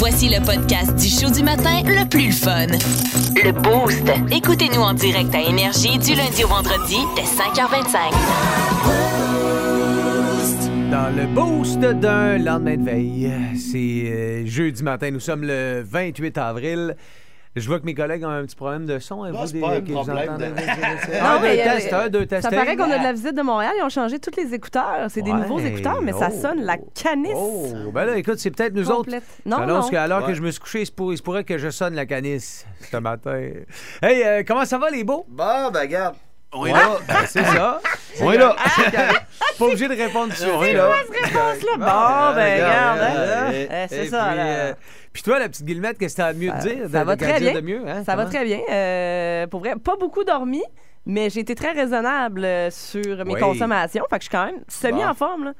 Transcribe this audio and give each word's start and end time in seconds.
Voici 0.00 0.30
le 0.30 0.42
podcast 0.42 0.96
du 0.96 1.08
show 1.08 1.30
du 1.30 1.42
matin 1.42 1.82
le 1.84 2.08
plus 2.08 2.32
fun. 2.32 2.68
Le 3.36 3.52
Boost. 3.52 4.10
Écoutez-nous 4.34 4.80
en 4.80 4.94
direct 4.94 5.34
à 5.34 5.42
Énergie 5.42 5.98
du 5.98 6.14
lundi 6.14 6.42
au 6.42 6.48
vendredi 6.48 6.96
dès 7.14 7.20
5h25. 7.20 8.10
Dans 10.90 11.14
le 11.14 11.26
boost 11.26 11.80
d'un 11.80 12.38
lendemain 12.38 12.78
de 12.78 12.82
veille, 12.82 13.30
c'est 13.56 13.76
euh, 13.78 14.46
jeudi 14.46 14.82
matin, 14.82 15.10
nous 15.10 15.20
sommes 15.20 15.42
le 15.42 15.84
28 15.86 16.38
avril. 16.38 16.96
Je 17.56 17.66
vois 17.66 17.80
que 17.80 17.84
mes 17.84 17.94
collègues 17.94 18.22
ont 18.24 18.28
un 18.28 18.44
petit 18.44 18.54
problème 18.54 18.86
de 18.86 19.00
son. 19.00 19.24
Non, 19.24 19.32
Vous, 19.40 19.46
c'est 19.48 19.54
des- 19.54 19.60
pas 19.60 19.70
un 19.74 19.80
problème 19.80 20.38
de- 20.38 20.44
Un, 21.20 21.36
deux 21.38 21.42
mais, 21.42 21.60
euh, 21.60 21.64
tests, 21.64 21.92
un, 21.92 22.08
deux 22.08 22.26
tests. 22.26 22.42
Ça 22.48 22.50
paraît 22.56 22.76
qu'on 22.76 22.84
a 22.90 22.98
de 22.98 23.02
la 23.02 23.12
visite 23.12 23.34
de 23.36 23.42
Montréal. 23.42 23.72
Ils 23.76 23.82
ont 23.82 23.88
changé 23.88 24.20
tous 24.20 24.30
les 24.40 24.54
écouteurs. 24.54 25.06
C'est 25.08 25.22
des 25.22 25.32
Ouais. 25.32 25.38
nouveaux 25.40 25.58
écouteurs, 25.58 26.00
mais 26.00 26.12
ça 26.12 26.28
Oh. 26.32 26.40
sonne 26.40 26.62
la 26.62 26.76
canisse. 26.78 27.32
Oh, 27.34 27.90
ben 27.92 28.04
là, 28.04 28.16
écoute, 28.16 28.38
c'est 28.38 28.52
peut-être 28.52 28.72
nous 28.74 28.84
complète. 28.84 29.24
autres. 29.24 29.58
Non, 29.58 29.66
non. 29.66 29.88
qu'à 29.88 30.06
l'heure 30.06 30.24
que 30.26 30.34
je 30.34 30.42
me 30.42 30.50
suis 30.52 30.60
couché, 30.60 30.82
il 30.82 30.86
se 30.86 30.92
pour- 30.92 31.12
il 31.12 31.18
se 31.18 31.22
pourrait 31.24 31.42
que 31.42 31.58
je 31.58 31.70
sonne 31.70 31.94
la 31.94 32.06
canisse 32.06 32.66
ce 32.88 32.96
matin. 32.98 33.40
Hey, 34.00 34.22
euh, 34.24 34.42
comment 34.46 34.64
ça 34.64 34.78
va, 34.78 34.88
les 34.90 35.02
beaux? 35.02 35.24
Bon, 35.28 35.70
ben, 35.72 35.80
regarde. 35.80 36.14
On 36.52 36.66
est 36.66 36.72
là? 36.72 36.98
ben, 37.06 37.14
c'est 37.26 37.44
ça. 37.44 37.80
On 38.22 38.32
est 38.32 38.38
là. 38.38 38.56
Pas 39.58 39.64
obligé 39.64 39.86
de 39.88 39.94
répondre 39.94 40.32
de 40.34 40.50
On 40.52 40.62
est 40.64 40.72
là. 40.72 40.88
Réponse, 40.88 41.62
là. 41.64 41.76
Bon, 41.76 42.34
ben, 42.36 42.54
regarde. 42.64 43.00
hein. 43.00 43.50
Eh, 43.52 43.86
C'est 43.88 44.06
ça, 44.06 44.34
là. 44.34 44.42
euh, 44.42 44.74
puis 45.12 45.22
toi, 45.22 45.38
la 45.38 45.48
petite 45.48 45.64
Guillemette, 45.64 45.98
qu'est-ce 45.98 46.16
que 46.16 46.22
t'as 46.22 46.32
de 46.32 46.38
mieux 46.38 46.50
de 46.50 46.58
dire? 46.60 46.78
ça 46.90 47.00
de- 47.00 47.04
va 47.04 47.16
de- 47.16 47.20
très 47.24 47.38
dire 47.40 47.52
bien. 47.52 47.60
de 47.60 47.66
mieux, 47.66 47.82
hein? 47.88 48.02
Ça 48.04 48.16
va 48.16 48.24
Comment? 48.24 48.34
très 48.34 48.44
bien. 48.44 48.60
Euh, 48.70 49.46
pour 49.46 49.60
vrai, 49.60 49.74
pas 49.76 49.96
beaucoup 49.96 50.24
dormi, 50.24 50.62
mais 51.06 51.30
j'ai 51.30 51.40
été 51.40 51.54
très 51.54 51.72
raisonnable 51.72 52.44
euh, 52.44 52.70
sur 52.70 53.24
mes 53.24 53.34
Oui. 53.34 53.40
consommations. 53.40 54.04
Fait 54.10 54.18
que 54.18 54.24
je 54.24 54.28
suis 54.28 54.36
quand 54.36 54.46
même 54.46 54.60
semi 54.68 55.02
Bon. 55.02 55.08
en 55.08 55.14
forme. 55.14 55.44
Là. 55.44 55.52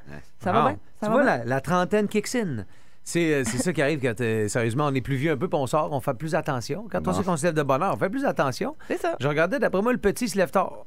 Ça 0.42 0.52
va 0.52 0.60
bien. 0.62 0.78
Ça 1.00 1.06
tu 1.06 1.12
va 1.12 1.12
vois, 1.12 1.22
bien. 1.22 1.36
la, 1.38 1.44
la 1.44 1.60
trentaine 1.60 2.08
kicks 2.08 2.34
in. 2.34 2.64
C'est 3.10 3.34
euh, 3.34 3.42
c'est 3.44 3.58
ça 3.58 3.72
qui 3.72 3.82
arrive 3.82 4.00
quand, 4.00 4.20
euh, 4.20 4.46
sérieusement, 4.46 4.86
on 4.86 4.94
est 4.94 5.00
plus 5.00 5.16
vieux 5.16 5.32
un 5.32 5.36
peu, 5.36 5.48
puis 5.48 5.58
on 5.58 5.66
sort, 5.66 5.88
on 5.92 6.00
fait 6.00 6.14
plus 6.14 6.34
attention. 6.36 6.86
Quand 6.90 7.06
on 7.08 7.12
sait 7.12 7.24
qu'on 7.24 7.36
se 7.36 7.44
lève 7.46 7.54
de 7.54 7.62
bonne 7.62 7.82
heure, 7.82 7.94
on 7.94 7.98
fait 7.98 8.08
plus 8.10 8.24
attention. 8.24 8.76
C'est 8.88 9.00
ça. 9.00 9.16
Je 9.20 9.26
regardais, 9.26 9.58
d'après 9.58 9.82
moi, 9.82 9.92
le 9.92 9.98
petit 9.98 10.28
se 10.28 10.38
lève 10.38 10.50
tard. 10.50 10.84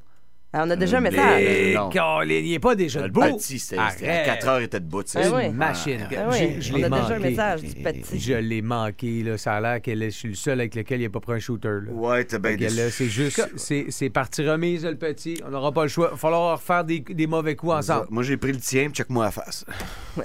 Alors, 0.56 0.68
on 0.68 0.70
a 0.70 0.76
déjà 0.76 0.98
un 1.00 1.02
message. 1.02 1.74
Non. 1.74 1.90
Il 2.24 2.52
n'est 2.52 2.60
pas 2.60 2.76
déjà 2.76 3.02
Le 3.02 3.08
debout. 3.10 3.22
petit, 3.38 3.58
c'était 3.58 3.78
à 3.82 3.86
Arrête. 3.88 4.26
4 4.26 4.48
heures, 4.48 4.60
il 4.62 4.66
était 4.66 4.80
debout. 4.80 5.02
sais. 5.04 5.20
Ah 5.24 5.28
Une 5.28 5.36
oui. 5.36 5.50
machine. 5.50 6.08
Ah 6.16 6.28
oui, 6.30 6.38
J'ai- 6.38 6.62
je 6.62 6.74
on 6.76 6.84
a 6.84 6.90
déjà 7.02 7.16
un 7.16 7.20
message 7.20 7.62
du 7.64 7.74
petit. 7.74 8.20
Je 8.20 8.34
l'ai 8.36 8.62
manqué, 8.62 9.24
là. 9.24 9.38
Ça 9.40 9.54
a 9.56 9.62
l'air 9.62 9.82
que 9.82 9.94
je 10.00 10.10
suis 10.10 10.30
le 10.30 10.36
seul 10.36 10.60
avec 10.60 10.76
lequel 10.76 11.02
il 11.02 11.06
n'a 11.06 11.10
pas 11.10 11.20
pris 11.22 11.34
un 11.34 11.40
shooter. 11.40 11.80
Là. 11.88 11.92
Ouais, 11.92 12.24
t'es 12.24 12.38
bien 12.38 12.56
déçu. 12.56 12.92
c'est 12.92 13.08
juste, 13.10 13.50
c'est, 13.58 13.88
c'est 13.90 14.12
partie 14.12 14.48
remise, 14.48 14.86
le 14.86 14.96
petit. 14.96 15.42
On 15.44 15.50
n'aura 15.50 15.72
pas 15.72 15.84
le 15.84 15.90
choix. 15.90 16.10
Il 16.10 16.12
va 16.12 16.18
falloir 16.18 16.52
refaire 16.60 16.84
des, 16.84 17.00
des 17.00 17.26
mauvais 17.28 17.56
coups 17.56 17.74
ensemble. 17.74 18.06
Moi, 18.12 18.22
j'ai 18.22 18.38
pris 18.38 18.52
le 18.52 18.60
tien, 18.60 18.84
puis 18.86 18.94
check-moi 18.94 19.26
la 19.26 19.32
face. 19.32 19.66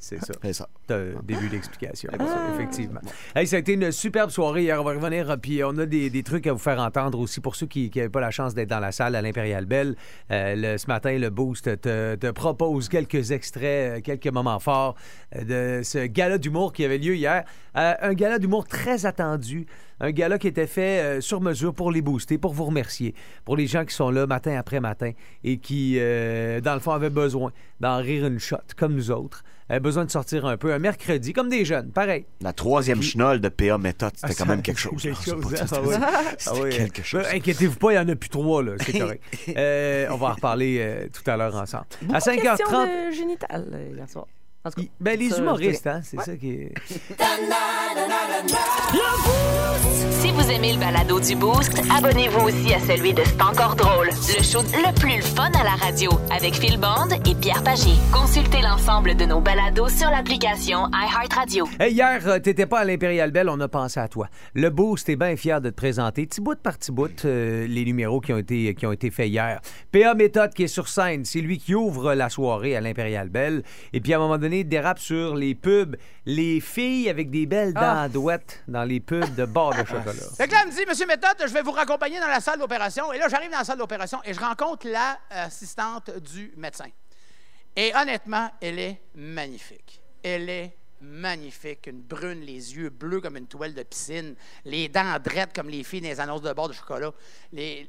C'est 0.00 0.18
ça. 0.24 0.32
C'est 0.42 0.52
ça. 0.52 0.68
Un 0.90 1.20
début 1.22 1.48
d'explication. 1.48 2.10
Ah. 2.18 2.48
Effectivement. 2.54 3.00
Hey, 3.34 3.46
ça 3.46 3.56
a 3.56 3.58
été 3.58 3.72
une 3.72 3.90
superbe 3.92 4.30
soirée 4.30 4.62
hier. 4.62 4.80
On 4.80 4.84
va 4.84 4.92
revenir. 4.92 5.36
Puis 5.40 5.62
on 5.64 5.76
a 5.78 5.86
des, 5.86 6.10
des 6.10 6.22
trucs 6.22 6.46
à 6.46 6.52
vous 6.52 6.58
faire 6.58 6.78
entendre 6.80 7.18
aussi 7.18 7.40
pour 7.40 7.56
ceux 7.56 7.66
qui 7.66 7.90
n'avaient 7.94 8.08
pas 8.08 8.20
la 8.20 8.30
chance 8.30 8.54
d'être 8.54 8.68
dans 8.70 8.80
la 8.80 8.92
salle 8.92 9.14
à 9.16 9.22
l'Impérial 9.22 9.66
Belle. 9.66 9.96
Euh, 10.30 10.54
le- 10.56 10.78
ce 10.78 10.86
matin, 10.86 11.16
le 11.18 11.30
Boost 11.30 11.80
te, 11.80 12.14
te 12.14 12.30
propose 12.30 12.88
quelques 12.88 13.30
extraits, 13.32 13.98
euh, 13.98 14.00
quelques 14.00 14.28
moments 14.28 14.58
forts 14.60 14.94
euh, 15.36 15.78
de 15.80 15.82
ce 15.82 16.06
gala 16.06 16.38
d'humour 16.38 16.72
qui 16.72 16.84
avait 16.84 16.98
lieu 16.98 17.14
hier. 17.16 17.44
Euh, 17.76 17.94
un 18.00 18.14
gala 18.14 18.38
d'humour 18.38 18.66
très 18.66 19.06
attendu. 19.06 19.66
Un 20.00 20.12
gala 20.12 20.38
qui 20.38 20.48
était 20.48 20.66
fait 20.66 21.00
euh, 21.00 21.20
sur 21.20 21.40
mesure 21.40 21.74
pour 21.74 21.92
les 21.92 22.00
booster, 22.00 22.38
pour 22.38 22.52
vous 22.54 22.64
remercier, 22.64 23.14
pour 23.44 23.56
les 23.56 23.66
gens 23.66 23.84
qui 23.84 23.94
sont 23.94 24.10
là 24.10 24.26
matin 24.26 24.56
après 24.58 24.80
matin 24.80 25.12
et 25.44 25.58
qui, 25.58 25.96
euh, 25.98 26.60
dans 26.60 26.74
le 26.74 26.80
fond, 26.80 26.92
avaient 26.92 27.10
besoin 27.10 27.52
d'en 27.80 27.98
rire 27.98 28.26
une 28.26 28.38
shot, 28.38 28.56
comme 28.76 28.94
nous 28.94 29.10
autres. 29.10 29.44
Avaient 29.68 29.78
besoin 29.78 30.04
de 30.04 30.10
sortir 30.10 30.46
un 30.46 30.56
peu 30.56 30.72
un 30.72 30.78
mercredi, 30.80 31.32
comme 31.32 31.48
des 31.48 31.64
jeunes, 31.64 31.92
pareil. 31.92 32.24
La 32.40 32.52
troisième 32.52 33.02
chenole 33.02 33.40
de 33.40 33.48
PA 33.48 33.78
méthode, 33.78 34.10
c'était 34.16 34.32
Ah, 34.32 34.34
quand 34.38 34.46
même 34.46 34.62
quelque 34.62 34.80
chose. 34.80 35.00
quelque 35.00 35.22
chose, 35.22 35.54
hein? 35.54 35.66
Ah 35.70 35.80
oui. 35.84 35.94
Ah 36.46 36.52
oui. 36.60 36.70
quelque 36.70 37.02
chose. 37.04 37.22
Ben, 37.30 37.36
Inquiétez-vous 37.36 37.76
pas, 37.76 37.92
il 37.92 37.94
n'y 37.94 38.00
en 38.00 38.08
a 38.08 38.16
plus 38.16 38.30
trois, 38.30 38.62
là. 38.64 38.72
C'est 38.80 38.98
correct. 38.98 39.22
Euh, 39.56 40.06
on 40.10 40.16
va 40.16 40.28
en 40.28 40.32
reparler 40.34 40.78
euh, 40.80 41.06
tout 41.12 41.28
à 41.30 41.36
l'heure 41.36 41.54
ensemble. 41.54 41.84
Beaucoup 42.02 42.16
à 42.16 42.18
de 42.20 42.40
questions 42.40 42.66
5h30. 42.66 43.10
de 43.10 43.14
génital 43.14 43.80
hier 43.94 44.08
soir. 44.08 44.26
En 44.64 44.70
tout 44.70 44.80
cas, 44.80 44.86
il- 44.86 44.90
Ben, 45.00 45.18
les 45.18 45.30
ça, 45.30 45.38
humoristes, 45.38 45.86
hein, 45.86 46.00
c'est 46.04 46.20
ça 46.20 46.36
qui 46.36 46.50
est. 46.50 46.74
Si 50.20 50.30
vous 50.32 50.50
aimez 50.50 50.74
le 50.74 50.78
balado 50.78 51.18
du 51.18 51.34
Boost, 51.34 51.80
abonnez-vous 51.96 52.40
aussi 52.48 52.74
à 52.74 52.80
celui 52.80 53.14
de 53.14 53.22
C'est 53.24 53.40
encore 53.40 53.74
drôle. 53.74 54.08
Le 54.08 54.42
show 54.42 54.60
le 54.62 54.94
plus 55.00 55.22
fun 55.22 55.50
à 55.58 55.64
la 55.64 55.70
radio 55.76 56.10
avec 56.30 56.54
Phil 56.54 56.78
Bond 56.78 57.08
et 57.26 57.34
Pierre 57.36 57.62
Pagé. 57.62 57.92
Consultez 58.12 58.60
l'ensemble 58.60 59.14
de 59.16 59.24
nos 59.24 59.40
balados 59.40 59.88
sur 59.88 60.10
l'application 60.10 60.88
iHeartRadio. 60.92 61.66
Hey, 61.78 61.94
hier, 61.94 62.20
euh, 62.28 62.38
t'étais 62.38 62.66
pas 62.66 62.80
à 62.80 62.84
l'Impérial 62.84 63.30
Belle, 63.30 63.48
on 63.48 63.58
a 63.60 63.68
pensé 63.68 63.98
à 63.98 64.08
toi. 64.08 64.28
Le 64.54 64.68
Boost 64.68 65.08
est 65.08 65.16
bien 65.16 65.36
fier 65.36 65.62
de 65.62 65.70
te 65.70 65.74
présenter, 65.74 66.26
petit 66.26 66.42
bout 66.42 66.58
par 66.60 66.76
petit 66.76 66.92
bout, 66.92 67.24
euh, 67.24 67.66
les 67.66 67.84
numéros 67.86 68.20
qui 68.20 68.32
ont, 68.34 68.38
été, 68.38 68.74
qui 68.74 68.84
ont 68.86 68.92
été 68.92 69.10
faits 69.10 69.28
hier. 69.28 69.60
PA 69.90 70.12
Méthode 70.14 70.52
qui 70.52 70.64
est 70.64 70.68
sur 70.68 70.88
scène, 70.88 71.24
c'est 71.24 71.40
lui 71.40 71.56
qui 71.58 71.74
ouvre 71.74 72.12
la 72.14 72.28
soirée 72.28 72.76
à 72.76 72.82
l'Impérial 72.82 73.30
Belle. 73.30 73.62
Et 73.94 74.00
puis 74.00 74.12
à 74.12 74.16
un 74.16 74.20
moment 74.20 74.36
donné, 74.38 74.49
il 74.58 74.68
dérape 74.68 74.98
sur 74.98 75.34
les 75.36 75.54
pubs, 75.54 75.96
les 76.26 76.60
filles 76.60 77.08
avec 77.08 77.30
des 77.30 77.46
belles 77.46 77.72
dents 77.72 77.80
Ah. 78.04 78.08
douettes 78.08 78.62
dans 78.68 78.84
les 78.84 79.00
pubs 79.00 79.34
de 79.34 79.44
barres 79.44 79.70
de 79.80 79.84
chocolat. 79.86 80.12
Fait 80.36 80.46
que 80.48 80.52
là, 80.52 80.60
elle 80.64 80.70
me 80.72 80.76
dit, 80.76 80.84
Monsieur 80.86 81.06
Méthode, 81.06 81.36
je 81.40 81.52
vais 81.52 81.62
vous 81.62 81.70
raccompagner 81.72 82.18
dans 82.20 82.26
la 82.28 82.40
salle 82.40 82.58
d'opération. 82.58 83.12
Et 83.12 83.18
là, 83.18 83.28
j'arrive 83.28 83.50
dans 83.50 83.58
la 83.58 83.64
salle 83.64 83.78
d'opération 83.78 84.20
et 84.24 84.34
je 84.34 84.40
rencontre 84.40 84.86
l'assistante 84.88 86.10
du 86.18 86.52
médecin. 86.56 86.88
Et 87.76 87.92
honnêtement, 87.94 88.50
elle 88.60 88.78
est 88.78 89.00
magnifique. 89.14 90.02
Elle 90.22 90.48
est 90.50 90.76
magnifique. 91.00 91.86
Une 91.86 92.02
brune, 92.02 92.40
les 92.40 92.76
yeux 92.76 92.90
bleus 92.90 93.20
comme 93.20 93.36
une 93.36 93.46
toile 93.46 93.72
de 93.74 93.82
piscine, 93.82 94.34
les 94.64 94.88
dents 94.88 95.18
drettes 95.22 95.54
comme 95.54 95.68
les 95.68 95.82
filles 95.84 96.00
dans 96.02 96.08
les 96.08 96.20
annonces 96.20 96.42
de 96.42 96.52
bord 96.52 96.68
de 96.68 96.74
chocolat. 96.74 97.12
Les... 97.52 97.88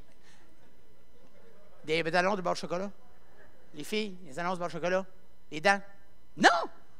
Des 1.85 2.01
annonces 2.15 2.37
de 2.37 2.41
bord 2.41 2.53
de 2.53 2.57
chocolat? 2.59 2.91
Les 3.73 3.83
filles, 3.83 4.15
les 4.27 4.37
annonces 4.37 4.55
de 4.55 4.59
bord 4.59 4.67
de 4.67 4.73
chocolat? 4.73 5.05
Les 5.51 5.59
dents? 5.61 5.81
Non! 6.37 6.49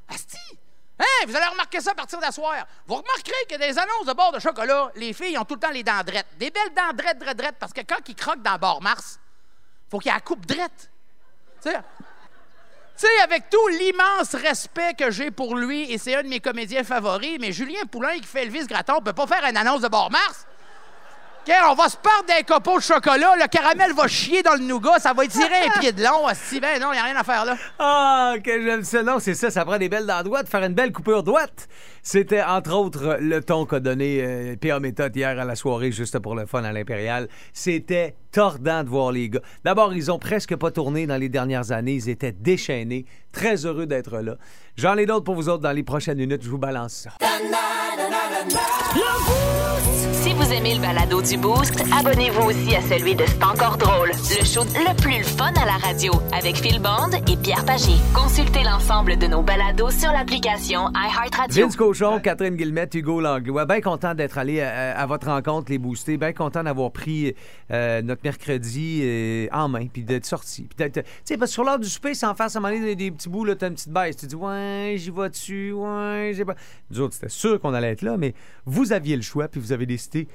Asti! 0.08 0.38
Hein, 1.00 1.26
vous 1.28 1.36
allez 1.36 1.48
remarquer 1.48 1.82
ça 1.82 1.92
à 1.92 1.96
partir 1.96 2.20
d'asseoir. 2.20 2.66
Vous 2.86 2.96
remarquerez 2.96 3.46
que 3.50 3.56
des 3.56 3.78
annonces 3.80 4.06
de 4.06 4.14
bord 4.14 4.32
de 4.32 4.40
chocolat, 4.40 4.92
les 4.96 5.14
filles 5.14 5.38
ont 5.38 5.46
tout 5.46 5.56
le 5.56 5.60
temps 5.60 5.72
les 5.72 5.84
dents 5.84 6.04
drettes. 6.06 6.28
Des 6.38 6.52
belles 6.52 6.74
dents 6.76 6.94
drettes, 6.94 7.38
drettes, 7.38 7.56
parce 7.60 7.74
que 7.74 7.82
quand 7.82 8.08
ils 8.08 8.16
croquent 8.16 8.44
dans 8.44 8.58
bord 8.60 8.82
Mars, 8.82 9.20
faut 9.90 9.98
qu'il 9.98 10.12
y 10.12 10.14
ait 10.14 10.18
la 10.18 10.22
coupe 10.22 10.46
drette. 10.46 10.92
Tu 11.64 11.72
sais, 12.96 13.22
avec 13.24 13.50
tout 13.50 13.68
l'immense 13.70 14.36
respect 14.36 14.94
que 14.94 15.10
j'ai 15.10 15.32
pour 15.32 15.56
lui, 15.56 15.92
et 15.92 15.98
c'est 15.98 16.16
un 16.16 16.22
de 16.22 16.28
mes 16.28 16.40
comédiens 16.40 16.84
favoris, 16.84 17.38
mais 17.40 17.52
Julien 17.52 17.86
Poulain 17.92 18.20
qui 18.20 18.28
fait 18.28 18.44
Elvis 18.44 18.68
Gratton 18.68 19.02
peut 19.02 19.14
pas 19.14 19.26
faire 19.26 19.44
une 19.46 19.58
annonce 19.58 19.82
de 19.82 19.88
bord 19.88 20.12
Mars. 20.12 20.46
OK, 21.48 21.52
on 21.72 21.74
va 21.74 21.90
se 21.90 21.98
perdre 21.98 22.38
des 22.38 22.44
copeaux 22.44 22.78
de 22.78 22.84
chocolat, 22.84 23.34
le 23.36 23.48
caramel 23.48 23.94
va 23.94 24.08
chier 24.08 24.44
dans 24.44 24.54
le 24.54 24.60
nougat, 24.60 25.00
ça 25.00 25.12
va 25.14 25.26
étirer 25.26 25.66
un 25.76 25.80
pied 25.80 25.92
de 25.92 26.04
long. 26.04 26.28
Si 26.36 26.60
ben 26.60 26.80
non, 26.80 26.90
il 26.92 26.98
n'y 26.98 27.00
a 27.00 27.04
rien 27.04 27.16
à 27.16 27.24
faire 27.24 27.46
là. 27.46 27.58
Ah, 27.80 28.36
que 28.44 28.62
j'aime 28.62 28.84
ça. 28.84 29.02
Non, 29.02 29.18
c'est 29.18 29.34
ça, 29.34 29.50
ça 29.50 29.66
prend 29.66 29.80
des 29.80 29.90
belles 29.90 30.06
dents 30.06 30.22
droites, 30.22 30.48
faire 30.48 30.64
une 30.64 30.76
belle 30.76 30.92
coupure 30.92 31.24
droite. 31.24 31.68
C'était, 32.04 32.44
entre 32.44 32.76
autres, 32.76 33.18
le 33.20 33.42
ton 33.42 33.66
qu'a 33.66 33.80
donné 33.80 34.22
euh, 34.22 34.56
P.A. 34.56 34.80
Méthode 34.80 35.16
hier 35.16 35.40
à 35.40 35.46
la 35.46 35.56
soirée, 35.56 35.92
juste 35.92 36.20
pour 36.20 36.36
le 36.36 36.46
fun 36.46 36.64
à 36.64 36.72
l'Impérial. 36.72 37.28
C'était 37.54 38.16
tordant 38.32 38.84
de 38.84 38.90
voir 38.90 39.12
les 39.12 39.30
gars. 39.30 39.42
D'abord, 39.64 39.94
ils 39.94 40.12
ont 40.12 40.20
presque 40.20 40.56
pas 40.56 40.72
tourné 40.72 41.08
dans 41.08 41.18
les 41.18 41.30
dernières 41.30 41.72
années. 41.72 41.94
Ils 41.94 42.10
étaient 42.10 42.32
déchaînés. 42.32 43.06
Très 43.32 43.66
heureux 43.66 43.86
d'être 43.86 44.18
là. 44.20 44.36
J'en 44.78 44.96
ai 44.98 45.06
d'autres 45.06 45.24
pour 45.26 45.36
vous 45.36 45.50
autres 45.50 45.64
dans 45.64 45.72
les 45.72 45.84
prochaines 45.84 46.18
minutes. 46.18 46.42
Je 46.44 46.50
vous 46.50 46.58
balance 46.58 46.94
ça. 46.94 47.12
Si 50.14 50.34
vous 50.34 50.52
aimez 50.54 50.76
le 50.76 50.82
balado 50.82 51.22
du 51.22 51.38
Boost, 51.38 51.82
abonnez-vous 51.98 52.50
aussi 52.50 52.76
à 52.76 52.82
celui 52.82 53.16
de 53.16 53.24
C'est 53.26 53.44
encore 53.44 53.78
drôle. 53.78 54.10
Le 54.10 54.46
show 54.46 54.62
le 54.64 54.96
plus 55.02 55.24
fun 55.24 55.52
à 55.60 55.66
la 55.66 55.78
radio 55.78 56.12
avec 56.32 56.58
Phil 56.58 56.80
Bond 56.80 57.10
et 57.28 57.38
Pierre 57.38 57.66
Pagé. 57.66 57.94
Consultez 58.14 58.64
l'ensemble 58.64 59.18
de 59.18 59.26
nos 59.28 59.42
balados 59.42 59.90
sur 59.90 60.12
l'application 60.12 60.90
iHeartRadio. 60.94 61.66
Vince 61.66 61.76
Cochon, 61.76 62.20
Catherine 62.20 62.56
Guillemette, 62.56 62.94
Hugo 62.94 63.20
Langlois, 63.20 63.66
bien 63.66 63.82
content 63.82 64.14
d'être 64.14 64.38
allé 64.38 64.62
à, 64.62 64.98
à 65.00 65.06
votre 65.08 65.28
rencontre, 65.28 65.72
les 65.72 65.80
boostés. 65.80 66.18
Bien 66.18 66.34
content 66.34 66.64
d'avoir 66.64 66.92
pris 66.92 67.34
euh, 67.72 68.02
notre 68.04 68.22
mercredi 68.24 69.02
euh, 69.04 69.48
en 69.52 69.70
main, 69.70 69.88
puis 69.92 70.04
d'être 70.04 70.26
sorti. 70.26 70.64
Puis 70.64 70.76
d'être- 70.78 71.02
Tu 71.04 71.10
sais, 71.26 71.38
parce 71.38 71.50
que 71.52 71.54
sur 71.56 71.64
l'heure 71.64 71.80
du 71.80 71.90
souper, 71.90 72.14
sans 72.14 72.36
faire 72.36 72.50
ça 72.52 72.60
des, 72.70 72.96
des 72.96 73.14
petits 73.22 73.30
bouts, 73.30 73.46
là, 73.46 73.56
t'as 73.56 73.68
une 73.68 73.76
petite 73.76 73.90
baisse. 73.90 74.16
Tu 74.18 74.26
dis, 74.28 74.36
ouais, 74.36 74.96
j'y 74.98 75.12
vais 75.12 75.30
dessus, 75.30 75.72
ouais, 75.72 76.32
j'ai 76.36 76.46
pas. 76.46 76.56
Nous 76.90 77.00
autres, 77.02 77.14
c'était 77.14 77.30
sûr 77.30 77.60
qu'on 77.60 77.74
allait 77.74 77.92
être 77.92 78.02
là, 78.02 78.18
mais 78.18 78.34
vous 78.66 78.92
aviez 78.94 79.16
le 79.16 79.22
choix, 79.22 79.48
puis 79.48 79.60
vous 79.62 79.72
avez 79.72 79.86
décidé 79.86 80.28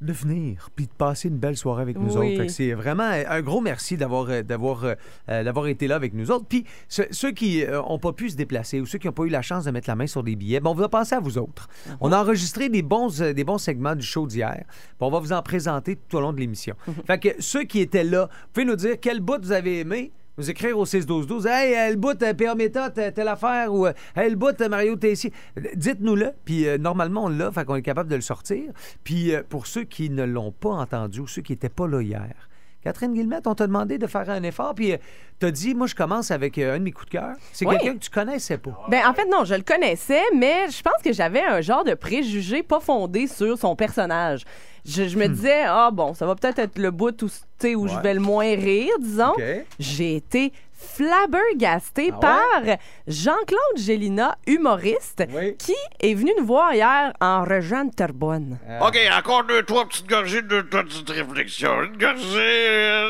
de 0.00 0.12
venir 0.12 0.68
puis 0.74 0.86
de 0.88 0.92
passer 0.92 1.28
une 1.28 1.38
belle 1.38 1.56
soirée 1.56 1.82
avec 1.82 1.96
nous 1.96 2.16
Oui. 2.18 2.30
autres. 2.32 2.40
Fait 2.40 2.46
que 2.46 2.52
c'est 2.52 2.72
vraiment 2.72 3.04
un 3.04 3.40
gros 3.40 3.60
merci 3.60 3.96
d'avoir 3.96 4.28
euh, 4.30 4.42
d'avoir 4.42 4.82
euh, 4.82 4.94
euh, 5.28 5.44
d'avoir 5.44 5.68
été 5.68 5.86
là 5.86 5.94
avec 5.94 6.12
nous 6.12 6.32
autres. 6.32 6.44
Puis 6.48 6.64
ce- 6.88 7.02
ceux 7.12 7.30
qui 7.30 7.64
n'ont 7.64 8.00
pas 8.00 8.12
pu 8.12 8.28
se 8.28 8.34
déplacer 8.34 8.80
ou 8.80 8.86
ceux 8.86 8.98
qui 8.98 9.06
n'ont 9.06 9.12
pas 9.12 9.22
eu 9.22 9.28
la 9.28 9.42
chance 9.42 9.64
de 9.64 9.70
mettre 9.70 9.88
la 9.88 9.94
main 9.94 10.08
sur 10.08 10.24
des 10.24 10.34
billets, 10.34 10.58
bon, 10.58 10.72
on 10.72 10.74
va 10.74 10.88
penser 10.88 11.14
à 11.14 11.20
vous 11.20 11.38
autres. 11.38 11.68
On 12.00 12.10
a 12.10 12.20
enregistré 12.20 12.68
des 12.68 12.82
bons 12.82 13.22
euh, 13.22 13.32
des 13.32 13.44
bons 13.44 13.58
segments 13.58 13.94
du 13.94 14.04
show 14.04 14.26
d'hier. 14.26 14.64
Puis 14.66 14.96
on 15.02 15.10
va 15.10 15.20
vous 15.20 15.32
en 15.32 15.40
présenter 15.40 15.94
tout 15.94 16.16
au 16.16 16.20
long 16.20 16.32
de 16.32 16.40
l'émission. 16.40 16.74
Fait 17.06 17.20
que 17.20 17.28
ceux 17.38 17.62
qui 17.62 17.78
étaient 17.78 18.02
là, 18.02 18.28
vous 18.28 18.48
pouvez 18.54 18.66
nous 18.66 18.74
dire 18.74 18.96
quel 19.00 19.20
bout 19.20 19.40
vous 19.40 19.52
avez 19.52 19.78
aimé 19.78 20.10
Nous 20.38 20.48
écrire 20.50 20.78
au 20.78 20.86
6-12-12. 20.86 21.46
Hey, 21.46 21.74
euh, 21.74 21.90
le 21.90 21.96
bout, 21.96 22.22
euh, 22.22 22.32
PA 22.32 22.54
méthode, 22.54 22.98
euh, 22.98 23.10
telle 23.10 23.28
affaire. 23.28 23.72
Ou, 23.72 23.86
euh, 23.86 23.92
hey, 24.16 24.30
le 24.30 24.36
bout, 24.36 24.58
euh, 24.62 24.68
Mario 24.68 24.96
Tessier. 24.96 25.30
Euh, 25.58 25.62
Dites-nous-le. 25.74 26.30
Puis, 26.46 26.66
euh, 26.66 26.78
normalement, 26.78 27.24
on 27.24 27.28
l'a, 27.28 27.52
fait 27.52 27.66
qu'on 27.66 27.76
est 27.76 27.82
capable 27.82 28.08
de 28.08 28.16
le 28.16 28.22
sortir. 28.22 28.72
Puis, 29.04 29.34
euh, 29.34 29.42
pour 29.46 29.66
ceux 29.66 29.84
qui 29.84 30.08
ne 30.08 30.24
l'ont 30.24 30.50
pas 30.50 30.70
entendu 30.70 31.20
ou 31.20 31.26
ceux 31.26 31.42
qui 31.42 31.52
n'étaient 31.52 31.68
pas 31.68 31.86
là 31.86 32.00
hier, 32.00 32.48
Catherine 32.82 33.12
Guillemette, 33.14 33.46
on 33.46 33.54
t'a 33.54 33.66
demandé 33.66 33.96
de 33.98 34.06
faire 34.06 34.28
un 34.28 34.42
effort. 34.42 34.74
Puis, 34.74 34.92
euh, 34.92 34.96
t'as 35.38 35.50
dit, 35.50 35.74
moi, 35.74 35.86
je 35.86 35.94
commence 35.94 36.30
avec 36.30 36.58
euh, 36.58 36.74
un 36.74 36.78
de 36.78 36.84
mes 36.84 36.92
coups 36.92 37.06
de 37.06 37.12
cœur. 37.18 37.34
C'est 37.52 37.66
Oui. 37.66 37.76
quelqu'un 37.78 37.94
que 37.98 38.02
tu 38.04 38.10
connaissais 38.10 38.58
pas. 38.58 38.78
Ben, 38.88 39.02
en 39.06 39.14
fait, 39.14 39.26
non, 39.30 39.44
je 39.44 39.54
le 39.54 39.62
connaissais, 39.62 40.22
mais 40.36 40.68
je 40.70 40.82
pense 40.82 41.00
que 41.04 41.12
j'avais 41.12 41.42
un 41.42 41.60
genre 41.60 41.84
de 41.84 41.94
préjugé 41.94 42.62
pas 42.62 42.80
fondé 42.80 43.26
sur 43.28 43.56
son 43.56 43.76
personnage. 43.76 44.44
Je, 44.84 45.04
je 45.06 45.16
me 45.16 45.28
disais, 45.28 45.62
ah 45.64 45.90
bon, 45.92 46.12
ça 46.12 46.26
va 46.26 46.34
peut-être 46.34 46.58
être 46.58 46.76
le 46.78 46.90
bout 46.90 47.22
où, 47.22 47.28
tu 47.28 47.34
sais, 47.60 47.74
où 47.76 47.86
je 47.86 47.92
Hmm. 47.92 47.96
Ouais. 47.98 48.02
vais 48.02 48.14
le 48.14 48.20
moins 48.20 48.54
rire, 48.56 48.92
disons. 49.00 49.30
OK. 49.30 49.42
J'ai 49.78 50.16
été 50.16 50.52
flabbergastée 50.82 52.10
Ah 52.14 52.18
par 52.20 52.76
Jean-Claude 53.06 53.76
Gélina, 53.76 54.36
humoriste, 54.46 55.24
Oui. 55.30 55.56
qui 55.56 55.74
est 56.00 56.14
venu 56.14 56.32
nous 56.38 56.46
voir 56.46 56.74
hier 56.74 57.12
en 57.20 57.44
de 57.84 57.90
Terrebonne. 57.90 58.58
OK, 58.80 58.98
encore 59.16 59.44
deux, 59.44 59.62
trois 59.62 59.86
petites 59.86 60.08
gorgées, 60.08 60.42
deux, 60.42 60.66
trois 60.68 60.82
petites 60.82 61.10
réflexions. 61.10 61.82
Une 61.84 61.96
gorgée. 61.96 63.08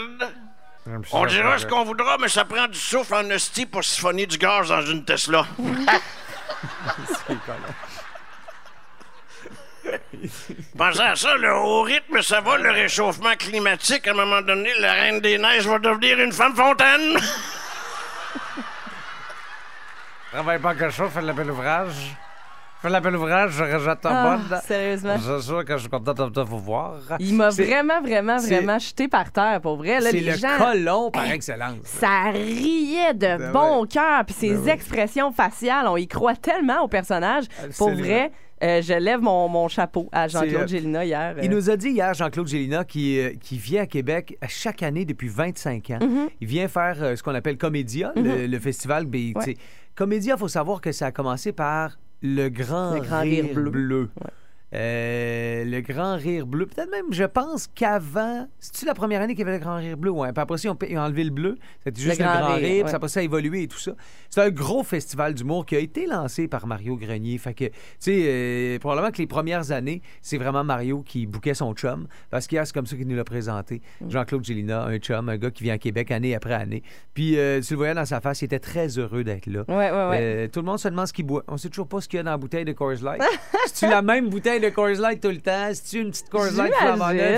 une- 0.87 1.03
On 1.13 1.27
dira 1.27 1.59
ce 1.59 1.67
qu'on 1.67 1.85
voudra, 1.85 2.17
mais 2.21 2.29
ça 2.29 2.45
prend 2.45 2.67
du 2.67 2.79
souffle 2.79 3.15
en 3.15 3.31
hostie 3.31 3.67
pour 3.67 3.85
siphonner 3.85 4.27
du 4.27 4.37
gaz 4.39 4.69
dans 4.69 4.83
une 4.83 5.05
Tesla. 5.05 5.47
Pensez 10.79 11.01
à 11.01 11.17
ça, 11.17 11.35
le 11.37 11.55
haut 11.55 11.83
rythme, 11.83 12.21
ça 12.23 12.41
va, 12.41 12.57
le 12.59 12.71
réchauffement 12.71 13.35
climatique. 13.39 14.07
À 14.09 14.11
un 14.13 14.15
moment 14.15 14.41
donné, 14.43 14.71
la 14.81 14.93
reine 14.93 15.21
des 15.21 15.39
neiges 15.39 15.67
va 15.67 15.79
devenir 15.79 16.19
une 16.21 16.33
femme 16.33 16.55
fontaine. 16.55 17.17
Travaille 20.33 20.59
pas 20.61 20.75
que 20.75 20.91
ça, 20.91 21.09
fais 21.09 21.21
l'appel 21.21 21.51
ouvrage. 21.51 22.17
Fais 22.81 22.89
l'appel 22.89 23.15
ouvrage, 23.15 23.53
je 23.53 23.63
rejette 23.63 24.01
ta 24.01 24.11
Ah, 24.11 24.37
bonne. 24.39 24.61
sérieusement. 24.67 25.17
C'est 25.21 25.41
sûr 25.43 25.65
que 25.65 25.75
je 25.75 25.83
suis 25.83 25.89
content 25.89 26.15
de 26.15 26.41
vous 26.41 26.59
voir. 26.59 26.95
Il 27.21 27.35
m'a 27.37 27.51
vraiment, 27.51 28.01
vraiment, 28.01 28.39
vraiment 28.39 28.79
jeté 28.79 29.07
par 29.07 29.31
terre, 29.31 29.61
pour 29.61 29.77
vrai. 29.77 30.01
Là, 30.01 30.11
C'est 30.11 30.19
les 30.19 30.33
le 30.33 30.37
gens... 30.37 30.59
colon 30.59 31.11
par 31.13 31.31
excellence. 31.31 31.77
Ça 31.85 32.31
riait 32.33 33.15
de 33.15 33.37
Ben 33.39 33.53
bon 33.53 33.83
ouais. 33.83 33.89
cœur, 33.89 34.25
puis 34.25 34.35
ses 34.35 34.55
Ben 34.55 34.61
oui. 34.65 34.71
expressions 34.71 35.31
faciales, 35.33 35.87
on 35.87 35.97
y 35.97 36.09
croit 36.09 36.35
tellement 36.35 36.81
au 36.81 36.89
personnage. 36.89 37.45
Pour 37.79 37.91
Absolument. 37.91 38.03
vrai, 38.03 38.33
euh, 38.63 38.83
je 38.83 38.95
lève 38.95 39.21
mon, 39.21 39.49
mon 39.49 39.69
chapeau 39.69 40.09
à 40.13 40.29
Jean-Claude 40.29 40.63
euh, 40.63 40.67
Gélina 40.67 41.05
hier. 41.05 41.35
Il 41.43 41.51
euh. 41.51 41.55
nous 41.55 41.71
a 41.71 41.77
dit 41.77 41.91
hier, 41.91 42.15
Jean-Claude 42.15 42.47
Gélina, 42.47 42.85
qui, 42.85 43.21
qui 43.41 43.59
vient 43.59 43.83
à 43.83 43.87
Québec 43.87 44.39
chaque 44.49 44.83
année 44.83 45.05
depuis 45.05 45.29
25 45.29 45.91
ans. 45.91 45.99
Mm-hmm. 46.01 46.29
Il 46.41 46.47
vient 46.47 46.69
faire 46.69 47.17
ce 47.17 47.23
qu'on 47.23 47.35
appelle 47.35 47.59
Comédia, 47.59 48.13
le, 48.17 48.47
le 48.47 48.59
festival. 48.59 49.07
sais, 49.41 49.57
Comédia, 49.95 50.35
il 50.37 50.39
faut 50.39 50.49
savoir 50.49 50.81
que 50.81 50.93
ça 50.93 51.07
a 51.07 51.13
commencé 51.13 51.53
par 51.53 51.99
le 52.23 52.49
grand, 52.49 52.95
Le 52.95 53.01
Grand 53.01 53.21
rire, 53.21 53.45
Rire 53.45 53.55
bleu. 53.55 53.71
Bleu. 53.71 54.11
Euh, 54.75 55.65
le 55.65 55.81
grand 55.81 56.17
rire 56.17 56.47
bleu. 56.47 56.67
Peut-être 56.67 56.91
même, 56.91 57.13
je 57.13 57.25
pense 57.25 57.67
qu'avant. 57.67 58.49
C'est-tu 58.59 58.87
la 58.87 58.95
première 58.95 59.21
année 59.21 59.35
qu'il 59.35 59.45
y 59.45 59.49
avait 59.49 59.59
le 59.59 59.63
grand 59.63 59.77
rire 59.77 59.97
bleu? 59.97 60.11
Ouais. 60.11 60.33
Puis 60.33 60.41
après 60.41 60.57
ça, 60.57 60.69
ils 60.89 60.99
ont, 60.99 61.03
enlevé 61.03 61.25
le 61.25 61.31
bleu. 61.31 61.59
C'était 61.85 62.01
juste 62.01 62.19
le 62.19 62.25
Grand 62.25 62.39
grand, 62.39 62.55
Rire, 62.55 62.57
rire. 62.57 62.77
ouais. 62.77 62.85
Puis 62.85 62.95
après 62.95 63.09
ça 63.09 63.21
a 63.21 63.23
évolué 63.23 63.63
et 63.65 63.69
tout 63.69 63.79
ça. 63.79 63.93
C'est 64.31 64.41
un 64.41 64.51
gros 64.51 64.83
festival 64.83 65.35
d'humour 65.35 65.67
qui 65.67 65.77
a 65.77 65.79
été 65.79 66.07
lancé 66.07 66.49
par 66.49 66.67
Mario 66.67 66.97
Grenier. 66.97 67.37
Fait 67.37 67.53
que, 67.53 67.65
tu 67.67 67.73
sais, 67.99 68.23
euh, 68.25 68.79
probablement 68.79 69.11
que 69.11 69.19
les 69.19 69.27
premières 69.27 69.73
années, 69.73 70.01
c'est 70.23 70.39
vraiment 70.39 70.65
Mario 70.65 71.03
qui 71.03 71.27
bouquait 71.27 71.55
son 71.55 71.75
chum. 71.75 72.07
Parce 72.31 72.47
qu'hier, 72.47 72.67
c'est 72.67 72.73
comme 72.73 72.87
ça 72.87 72.97
qu'il 72.97 73.07
nous 73.07 73.17
l'a 73.17 73.25
présenté. 73.25 73.83
Mm. 74.01 74.11
Jean-Claude 74.11 74.45
Gélina, 74.45 74.85
un 74.85 74.97
chum, 74.97 75.29
un 75.29 75.37
gars 75.37 75.51
qui 75.51 75.65
vient 75.65 75.75
à 75.75 75.79
Québec 75.79 76.11
année 76.11 76.35
après 76.35 76.55
année. 76.55 76.83
Puis, 77.13 77.37
euh, 77.39 77.61
tu 77.61 77.75
le 77.75 77.77
voyais 77.77 77.95
dans 77.95 78.07
sa 78.07 78.21
face, 78.23 78.41
il 78.41 78.47
était 78.47 78.59
très 78.59 78.99
heureux 78.99 79.23
d'être 79.23 79.47
là. 79.47 79.65
Ouais, 79.69 79.91
ouais, 79.91 80.49
tout 80.49 80.61
le 80.61 80.67
monde 80.67 80.79
se 80.79 80.89
demande 80.89 81.07
ce 81.09 81.13
qu'il 81.13 81.27
boit. 81.27 81.45
On 81.49 81.59
sait 81.59 81.69
toujours 81.69 81.89
pas 81.89 82.01
ce 82.01 82.09
qu'il 82.09 82.17
y 82.17 82.21
a 82.21 82.23
dans 82.23 82.31
la 82.31 82.39
bouteille 82.39 82.65
de 82.65 82.73
Coors 82.73 83.03
Light. 83.03 83.23
C'est-tu 83.67 83.91
la 83.91 84.01
même 84.01 84.31
bouteille 84.31 84.62
de 84.63 84.69
Coors 84.71 84.89
Light 84.99 85.21
tout 85.21 85.29
le 85.29 85.41
temps? 85.41 85.69
C'est-tu 85.73 86.01
une 86.01 86.11
petite 86.11 86.29
Coors 86.31 86.45
Light 86.57 86.73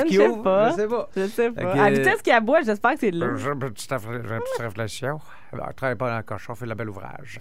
qui 0.06 0.14
je 0.14 0.20
sais 0.20 0.28
ouvre? 0.28 0.42
pas. 0.42 0.70
Je 0.70 0.74
sais 0.76 0.86
pas. 0.88 1.08
Je 1.16 1.26
sais 1.26 1.50
pas. 1.50 1.60
Fait 1.72 1.78
que- 1.78 1.82
À 1.84 1.90
vitesse 1.90 2.22
qu'il 2.22 2.32
aboie, 2.32 2.62
j'espère 2.62 2.92
que 2.94 3.00
c'est 3.00 3.10
de 3.10 3.18
l'eau. 3.24 3.36
J'ai 3.36 3.48
une 3.48 3.58
petite, 3.58 3.90
réfl- 3.90 4.22
j'ai 4.28 4.34
une 4.34 4.40
petite 4.40 4.60
réflexion. 4.62 5.18
Alors, 5.54 5.72
travaille 5.74 5.96
pas 5.96 6.10
dans 6.10 6.16
le 6.16 6.22
cochon, 6.24 6.54
fais 6.56 6.66
le 6.66 6.74
bel 6.74 6.88
ouvrage. 6.90 7.38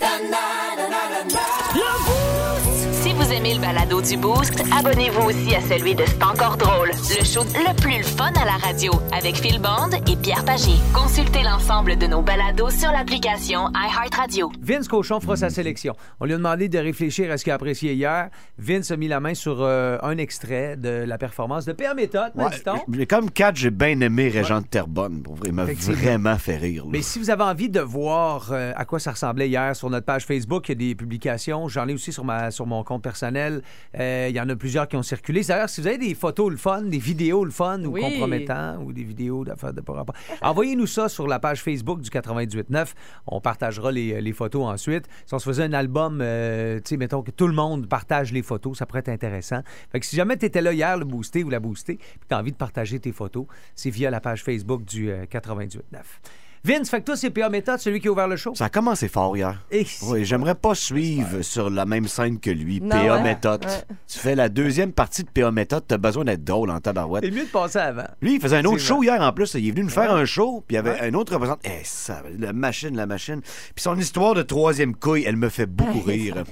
Si 2.92 3.12
vous 3.14 3.32
aimez 3.34 3.56
le 3.56 3.60
balado 3.60 4.02
du 4.02 4.16
Boost, 4.18 4.64
abonnez-vous 4.78 5.24
aussi 5.30 5.56
à 5.56 5.62
celui 5.62 5.96
de 5.96 6.04
C'est 6.06 6.24
encore 6.24 6.56
drôle. 6.58 6.90
Le 6.90 7.26
show 7.26 7.42
le 7.44 7.76
plus 7.82 8.04
fun 8.04 8.32
à 8.40 8.46
la 8.46 8.52
radio 8.54 8.92
avec 9.12 9.36
Phil 9.36 9.60
Bond 9.60 9.90
et 10.08 10.16
Pierre 10.16 10.46
Pagé. 10.46 10.74
Consultez 10.94 11.42
l'ensemble 11.44 11.98
de 11.98 12.06
nos 12.08 12.22
balados 12.22 12.70
sur 12.70 12.92
l'application 12.92 13.70
iHeartRadio. 13.74 14.52
Vince 14.62 14.88
Cochon 14.88 15.20
fera 15.20 15.36
sa 15.36 15.50
sélection. 15.50 15.96
On 16.20 16.26
lui 16.26 16.34
a 16.34 16.38
demandé 16.38 16.70
de 16.70 16.78
réfléchir 16.80 17.32
à 17.32 17.38
ce 17.38 17.44
qu'il 17.44 17.52
a 17.52 17.56
apprécié 17.56 17.94
hier. 17.94 18.30
Vince 18.58 18.92
a 18.92 18.98
mis 18.98 19.08
la 19.08 19.20
main 19.20 19.34
sur 19.34 19.58
euh, 19.62 19.98
un 20.04 20.18
extrait 20.18 20.78
de 20.78 21.04
la 21.06 21.18
performance 21.18 21.66
de 21.66 21.74
Pierre 21.74 21.96
Méthode, 21.96 22.32
Ouais, 22.36 23.06
comme 23.06 23.32
4, 23.32 23.56
j'ai 23.56 23.72
bien 23.72 24.00
aimé 24.00 24.30
Régent 24.30 24.62
de 24.62 24.68
Terrebonne. 24.68 25.24
Pour 25.24 25.36
vrai, 25.36 25.50
il 25.50 25.54
m'a 25.56 25.66
vraiment 25.66 26.38
fait 26.38 26.58
rire. 26.58 26.84
là. 26.86 26.92
Mais 26.94 27.02
si 27.02 27.20
vous 27.20 27.30
avez 27.30 27.44
envie 27.44 27.70
de 27.70 27.80
voir 27.82 28.03
euh, 28.12 28.72
à 28.76 28.86
quoi 28.86 29.00
ça 29.00 29.12
ressemblait 29.12 29.48
hier 29.48 29.76
sur 29.76 29.90
notre 29.90 30.06
page 30.06 30.26
Facebook, 30.26 30.68
il 30.70 30.72
y 30.72 30.72
a 30.72 30.90
des 30.90 30.96
publications. 30.96 31.68
J'en 31.68 31.88
ai 31.88 31.94
aussi 31.94 32.12
sur, 32.12 32.24
ma, 32.26 32.52
sur 32.52 32.66
mon 32.66 32.84
compte 32.84 33.04
personnel. 33.04 33.62
Euh, 34.00 34.28
il 34.30 34.36
y 34.36 34.40
en 34.42 34.50
a 34.50 34.56
plusieurs 34.56 34.88
qui 34.88 34.96
ont 34.96 35.04
circulé. 35.04 35.42
D'ailleurs, 35.42 35.70
si 35.70 35.82
vous 35.82 35.88
avez 35.88 35.98
des 35.98 36.14
photos 36.16 36.52
le 36.52 36.58
fun, 36.58 36.82
des 36.82 36.98
vidéos 36.98 37.46
le 37.46 37.52
fun 37.52 37.84
ou 37.84 37.94
Oui. 37.94 38.02
compromettants 38.02 38.82
ou 38.82 38.92
des 38.94 39.04
vidéos 39.04 39.46
d'affaires 39.46 39.74
de 39.74 39.82
pas 39.82 39.94
rapport, 39.94 40.16
envoyez-nous 40.42 40.88
ça 40.88 41.10
sur 41.10 41.28
la 41.28 41.40
page 41.40 41.62
Facebook 41.62 42.02
du 42.02 42.10
98.9. 42.10 42.94
On 43.28 43.40
partagera 43.42 43.92
les, 43.92 44.22
les 44.22 44.34
photos 44.34 44.66
ensuite. 44.66 45.08
Si 45.26 45.34
on 45.34 45.40
se 45.40 45.46
faisait 45.46 45.64
un 45.64 45.74
album, 45.74 46.20
euh, 46.22 46.78
tu 46.78 46.90
sais, 46.90 46.98
mettons 46.98 47.22
que 47.24 47.32
tout 47.32 47.48
le 47.48 47.54
monde 47.54 47.88
partage 47.88 48.32
les 48.34 48.42
photos, 48.44 48.78
ça 48.78 48.86
pourrait 48.86 49.00
être 49.00 49.10
intéressant. 49.10 49.62
Fait 49.92 50.00
que 50.00 50.06
si 50.06 50.16
jamais 50.16 50.38
tu 50.38 50.46
étais 50.46 50.62
là 50.62 50.74
hier, 50.74 50.98
le 50.98 51.06
booster 51.06 51.44
ou 51.44 51.50
la 51.50 51.60
booster, 51.60 51.96
puis 51.96 52.28
tu 52.28 52.36
as 52.36 52.40
envie 52.40 52.52
de 52.52 52.58
partager 52.58 53.00
tes 53.00 53.12
photos, 53.12 53.46
c'est 53.76 53.90
via 53.90 54.10
la 54.10 54.20
page 54.20 54.44
Facebook 54.44 54.84
du 54.86 55.10
euh, 55.12 55.26
98.9. 55.26 55.80
Vince, 56.66 56.90
fait 56.90 57.02
que 57.02 57.06
toi, 57.08 57.18
c'est 57.18 57.30
PA 57.30 57.50
Méthode, 57.50 57.80
celui 57.80 58.00
qui 58.00 58.08
a 58.08 58.12
ouvert 58.12 58.30
le 58.30 58.38
show. 58.38 58.56
Ça 58.56 58.66
a 58.66 58.70
commencé 58.70 59.10
fort 59.10 59.36
hier. 59.36 59.62
Et- 59.70 59.86
Oui, 60.04 60.24
j'aimerais 60.24 60.56
pas 60.56 60.74
suivre 60.76 61.42
sur 61.42 61.70
la 61.70 61.86
même 61.86 62.08
scène 62.08 62.40
que 62.40 62.50
lui. 62.50 62.80
Non, 62.80 62.88
PA 62.90 63.16
ouais. 63.18 63.22
méthode. 63.24 63.66
Ouais. 63.66 63.96
Tu 64.08 64.18
fais 64.18 64.34
la 64.34 64.48
deuxième 64.48 64.94
partie 64.94 65.24
de 65.26 65.30
PA 65.30 65.52
méthode, 65.52 65.84
t'as 65.86 65.98
besoin 65.98 66.24
d'être 66.24 66.46
drôle 66.46 66.70
en 66.70 66.80
tabarouette. 66.80 67.26
C'est 67.26 67.32
mieux 67.32 67.44
de 67.44 67.50
passer 67.50 67.80
avant. 67.80 68.06
Lui, 68.22 68.36
il 68.36 68.40
faisait 68.42 68.56
un 68.56 68.64
autre 68.64 68.78
show 68.80 68.96
vrai. 69.00 69.08
hier 69.08 69.22
en 69.22 69.34
plus. 69.34 69.54
Il 69.56 69.68
est 69.68 69.72
venu 69.72 69.84
nous 69.84 69.90
faire 69.90 70.14
un 70.14 70.24
show, 70.24 70.64
puis 70.66 70.76
il 70.76 70.78
y 70.78 70.80
avait 70.80 71.02
un 71.02 71.14
autre 71.16 71.34
représentant. 71.34 71.60
Eh, 71.66 71.84
ça, 71.84 72.24
la 72.40 72.54
machine, 72.54 72.96
la 72.96 73.08
machine. 73.08 73.42
Puis 73.42 73.84
son 73.84 73.98
histoire 74.00 74.34
de 74.34 74.42
troisième 74.44 74.96
couille, 74.96 75.26
elle 75.28 75.36
me 75.36 75.50
fait 75.50 75.66
beaucoup 75.66 76.00
rire. 76.00 76.46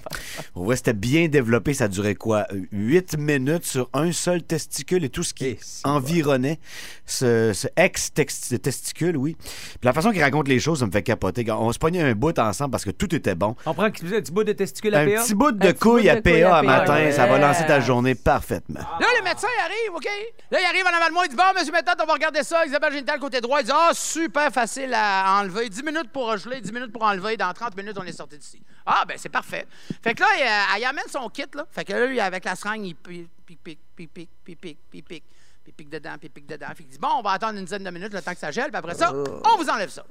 On 0.56 0.66
voit, 0.66 0.76
c'était 0.76 0.92
bien 0.92 1.30
développé. 1.30 1.74
Ça 1.74 1.88
durait 1.88 2.16
quoi? 2.16 2.48
Huit 2.74 3.18
minutes 3.18 3.64
sur 3.66 3.90
un 3.94 4.12
seul 4.12 4.44
testicule 4.44 5.06
et 5.06 5.10
tout 5.10 5.24
ce 5.24 5.34
qui 5.34 5.58
environnait 5.86 6.60
ce, 7.06 7.54
ce 7.54 7.68
ex-testicule, 7.78 9.16
oui. 9.16 9.38
Puis 9.40 9.80
la 9.84 9.94
façon 10.02 10.14
qu'il 10.14 10.24
raconte 10.24 10.48
les 10.48 10.60
choses, 10.60 10.80
ça 10.80 10.86
me 10.86 10.92
fait 10.92 11.04
capoter. 11.04 11.50
On 11.52 11.72
se 11.72 11.80
pognait 11.80 12.02
un 12.02 12.14
bout 12.14 12.38
ensemble 12.40 12.72
parce 12.72 12.84
que 12.84 12.92
tout 12.92 13.14
était 13.16 13.36
bon. 13.36 13.56
On 13.66 13.74
prend 13.74 13.84
un 13.84 13.92
petit 13.92 14.32
bout 14.32 14.44
de 14.44 14.54
testicule 14.54 14.96
à 14.96 15.06
PA. 15.06 15.12
Un 15.22 15.24
petit 15.24 15.36
bout 15.36 15.52
de 15.52 15.72
couille 15.72 16.10
à 16.10 16.22
PA 16.22 16.58
à 16.58 16.62
matin, 16.62 17.12
ça 17.12 17.26
va 17.28 17.38
lancer 17.38 17.66
ta 17.66 17.80
journée 17.80 18.16
parfaitement. 18.16 18.80
Là, 18.80 19.08
le 19.20 19.24
médecin 19.24 19.48
arrive, 19.64 19.96
OK? 19.96 20.08
Là, 20.52 20.60
il 20.62 20.66
arrive 20.66 20.86
en 20.86 20.96
avant 20.96 21.08
de 21.08 21.14
moi, 21.14 21.24
il 21.26 21.30
dit 21.30 21.36
Bon, 21.36 21.44
monsieur 21.56 21.72
Méthode, 21.72 21.96
on 22.02 22.06
va 22.06 22.14
regarder 22.14 22.44
ça. 22.44 22.66
Isabelle 22.66 22.94
génital 22.94 23.20
côté 23.20 23.42
droit. 23.42 23.62
Il 23.62 23.66
dit 23.66 23.72
Ah, 23.74 23.92
super 23.94 24.52
facile 24.52 24.94
à 24.94 25.40
enlever. 25.42 25.70
10 25.70 25.84
minutes 25.84 26.12
pour 26.12 26.32
regeler, 26.32 26.62
10 26.62 26.72
minutes 26.72 26.92
pour 26.92 27.04
enlever. 27.04 27.38
Dans 27.38 27.54
30 27.54 27.76
minutes, 27.78 27.98
on 28.00 28.04
est 28.04 28.12
sorti 28.12 28.38
d'ici. 28.38 28.62
Ah, 28.86 29.04
ben, 29.08 29.18
c'est 29.18 29.30
parfait. 29.30 29.66
Fait 30.04 30.14
que 30.14 30.22
là, 30.22 30.28
euh, 30.40 30.80
il, 30.80 30.86
amène 30.86 31.06
son 31.08 31.30
kit, 31.30 31.46
là. 31.54 31.66
Fait 31.72 31.86
que 31.86 31.94
là, 31.94 32.06
lui, 32.06 32.20
avec 32.20 32.46
la 32.46 32.56
seringue, 32.56 32.86
il 32.86 32.96
pique, 32.96 33.30
pique, 33.46 33.60
pique, 33.64 33.80
pique, 33.96 34.10
pique, 34.44 34.60
pique, 34.90 35.08
pique. 35.08 35.24
Puis 35.64 35.74
pique 35.74 35.90
dedans, 35.90 36.16
puis 36.20 36.30
pique 36.30 36.48
dedans. 36.48 36.68
Fait 36.70 36.84
qu'il 36.84 36.88
dit 36.88 36.98
Bon, 36.98 37.10
on 37.18 37.22
va 37.22 37.32
attendre 37.32 37.60
une 37.60 37.66
dizaine 37.66 37.84
de 37.84 37.90
minutes 37.92 38.14
le 38.14 38.22
temps 38.22 38.34
que 38.34 38.40
ça 38.40 38.52
gèle, 38.52 38.70
puis 38.70 38.78
après 38.78 38.96
ça, 38.96 39.14
on 39.14 39.58
vous 39.58 39.70
enlève 39.70 39.90
ça. 39.90 40.04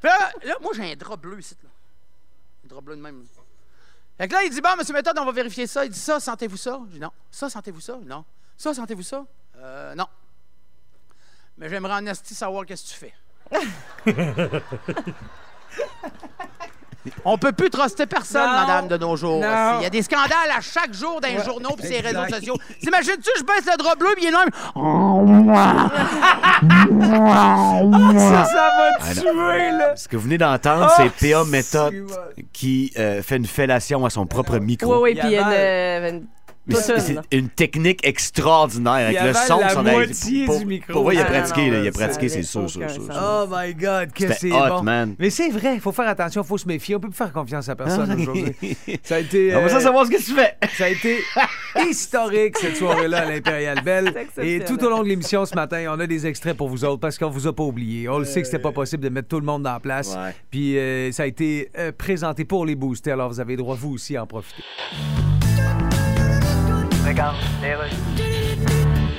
Puis 0.00 0.08
là, 0.08 0.32
là, 0.44 0.56
moi, 0.60 0.72
j'ai 0.74 0.92
un 0.92 0.96
drap 0.96 1.16
bleu 1.16 1.38
ici, 1.38 1.56
là. 1.62 1.68
Un 2.64 2.68
drap 2.68 2.80
bleu 2.80 2.96
de 2.96 3.00
même. 3.00 3.24
Fait 4.18 4.26
que 4.28 4.32
là, 4.32 4.42
il 4.44 4.50
dit, 4.50 4.60
bon, 4.60 4.76
monsieur 4.78 4.94
Méthode, 4.94 5.18
on 5.18 5.24
va 5.24 5.32
vérifier 5.32 5.66
ça. 5.66 5.84
Il 5.84 5.90
dit, 5.90 5.98
ça, 5.98 6.20
sentez-vous 6.20 6.56
ça? 6.56 6.80
Je 6.88 6.92
dis, 6.94 7.00
non. 7.00 7.10
Ça, 7.30 7.50
sentez-vous 7.50 7.80
ça? 7.80 7.98
Non. 8.04 8.24
Ça, 8.56 8.72
sentez-vous 8.72 9.02
ça? 9.02 9.26
Euh, 9.56 9.94
non. 9.94 10.06
Mais 11.58 11.68
j'aimerais 11.68 11.94
en 11.94 12.06
esti 12.06 12.34
savoir 12.34 12.64
qu'est-ce 12.64 12.84
que 12.84 12.90
tu 12.90 12.96
fais. 12.96 13.12
On 17.24 17.36
peut 17.38 17.52
plus 17.52 17.70
truster 17.70 18.06
personne, 18.06 18.46
Non. 18.46 18.60
madame, 18.60 18.88
de 18.88 18.96
nos 18.96 19.14
jours. 19.16 19.42
Il 19.78 19.82
y 19.82 19.86
a 19.86 19.90
des 19.90 20.02
scandales 20.02 20.50
à 20.56 20.60
chaque 20.60 20.92
jour 20.94 21.20
dans 21.20 21.28
les 21.28 21.42
journaux 21.44 21.76
et 21.82 21.86
ces 21.86 22.00
réseaux 22.00 22.26
sociaux. 22.30 22.56
T'imagines-tu, 22.80 23.30
je 23.38 23.42
baisse 23.44 23.66
le 23.70 23.76
drap 23.76 23.94
bleu 23.96 24.08
puis 24.16 24.24
il 24.24 24.28
est 24.28 24.30
là. 24.30 24.44
Ça, 27.04 28.44
ça 28.44 28.70
va 28.76 28.90
Ah, 29.00 29.14
tuer, 29.14 29.70
là. 29.70 29.96
Ce 29.96 30.08
que 30.08 30.16
vous 30.16 30.22
venez 30.24 30.38
d'entendre, 30.38 30.88
Ah, 30.90 30.94
c'est 31.18 31.30
PA 31.32 31.44
méthode 31.44 31.94
qui 32.52 32.92
euh, 32.98 33.22
fait 33.22 33.36
une 33.36 33.46
fellation 33.46 34.04
à 34.04 34.10
son 34.10 34.26
propre 34.26 34.58
micro. 34.58 34.94
Oui, 35.02 35.12
oui, 35.14 35.18
puis 35.20 35.28
il 35.28 35.32
y 35.34 35.38
a 35.38 35.46
avale. 35.46 36.14
une, 36.14 36.16
une 36.16 36.20
Mais 36.20 36.43
c'est- 36.68 36.94
Toute 36.94 37.00
c'est 37.02 37.36
une. 37.36 37.48
technique 37.48 38.00
extraordinaire 38.06 38.92
avec 38.92 39.18
Il 39.20 39.26
le 39.26 39.34
son 39.34 39.60
la 39.60 39.82
moitié 39.82 40.46
du 40.58 40.64
micro. 40.66 40.92
Pour 40.92 41.04
vrai, 41.04 41.14
il 41.14 41.18
a 41.18 41.22
Ah, 41.26 41.30
non, 41.32 41.38
pratiqué, 41.38 41.66
il 41.66 41.88
a 41.88 41.92
pratiqué, 41.92 42.28
c'est 42.28 42.42
sûr, 42.42 42.68
sûr, 42.70 42.88
sûr. 42.90 43.02
Oh 43.10 43.44
my 43.50 43.74
God, 43.74 44.12
que 44.12 44.32
c'est 44.32 44.50
hot, 44.52 44.68
bon. 44.78 44.82
man. 44.82 45.14
Mais 45.18 45.30
c'est 45.30 45.50
vrai, 45.50 45.74
il 45.74 45.80
faut 45.80 45.92
faire 45.92 46.08
attention, 46.08 46.42
il 46.42 46.46
faut 46.46 46.58
se 46.58 46.66
méfier. 46.66 46.96
On 46.96 47.00
peut 47.00 47.08
plus 47.08 47.16
faire 47.16 47.32
confiance 47.32 47.68
à 47.68 47.76
personne 47.76 48.08
Ah. 48.10 48.20
aujourd'hui. 48.20 48.54
Ça 49.02 49.16
a 49.16 49.18
été, 49.20 49.54
On 49.54 49.60
va 49.60 49.66
euh, 49.66 49.68
ça 49.68 49.80
savoir 49.80 50.06
ce 50.06 50.10
que 50.10 50.16
tu 50.16 50.32
fais. 50.32 50.54
ça 50.76 50.84
a 50.84 50.88
été 50.88 51.18
historique 51.88 52.56
cette 52.58 52.76
soirée-là 52.76 53.22
à 53.22 53.24
l'Impérial 53.30 53.82
Belle. 53.82 54.14
Et 54.40 54.60
tout 54.60 54.82
au 54.84 54.88
long 54.90 55.02
de 55.02 55.08
l'émission 55.08 55.44
ce 55.44 55.54
matin, 55.54 55.84
on 55.94 56.00
a 56.00 56.06
des 56.06 56.26
extraits 56.26 56.56
pour 56.56 56.68
vous 56.68 56.84
autres 56.84 57.00
parce 57.00 57.18
qu'on 57.18 57.30
vous 57.30 57.46
a 57.46 57.54
pas 57.54 57.64
oublié. 57.64 58.08
On 58.08 58.18
le 58.18 58.24
sait 58.24 58.40
que 58.40 58.46
c'était 58.46 58.58
pas 58.58 58.72
possible 58.72 59.02
de 59.02 59.08
mettre 59.08 59.28
tout 59.28 59.40
le 59.40 59.46
monde 59.46 59.64
la 59.64 59.80
place. 59.80 60.14
Ouais. 60.14 60.34
Puis 60.50 60.78
euh, 60.78 61.12
ça 61.12 61.24
a 61.24 61.26
été 61.26 61.70
euh, 61.78 61.92
présenté 61.96 62.44
pour 62.44 62.64
les 62.66 62.74
boostés, 62.74 63.10
alors 63.12 63.28
vous 63.28 63.40
avez 63.40 63.56
droit 63.56 63.76
vous 63.78 63.92
aussi 63.94 64.16
à 64.16 64.22
en 64.22 64.26
profiter. 64.26 64.62
legal. 67.14 67.34
Adeus. 67.62 68.33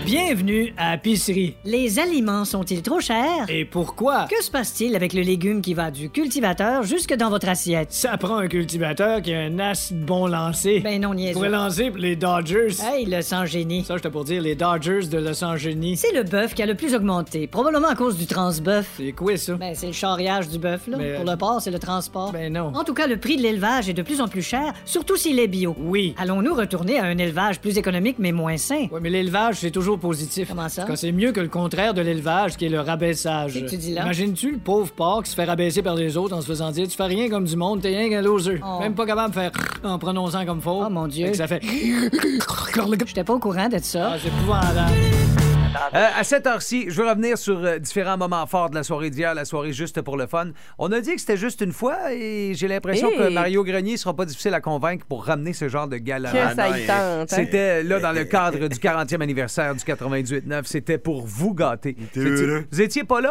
Bienvenue 0.05 0.71
à 0.77 0.97
Pisserie. 1.00 1.55
Les 1.65 1.97
aliments 1.97 2.45
sont-ils 2.45 2.83
trop 2.83 3.00
chers? 3.00 3.45
Et 3.50 3.65
pourquoi? 3.65 4.27
Que 4.29 4.43
se 4.43 4.51
passe-t-il 4.51 4.95
avec 4.95 5.13
le 5.13 5.21
légume 5.21 5.62
qui 5.63 5.74
va 5.74 5.89
du 5.89 6.12
cultivateur 6.12 6.83
jusque 6.83 7.15
dans 7.15 7.31
votre 7.31 7.50
assiette? 7.50 7.91
Ça 7.91 8.15
prend 8.17 8.38
un 8.38 8.47
cultivateur 8.47 9.24
qui 9.24 9.33
a 9.33 9.39
un 9.39 9.57
as 9.57 9.91
bon 9.91 10.27
lancer. 10.27 10.79
Ben 10.81 11.01
non, 11.01 11.07
Pour 11.09 11.15
niaiseux. 11.15 11.47
lancer 11.47 11.89
pour 11.89 11.97
les 11.97 12.15
Dodgers. 12.15 12.67
Hey, 12.83 13.05
le 13.05 13.24
sang-génie. 13.24 13.83
Ça, 13.83 13.95
j'étais 13.97 14.12
pour 14.12 14.25
dire 14.25 14.43
les 14.43 14.53
Dodgers 14.53 15.07
de 15.07 15.17
Los 15.17 15.43
Angeles. 15.43 15.95
C'est 15.97 16.13
le 16.13 16.21
bœuf 16.21 16.53
qui 16.53 16.62
a 16.62 16.67
le 16.67 16.75
plus 16.75 16.93
augmenté, 16.93 17.47
probablement 17.47 17.88
à 17.89 17.95
cause 17.95 18.15
du 18.15 18.27
transbœuf. 18.27 18.88
C'est 18.97 19.12
quoi 19.13 19.38
ça? 19.38 19.53
Ben, 19.55 19.74
c'est 19.74 19.88
le 19.88 19.93
charriage 19.93 20.50
du 20.50 20.59
bœuf, 20.59 20.88
là. 20.88 20.97
Mais, 21.00 21.12
euh, 21.13 21.15
Pour 21.17 21.25
le 21.31 21.35
porc, 21.38 21.62
c'est 21.62 21.71
le 21.71 21.79
transport. 21.79 22.31
Ben 22.31 22.53
non. 22.53 22.71
En 22.75 22.83
tout 22.83 22.93
cas, 22.93 23.07
le 23.07 23.17
prix 23.17 23.38
de 23.38 23.41
l'élevage 23.41 23.89
est 23.89 23.93
de 23.93 24.03
plus 24.03 24.21
en 24.21 24.27
plus 24.27 24.43
cher, 24.43 24.71
surtout 24.85 25.15
s'il 25.17 25.39
est 25.39 25.47
bio. 25.47 25.75
Oui. 25.79 26.13
Allons-nous 26.19 26.53
retourner 26.53 27.00
à 27.00 27.05
un 27.05 27.17
élevage 27.17 27.59
plus 27.59 27.79
économique 27.79 28.17
mais 28.19 28.31
moins 28.31 28.57
sain? 28.57 28.88
Ouais, 28.91 29.00
mais 29.01 29.09
l'élevage, 29.09 29.55
c'est 29.62 29.71
toujours 29.71 29.95
positif. 29.98 30.50
Comment 30.50 30.70
ça? 30.70 30.84
Que 30.84 30.96
c'est 30.96 31.12
mieux 31.12 31.32
que 31.32 31.40
le 31.40 31.48
contraire 31.48 31.94
de 31.94 32.02
l'élevage, 32.02 32.58
qui 32.58 32.66
est 32.66 32.70
le 32.70 32.80
rabaissage. 32.80 33.54
Que 33.54 33.70
tu 33.70 33.78
dis 33.78 33.94
là? 33.94 34.04
Imagines-tu 34.04 34.52
le 34.52 34.58
pauvre 34.58 34.92
porc 34.92 35.24
qui 35.24 35.32
se 35.32 35.36
fait 35.36 35.46
rabaisser 35.46 35.82
par 35.82 35.96
les 35.96 36.18
autres 36.18 36.36
en 36.36 36.42
se 36.42 36.48
faisant 36.48 36.72
dire 36.72 36.88
Tu 36.88 36.96
fais 36.96 37.04
rien 37.04 37.30
comme 37.30 37.46
du 37.46 37.56
monde, 37.56 37.82
t'es 37.82 37.90
rien 37.90 38.10
qu'un 38.10 38.22
loser. 38.22 38.60
Oh. 38.64 38.80
Même 38.80 38.96
pas 38.96 39.06
capable 39.06 39.34
de 39.34 39.40
faire 39.40 39.52
en 39.84 39.98
prononçant 39.98 40.46
comme 40.46 40.62
faux. 40.62 40.84
Oh, 40.86 40.90
mon 40.90 41.08
Dieu. 41.08 41.25
Fait 41.25 41.32
que 41.32 41.38
ça 41.38 41.48
fait. 41.48 41.62
J'étais 43.06 43.24
pas 43.24 43.34
au 43.34 43.40
courant 43.40 43.70
de 43.70 43.80
ça. 43.82 44.12
Ah, 44.14 44.18
c'est 44.22 44.28
épouvantable. 44.28 45.45
Euh, 45.94 46.08
à 46.17 46.24
cette 46.24 46.48
heure-ci, 46.48 46.86
je 46.89 47.01
veux 47.01 47.08
revenir 47.08 47.38
sur 47.38 47.58
euh, 47.63 47.79
différents 47.79 48.17
moments 48.17 48.46
forts 48.48 48.70
de 48.70 48.75
la 48.75 48.84
soirée 48.84 49.10
d'hier, 49.10 49.34
la 49.34 49.46
soirée 49.46 49.74
juste 49.74 50.01
pour 50.01 50.17
le 50.17 50.27
fun. 50.27 50.48
On 50.77 50.91
a 50.91 51.00
dit 51.01 51.13
que 51.15 51.20
c'était 51.22 51.38
juste 51.38 51.62
une 51.62 51.72
fois 51.74 52.13
et 52.13 52.53
j'ai 52.55 52.67
l'impression 52.67 53.10
Hey. 53.12 53.17
que 53.17 53.29
Mario 53.29 53.63
Grenier 53.63 53.98
sera 53.98 54.15
pas 54.15 54.25
difficile 54.25 54.53
à 54.53 54.62
convaincre 54.62 55.05
pour 55.05 55.25
ramener 55.25 55.53
ce 55.53 55.67
genre 55.70 55.88
de 55.88 55.98
gala. 55.98 56.32
Que 56.32 56.55
ça 56.55 56.70
non, 56.70 56.75
y 56.75 56.82
il- 56.82 56.88
tente. 56.88 56.96
hein? 56.98 57.25
C'était 57.27 57.84
là 57.84 58.00
dans 58.00 58.12
le 58.12 58.24
cadre 58.25 58.67
du 58.67 58.77
40e 58.79 59.22
anniversaire 59.22 59.74
du 59.75 59.84
98.9. 59.84 60.63
C'était 60.65 60.98
pour 60.98 61.25
vous 61.25 61.53
gâter. 61.53 61.96
Vous 62.15 62.22
étiez- 62.22 62.46
heureux. 62.46 62.65
Vous 62.72 62.82
étiez 62.82 63.03
pas 63.03 63.22
là? 63.22 63.29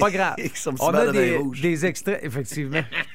Pas 0.00 0.10
grave. 0.12 0.34
Avec 0.38 0.56
son 0.56 0.72
petit 0.72 0.82
On 0.84 0.88
a 0.88 0.92
bandeau 1.06 1.12
des, 1.12 1.36
rouge. 1.36 1.60
des 1.60 1.86
extraits, 1.86 2.20
effectivement. 2.22 2.82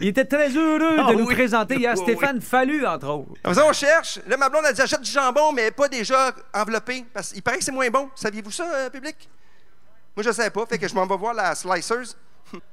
Il 0.00 0.08
était 0.08 0.24
très 0.24 0.48
heureux 0.50 0.96
Ah 0.98 1.10
de 1.12 1.16
nous 1.18 1.26
oui. 1.26 1.34
présenter 1.34 1.76
hier 1.76 1.94
Oui, 1.96 2.02
Stéphane 2.02 2.40
Fallu, 2.40 2.86
entre 2.86 3.08
autres. 3.08 3.32
Comme 3.42 3.54
ça, 3.54 3.64
on 3.68 3.72
cherche. 3.72 4.18
Là, 4.26 4.36
ma 4.36 4.48
blonde, 4.48 4.64
elle 4.68 4.74
dit 4.74 4.80
achète 4.82 5.00
du 5.02 5.10
jambon, 5.10 5.52
mais 5.52 5.70
pas 5.70 5.88
déjà 5.88 6.32
enveloppé. 6.52 7.04
Parce 7.12 7.32
qu'il 7.32 7.42
paraît 7.42 7.53
c'est 7.60 7.72
moins 7.72 7.90
bon. 7.90 8.10
Saviez-vous 8.14 8.50
ça, 8.50 8.64
euh, 8.72 8.90
public? 8.90 9.28
Moi, 10.16 10.22
je 10.24 10.30
savais 10.32 10.50
pas. 10.50 10.64
Fait 10.66 10.78
que 10.78 10.86
je 10.88 10.94
m'en 10.94 11.06
vais 11.06 11.16
voir 11.16 11.34
la 11.34 11.54
Slicers. 11.54 12.16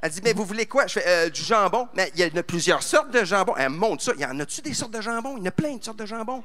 Elle 0.02 0.12
dit, 0.12 0.22
mais 0.24 0.34
vous 0.34 0.46
voulez 0.46 0.66
quoi? 0.66 0.86
Je 0.88 0.94
fais 0.94 1.08
euh, 1.08 1.30
du 1.30 1.42
jambon. 1.42 1.88
Mais 1.94 2.12
il 2.16 2.20
y 2.20 2.38
a 2.38 2.44
plusieurs 2.44 2.84
sortes 2.84 3.12
de 3.12 3.24
jambon. 3.24 3.56
Elle 3.58 3.70
me 3.70 3.78
montre 3.78 4.04
ça. 4.04 4.12
Il 4.16 4.22
y 4.22 4.26
en 4.26 4.40
a-tu 4.40 4.62
des 4.62 4.74
sortes 4.74 4.92
de 4.92 5.02
jambon? 5.02 5.38
Il 5.38 5.44
y 5.44 5.44
en 5.44 5.48
a 5.48 5.52
plein 5.52 5.76
de 5.76 5.84
sortes 5.84 5.98
de 5.98 6.06
jambon. 6.06 6.44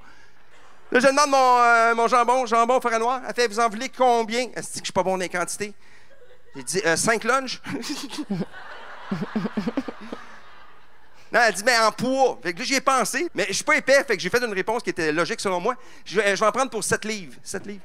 Là, 0.93 1.01
je 1.01 1.07
demande 1.07 1.31
mon, 1.31 1.59
euh, 1.59 1.95
mon 1.95 2.09
jambon, 2.09 2.47
jambon 2.47 2.81
forêt 2.81 2.99
noir. 2.99 3.21
Elle 3.27 3.35
fait, 3.35 3.49
vous 3.49 3.59
en 3.59 3.69
voulez 3.69 3.89
combien? 3.89 4.49
Elle 4.55 4.65
se 4.65 4.73
dit 4.73 4.81
que 4.81 4.85
je 4.85 4.87
suis 4.87 4.93
pas 4.93 5.03
bon 5.03 5.13
dans 5.13 5.17
les 5.17 5.29
quantités. 5.29 5.75
J'ai 6.55 6.63
dit, 6.63 6.83
euh, 6.87 6.97
cinq 6.97 7.25
lunchs. 7.25 7.61
Non, 11.33 11.41
elle 11.45 11.55
dit, 11.55 11.65
mais 11.65 11.77
en 11.79 11.91
poids. 11.91 12.39
Fait 12.41 12.53
que 12.53 12.61
là, 12.61 12.65
j'y 12.65 12.75
ai 12.75 12.81
pensé, 12.81 13.29
mais 13.35 13.47
je 13.49 13.55
suis 13.55 13.65
pas 13.65 13.77
épais, 13.77 14.05
fait 14.05 14.17
que 14.17 14.23
j'ai 14.23 14.31
fait 14.31 14.43
une 14.43 14.53
réponse 14.53 14.83
qui 14.83 14.91
était 14.91 15.11
logique 15.11 15.41
selon 15.41 15.61
moi. 15.61 15.75
Je 16.05 16.21
je 16.21 16.21
vais 16.21 16.47
en 16.47 16.53
prendre 16.53 16.71
pour 16.71 16.85
7 16.85 17.05
livres. 17.05 17.35
7 17.43 17.67
livres. 17.67 17.83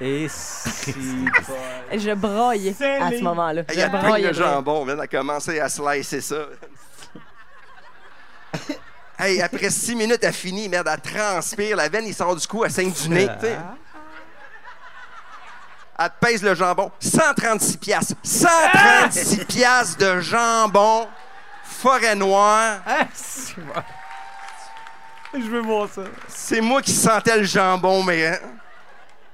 Et 0.00 0.26
si... 0.28 0.92
Je 1.92 2.14
broye 2.14 2.52
à 3.00 3.10
ce 3.10 3.22
moment-là. 3.22 3.62
Il 3.72 3.78
y 3.78 3.82
a 3.82 3.86
Je 3.86 3.90
plein 3.90 4.02
broye. 4.02 4.22
de 4.28 4.32
jambon, 4.32 4.86
elle 4.88 5.00
a 5.00 5.06
commencé 5.06 5.60
à 5.60 5.68
slicer 5.68 6.20
ça. 6.20 6.46
hey, 9.18 9.40
après 9.40 9.70
6 9.70 9.94
minutes, 9.94 10.18
elle 10.22 10.32
finit, 10.32 10.68
merde, 10.68 10.88
elle 10.92 11.00
transpire, 11.00 11.76
la 11.76 11.88
veine, 11.88 12.06
il 12.06 12.14
sort 12.14 12.34
du 12.34 12.46
cou, 12.46 12.64
elle 12.64 12.72
saigne 12.72 12.90
du 12.92 13.08
nez. 13.08 13.28
Elle 15.96 16.08
te 16.08 16.26
pèse 16.26 16.42
le 16.42 16.54
jambon. 16.56 16.90
136 16.98 17.76
piastres. 17.76 18.14
136 18.24 19.44
piastres 19.44 19.98
de 19.98 20.20
jambon. 20.20 21.06
Forêt 21.62 22.16
noire. 22.16 22.80
Ah. 22.84 23.06
Je 25.32 25.38
veux 25.48 25.60
voir 25.62 25.88
ça. 25.88 26.02
C'est 26.28 26.60
moi 26.60 26.82
qui 26.82 26.92
sentais 26.92 27.38
le 27.38 27.44
jambon, 27.44 28.02
mais. 28.02 28.40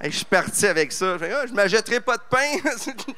Je 0.05 0.17
suis 0.17 0.25
parti 0.25 0.67
avec 0.67 0.93
ça. 0.93 1.17
Je, 1.19 1.25
Ah, 1.27 1.47
je 1.47 1.53
m'achèterai 1.53 2.01
pas 2.01 2.17
de 2.17 2.23
pain. 2.31 2.71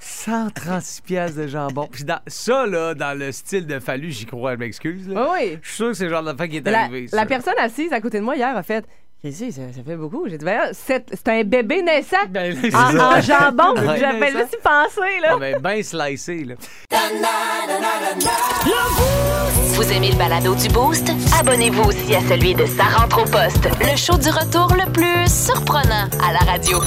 136 0.00 1.00
pièces 1.02 1.34
de 1.34 1.46
jambon. 1.48 1.88
Puis 1.90 2.04
dans, 2.04 2.20
ça, 2.26 2.66
là, 2.66 2.94
dans 2.94 3.18
le 3.18 3.32
style 3.32 3.66
de 3.66 3.78
Fallu, 3.80 4.10
j'y 4.10 4.26
crois, 4.26 4.54
je 4.54 4.58
m'excuse. 4.58 5.08
là. 5.08 5.28
Oui, 5.32 5.38
oui. 5.52 5.58
Je 5.62 5.66
suis 5.68 5.76
sûr 5.76 5.86
que 5.88 5.94
c'est 5.94 6.04
le 6.04 6.10
genre 6.10 6.22
d'affaire 6.22 6.48
qui 6.48 6.58
est 6.58 6.66
La, 6.68 6.82
arrivé. 6.82 7.08
ça. 7.08 7.16
la 7.16 7.26
personne 7.26 7.58
assise 7.58 7.92
à 7.92 8.00
côté 8.00 8.18
de 8.18 8.24
moi 8.24 8.36
hier 8.36 8.56
a 8.56 8.62
fait 8.62 8.84
Ça, 9.24 9.30
ça 9.50 9.82
fait 9.84 9.96
beaucoup. 9.96 10.28
J'ai 10.28 10.38
dit, 10.38 10.44
ben, 10.44 10.70
c'est 10.72 11.04
c'est 11.10 11.28
un 11.28 11.42
bébé 11.42 11.82
naissant 11.82 12.16
Ben, 12.30 12.56
c'est 12.60 12.72
en, 12.74 12.92
ça. 12.92 13.08
en 13.08 13.20
jambon. 13.20 13.80
Ouais. 13.80 13.98
J'avais 13.98 14.30
juste 14.30 14.56
y 14.58 14.62
penser, 14.62 15.20
là. 15.20 15.30
Ah, 15.32 15.36
ben, 15.40 15.58
ben 15.60 15.82
slicé, 15.82 16.44
là. 16.44 16.54
Vous 19.74 19.92
aimez 19.92 20.12
le 20.12 20.16
balado 20.18 20.54
du 20.54 20.68
Boost? 20.68 21.10
Abonnez-vous 21.40 21.82
aussi 21.88 22.14
à 22.14 22.20
celui 22.28 22.54
de 22.54 22.64
Sa 22.66 22.84
rentre 22.84 23.20
au 23.22 23.24
poste, 23.24 23.68
le 23.80 23.96
show 23.96 24.16
du 24.16 24.28
retour 24.30 24.72
le 24.74 24.90
plus 24.92 25.28
surprenant 25.28 26.08
à 26.24 26.32
la 26.32 26.38
radio. 26.50 26.78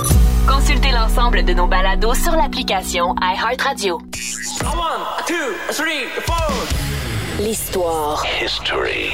Consultez 0.48 0.92
l'ensemble 0.92 1.44
de 1.44 1.54
nos 1.54 1.68
balados 1.68 2.14
sur 2.16 2.32
l'application 2.32 3.14
iHeartRadio. 3.22 4.00
L'histoire. 7.44 8.24
History. 8.40 9.10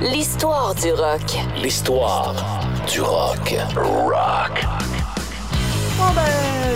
L'histoire 0.00 0.74
du 0.74 0.90
rock. 0.90 1.22
L'histoire 1.62 2.34
du 2.90 3.00
rock. 3.00 3.54
Rock. 3.76 4.64
Bon, 5.98 6.12
ben, 6.14 6.22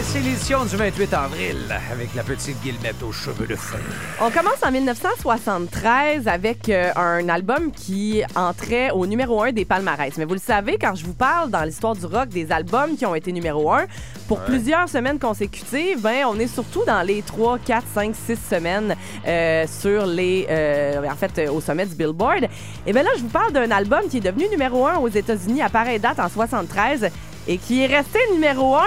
c'est 0.02 0.18
l'édition 0.18 0.64
du 0.64 0.74
28 0.74 1.14
avril 1.14 1.56
avec 1.92 2.12
la 2.16 2.24
petite 2.24 2.60
Guillemette 2.60 3.00
aux 3.04 3.12
cheveux 3.12 3.46
de 3.46 3.54
feu. 3.54 3.78
On 4.20 4.32
commence 4.32 4.60
en 4.66 4.72
1973 4.72 6.26
avec 6.26 6.68
euh, 6.68 6.90
un 6.96 7.28
album 7.28 7.70
qui 7.70 8.24
entrait 8.34 8.90
au 8.90 9.06
numéro 9.06 9.40
1 9.40 9.52
des 9.52 9.64
palmarès. 9.64 10.12
Mais 10.18 10.24
vous 10.24 10.34
le 10.34 10.40
savez, 10.40 10.76
quand 10.76 10.96
je 10.96 11.04
vous 11.04 11.14
parle 11.14 11.50
dans 11.50 11.62
l'histoire 11.62 11.94
du 11.94 12.04
rock 12.04 12.30
des 12.30 12.50
albums 12.50 12.96
qui 12.96 13.06
ont 13.06 13.14
été 13.14 13.30
numéro 13.30 13.70
1, 13.70 13.84
pour 14.26 14.40
plusieurs 14.40 14.88
semaines 14.88 15.20
consécutives, 15.20 16.00
ben, 16.00 16.24
on 16.28 16.36
est 16.40 16.52
surtout 16.52 16.82
dans 16.84 17.06
les 17.06 17.22
3, 17.22 17.60
4, 17.60 17.86
5, 17.94 18.16
6 18.26 18.38
semaines 18.50 18.96
euh, 19.24 19.66
sur 19.68 20.04
les, 20.04 20.48
euh, 20.50 21.08
en 21.08 21.14
fait, 21.14 21.48
au 21.48 21.60
sommet 21.60 21.86
du 21.86 21.94
Billboard. 21.94 22.48
Et 22.88 22.92
bien 22.92 23.04
là, 23.04 23.10
je 23.16 23.22
vous 23.22 23.28
parle 23.28 23.52
d'un 23.52 23.70
album 23.70 24.00
qui 24.10 24.16
est 24.16 24.20
devenu 24.20 24.48
numéro 24.48 24.84
1 24.84 24.96
aux 24.96 25.08
États-Unis 25.08 25.62
à 25.62 25.68
pareille 25.68 26.00
date 26.00 26.18
en 26.18 26.28
73 26.28 27.08
et 27.46 27.58
qui 27.58 27.84
est 27.84 27.86
resté 27.86 28.18
numéro 28.32 28.74
1 28.74 28.80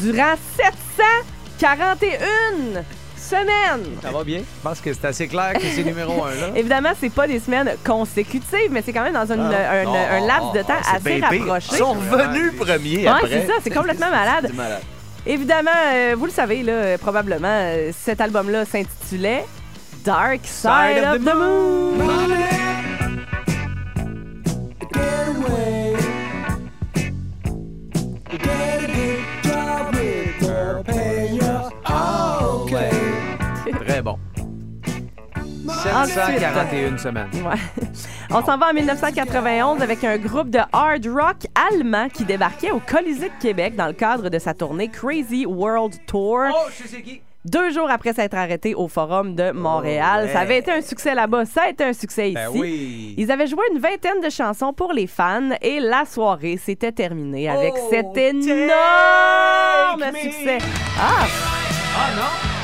durant 0.00 0.34
741 0.56 2.82
semaines. 3.16 3.96
Ça 4.02 4.10
va 4.10 4.24
bien? 4.24 4.38
Je 4.38 4.62
pense 4.62 4.80
que 4.80 4.92
c'est 4.92 5.04
assez 5.04 5.28
clair 5.28 5.52
que 5.54 5.60
c'est 5.74 5.84
numéro 5.84 6.24
un, 6.24 6.30
là. 6.30 6.48
Évidemment, 6.56 6.90
c'est 6.98 7.10
pas 7.12 7.28
des 7.28 7.38
semaines 7.38 7.70
consécutives, 7.84 8.70
mais 8.70 8.82
c'est 8.84 8.92
quand 8.92 9.02
même 9.04 9.12
dans 9.14 9.30
une- 9.32 9.40
un, 9.40 9.84
Non, 9.84 9.94
un 9.94 10.26
laps 10.26 10.52
de 10.54 10.62
temps 10.62 10.74
c'est 10.82 10.96
assez 10.96 11.20
bien 11.20 11.28
pire. 11.28 11.40
rapproché. 11.46 11.68
Ils 11.72 11.76
sont 11.78 11.92
revenus 11.92 12.56
premiers 12.56 13.02
Ouais, 13.04 13.08
après. 13.08 13.28
c'est 13.28 13.46
ça, 13.46 13.52
c'est 13.62 13.70
complètement 13.70 14.10
malade. 14.10 14.46
C'est 14.48 14.56
malade. 14.56 14.82
Évidemment, 15.26 15.70
euh, 15.94 16.14
vous 16.18 16.24
le 16.26 16.32
savez, 16.32 16.62
là, 16.62 16.72
euh, 16.72 16.98
probablement, 16.98 17.46
euh, 17.50 17.90
cet 17.96 18.20
album-là 18.22 18.64
s'intitulait 18.64 19.44
Dark 20.04 20.40
Side, 20.44 21.04
of, 21.14 21.18
the 21.22 21.34
Moon. 21.34 21.92
741 36.06 36.98
semaines. 36.98 37.28
Ouais. 37.34 37.58
On 38.30 38.44
s'en 38.44 38.56
va 38.58 38.68
en 38.70 38.72
1991 38.72 39.82
avec 39.82 40.04
un 40.04 40.16
groupe 40.18 40.50
de 40.50 40.60
hard 40.72 41.06
rock 41.06 41.36
allemand 41.70 42.08
qui 42.08 42.24
débarquait 42.24 42.70
au 42.70 42.80
Colisée 42.80 43.28
de 43.28 43.42
Québec 43.42 43.74
dans 43.76 43.86
le 43.86 43.92
cadre 43.92 44.28
de 44.28 44.38
sa 44.38 44.54
tournée 44.54 44.88
Crazy 44.88 45.46
World 45.46 45.94
Tour. 46.06 46.42
Oh, 46.52 46.68
je 46.80 46.86
sais 46.88 47.02
qui. 47.02 47.20
deux 47.44 47.70
jours 47.70 47.90
après 47.90 48.12
s'être 48.12 48.34
arrêté 48.34 48.74
au 48.74 48.86
Forum 48.88 49.34
de 49.34 49.50
Montréal. 49.50 50.26
ouais. 50.26 50.32
Ça 50.32 50.40
avait 50.40 50.58
été 50.58 50.70
un 50.70 50.80
succès 50.82 51.14
là-bas, 51.14 51.44
ça 51.46 51.62
a 51.62 51.68
été 51.70 51.84
un 51.84 51.92
succès 51.92 52.30
Ben 52.32 52.48
ici. 52.50 52.58
oui. 52.60 53.14
Ils 53.18 53.30
avaient 53.32 53.46
joué 53.46 53.62
une 53.72 53.80
vingtaine 53.80 54.20
de 54.22 54.30
chansons 54.30 54.72
pour 54.72 54.92
les 54.92 55.06
fans 55.06 55.50
et 55.60 55.80
la 55.80 56.04
soirée 56.04 56.56
s'était 56.56 56.92
terminée 56.92 57.48
avec 57.48 57.72
Oh, 57.76 57.88
cet 57.90 58.16
énorme 58.16 60.04
succès. 60.22 60.58
Ah! 60.98 61.26
Ah 61.96 62.10
non? 62.16 62.59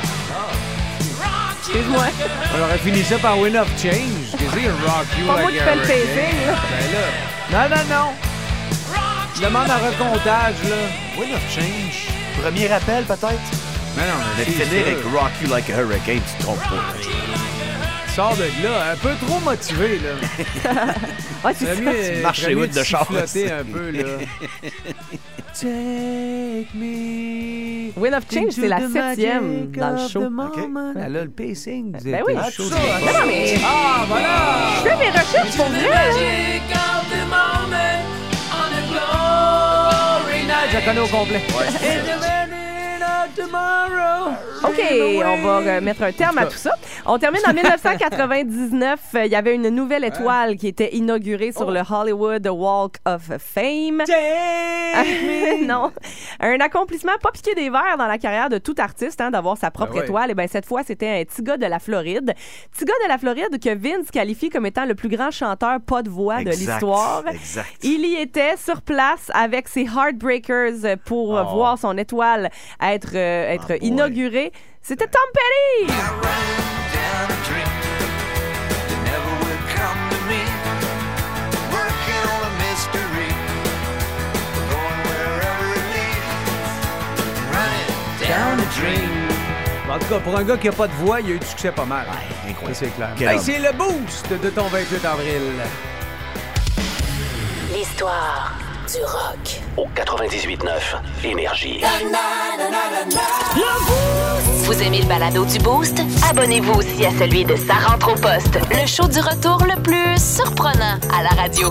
Excuse-moi. 1.69 2.05
On 2.57 2.63
aurait 2.63 2.79
fini 2.79 3.03
ça 3.03 3.19
par 3.19 3.39
Win 3.39 3.57
of 3.57 3.69
Change. 3.81 4.31
Qu'est-ce 4.39 4.51
que 4.55 4.61
c'est, 4.61 4.69
Rock 4.71 5.07
You 5.19 5.27
Pas 5.27 5.33
moi 5.33 5.43
Like 5.43 5.53
qui 5.53 5.59
a 5.61 5.65
fais 5.65 5.75
le 5.75 5.81
Hurricane? 5.83 6.07
pacing, 6.07 6.47
là. 6.47 6.55
Ben 6.71 7.59
là. 7.59 7.69
Non, 7.69 7.77
non, 7.77 7.83
non. 7.97 8.13
Demande 9.43 9.71
un 9.71 9.77
recomptage, 9.79 10.55
là. 10.69 10.77
Win 11.19 11.35
of 11.35 11.43
Change. 11.55 12.07
Premier 12.43 12.71
appel, 12.71 13.05
peut-être? 13.05 13.33
Mais 13.97 14.03
non, 14.03 14.15
Mais 14.39 14.45
c'est 14.45 14.51
finir 14.65 14.87
avec 14.87 14.99
Rock 15.13 15.31
You 15.43 15.49
Like 15.51 15.71
a 15.71 15.81
Hurricane, 15.81 16.21
tu 16.21 16.37
te 16.39 16.43
trompes 16.43 16.61
pas. 16.61 17.46
Sors 18.17 18.35
de 18.37 18.45
là, 18.65 18.93
un 18.93 18.97
peu 18.97 19.11
trop 19.27 19.39
motivé, 19.41 19.99
là. 19.99 20.13
Ouais, 21.45 21.53
c'est 21.55 21.67
ça. 21.67 21.75
mieux, 21.81 22.57
mieux 22.57 22.67
de 22.67 22.83
char. 22.83 23.07
un 23.13 23.65
peu, 23.65 23.91
là. 23.91 24.05
Take 25.61 26.67
me 26.75 27.93
Win 28.01 28.15
of 28.15 28.25
Change, 28.33 28.53
c'est 28.53 28.69
la 28.69 28.81
septième 28.81 29.47
magic 29.47 29.71
dans 29.79 29.91
le 29.91 29.95
of 30.03 30.11
show. 30.11 30.21
the 30.21 30.31
moment. 30.31 30.93
Elle 30.97 31.17
a 31.17 31.25
le 31.25 31.31
pacing. 31.31 31.93
Ben 32.03 32.23
oui. 32.27 32.35
Ah, 32.39 32.51
show 32.51 32.65
ça, 32.65 32.75
de- 32.75 32.81
ah, 32.81 33.13
non, 33.21 33.27
mais- 33.27 33.55
Ah, 33.65 34.05
voilà! 34.09 34.29
Je 34.83 34.89
fais 34.89 34.97
mes 34.97 35.11
recherches 35.11 35.57
pour 35.57 35.67
vrai. 35.67 36.11
Je 40.69 40.75
la 40.75 40.81
connais 40.83 41.01
au 41.01 41.07
complet. 41.07 41.43
OK, 44.65 44.81
on 45.25 45.43
va 45.43 45.59
euh, 45.59 45.81
mettre 45.81 46.03
un 46.03 46.13
terme 46.13 46.39
à 46.39 46.47
tout 46.47 46.57
ça. 46.57 46.71
On 47.05 47.19
termine 47.19 47.41
en 47.47 47.53
1999. 47.53 49.01
Euh, 49.15 49.25
Il 49.27 49.33
y 49.33 49.35
avait 49.37 49.55
une 49.55 49.69
nouvelle 49.69 50.05
étoile 50.05 50.57
qui 50.57 50.69
était 50.69 50.95
inaugurée 50.97 51.53
sur 51.53 51.71
le 51.71 51.81
Hollywood 51.89 52.47
Walk 52.49 52.97
of 53.05 53.23
Fame. 53.39 54.03
non. 55.67 55.93
Un 56.41 56.61
accomplissement 56.61 57.13
pas 57.23 57.31
piqué 57.31 57.55
des 57.55 57.69
verres 57.71 57.97
dans 57.99 58.07
la 58.07 58.19
carrière 58.19 58.49
de 58.49 58.59
tout 58.59 58.75
artiste, 58.79 59.21
hein, 59.21 59.31
d'avoir 59.31 59.57
sa 59.59 59.71
propre 59.71 59.93
Ben 59.93 59.99
ouais. 60.01 60.05
étoile. 60.07 60.31
Et 60.31 60.35
bien, 60.35 60.47
cette 60.49 60.67
fois, 60.67 60.83
c'était 60.85 61.09
un 61.09 61.25
petit 61.25 61.43
gars 61.43 61.57
de 61.59 61.67
la 61.67 61.79
Floride. 61.79 62.35
Petit 62.73 62.85
gars 62.85 62.95
de 63.05 63.09
la 63.09 63.19
Floride 63.19 63.61
que 63.63 63.75
Vince 63.75 64.11
qualifie 64.11 64.49
comme 64.49 64.67
étant 64.67 64.85
le 64.87 64.95
plus 64.95 65.09
grand 65.09 65.31
chanteur 65.31 65.79
pas 65.87 66.03
de 66.03 66.09
voix 66.11 66.43
de 66.43 66.51
l'histoire. 66.51 67.23
exact. 67.29 67.67
Il 67.83 68.05
y 68.07 68.17
était 68.17 68.57
sur 68.57 68.83
place 68.83 69.31
avec 69.35 69.69
ses 69.69 69.85
Heartbreakers 69.85 70.97
pour 71.05 71.37
euh, 71.37 71.43
Oh. 71.47 71.55
voir 71.55 71.79
son 71.79 71.97
étoile 71.99 72.51
être, 72.83 73.11
euh, 73.27 73.53
être 73.55 73.67
Ah, 73.71 73.79
boy. 73.79 73.89
inaugurée. 73.89 74.53
C'était 74.83 75.07
Tom 75.09 75.23
Petty! 75.35 75.93
En 89.89 89.99
tout 89.99 90.07
cas, 90.07 90.19
pour 90.19 90.37
un 90.37 90.43
gars 90.43 90.57
qui 90.57 90.69
a 90.69 90.73
pas 90.73 90.89
de 90.89 90.93
voix, 90.95 91.21
il 91.21 91.31
a 91.31 91.35
eu 91.35 91.39
du 91.39 91.47
succès 91.47 91.71
pas 91.71 91.85
mal. 91.85 92.07
incroyable. 92.49 92.75
Ça, 92.75 92.85
C'est 92.87 92.95
clair. 93.17 93.31
Hey, 93.33 93.39
c'est 93.39 93.59
le 93.59 93.73
boost 93.73 94.29
de 94.31 94.51
ton 94.51 94.65
28 94.67 95.05
avril. 95.05 95.43
L'histoire 97.73 98.53
du 98.87 98.99
rock. 99.05 99.61
Au 99.77 99.87
98.9 99.95 100.71
Énergie. 101.25 101.81
Vous 104.65 104.83
aimez 104.83 105.01
le 105.01 105.07
balado 105.07 105.45
du 105.45 105.59
Boost? 105.59 106.01
Abonnez-vous 106.31 106.73
aussi 106.75 107.05
à 107.05 107.11
celui 107.19 107.45
de 107.45 107.57
Sa 107.57 107.75
rentre 107.75 108.13
au 108.13 108.15
poste, 108.15 108.59
le 108.71 108.87
show 108.87 109.09
du 109.09 109.19
retour 109.21 109.59
le 109.65 109.81
plus 109.83 110.17
surprenant 110.19 110.99
à 111.13 111.23
la 111.23 111.31
radio. 111.31 111.71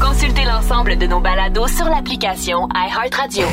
Consultez 0.00 0.44
l'ensemble 0.44 0.96
de 0.96 1.06
nos 1.06 1.20
balados 1.20 1.68
sur 1.68 1.86
l'application 1.86 2.68
iHeartRadio. 2.74 3.46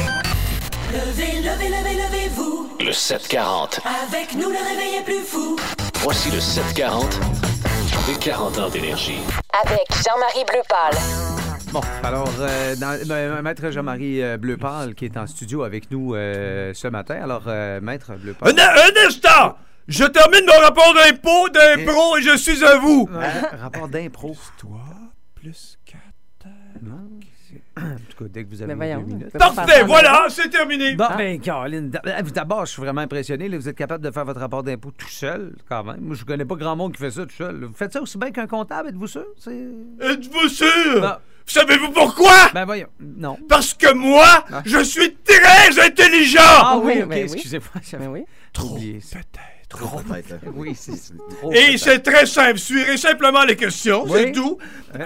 Levez, 0.92 1.42
levez, 1.42 1.70
levez, 1.70 1.96
levez-vous. 1.96 2.70
Le 2.80 2.92
740. 2.92 3.80
Avec 4.08 4.36
nous, 4.36 4.50
le 4.50 4.58
réveil 4.58 4.96
est 5.00 5.04
plus 5.04 5.24
fou. 5.26 5.56
Voici 6.02 6.32
le 6.32 6.40
740 6.40 7.20
des 8.08 8.16
40 8.16 8.58
ans 8.60 8.70
d'énergie. 8.70 9.20
Avec 9.64 9.88
Jean-Marie 10.04 10.46
Bleupal. 10.46 11.39
Bon, 11.72 11.82
alors, 12.04 12.32
euh, 12.40 12.76
dans- 12.76 13.00
ben, 13.08 13.42
Maître 13.44 13.70
Jean-Marie 13.70 14.24
euh, 14.24 14.38
Bleupal 14.38 14.96
qui 14.96 15.06
est 15.06 15.18
en 15.18 15.28
studio 15.28 15.64
avec 15.64 15.92
nous 15.92 16.16
euh, 16.16 16.74
ce 16.74 16.88
matin. 16.88 17.20
Alors, 17.22 17.44
euh, 17.46 17.80
Maître 17.80 18.14
Bleupal. 18.16 18.50
Un, 18.50 18.58
un 18.58 19.08
instant! 19.08 19.56
Je 19.88 20.04
termine 20.06 20.46
mon 20.48 20.60
rapport 20.66 20.94
d'impôt, 20.96 21.50
d'impro 21.50 22.18
et 22.18 22.22
je 22.22 22.38
suis 22.38 22.64
à 22.64 22.78
vous. 22.78 23.08
Euh, 23.12 23.22
rapport 23.60 23.88
d'impro. 23.88 24.36
plus 25.36 25.78
4. 25.86 26.00
En 27.80 27.96
tout 28.10 28.24
cas, 28.24 28.30
dès 28.30 28.44
que 28.44 28.50
vous 28.50 28.62
avez 28.62 28.76
Mais 28.76 28.86
voyons, 28.88 29.02
deux 29.02 29.14
minutes. 29.16 29.38
Parfait, 29.38 29.84
voilà, 29.84 30.26
c'est 30.30 30.50
terminé. 30.50 30.96
Bon, 30.96 31.06
ben, 31.18 31.40
Caroline, 31.40 31.92
euh, 32.06 32.22
d'abord, 32.34 32.66
je 32.66 32.72
suis 32.72 32.82
vraiment 32.82 33.02
impressionné. 33.02 33.48
là, 33.50 33.58
vous 33.58 33.70
êtes 33.70 33.78
capable 33.78 34.04
de 34.04 34.12
faire 34.12 34.26
votre 34.26 34.40
rapport 34.40 34.64
d'impôt 34.64 34.92
tout 34.92 35.08
seul, 35.10 35.54
quand 35.68 35.84
même. 35.84 36.02
Moi, 36.02 36.16
je 36.16 36.26
connais 36.26 36.46
pas 36.46 36.56
grand 36.56 36.76
monde 36.76 36.94
qui 36.94 37.00
fait 37.00 37.12
ça 37.12 37.26
tout 37.26 37.36
seul. 37.36 37.64
Vous 37.66 37.74
faites 37.74 37.94
ça 37.94 38.02
aussi 38.02 38.18
bien 38.18 38.32
qu'un 38.32 38.48
comptable, 38.48 38.90
êtes-vous 38.90 39.08
sûr? 39.08 39.26
Êtes-vous 40.02 40.50
sûr? 40.50 41.02
Non. 41.02 41.16
Savez-vous 41.46 41.92
pourquoi? 41.92 42.50
Ben, 42.54 42.66
voyons. 42.66 42.88
Non. 43.00 43.38
Parce 43.48 43.74
que 43.74 43.92
moi, 43.94 44.46
je 44.66 44.84
suis 44.84 45.16
très 45.16 45.80
intelligent. 45.84 46.40
Ah 46.44 46.78
oui, 46.78 46.94
oui, 46.96 47.02
ok, 47.02 47.10
ben 47.10 47.16
oui. 47.28 47.34
excusez-moi. 47.34 47.82
j'avais 47.90 48.06
Ben 48.06 48.12
oui. 48.12 49.02
ça. 49.02 49.20
Trop 49.70 50.00
peut-être. 50.00 50.30
là. 50.32 50.38
Oui, 50.56 50.76
c'est 50.78 50.94
trop. 51.40 51.52
Et 51.54 51.78
c'est 51.78 52.00
très 52.00 52.26
simple. 52.26 52.58
Suivez 52.58 52.98
simplement 52.98 53.44
les 53.44 53.56
questions, 53.56 54.04
Oui. 54.08 54.20
c'est 54.24 54.32
tout. 54.32 54.58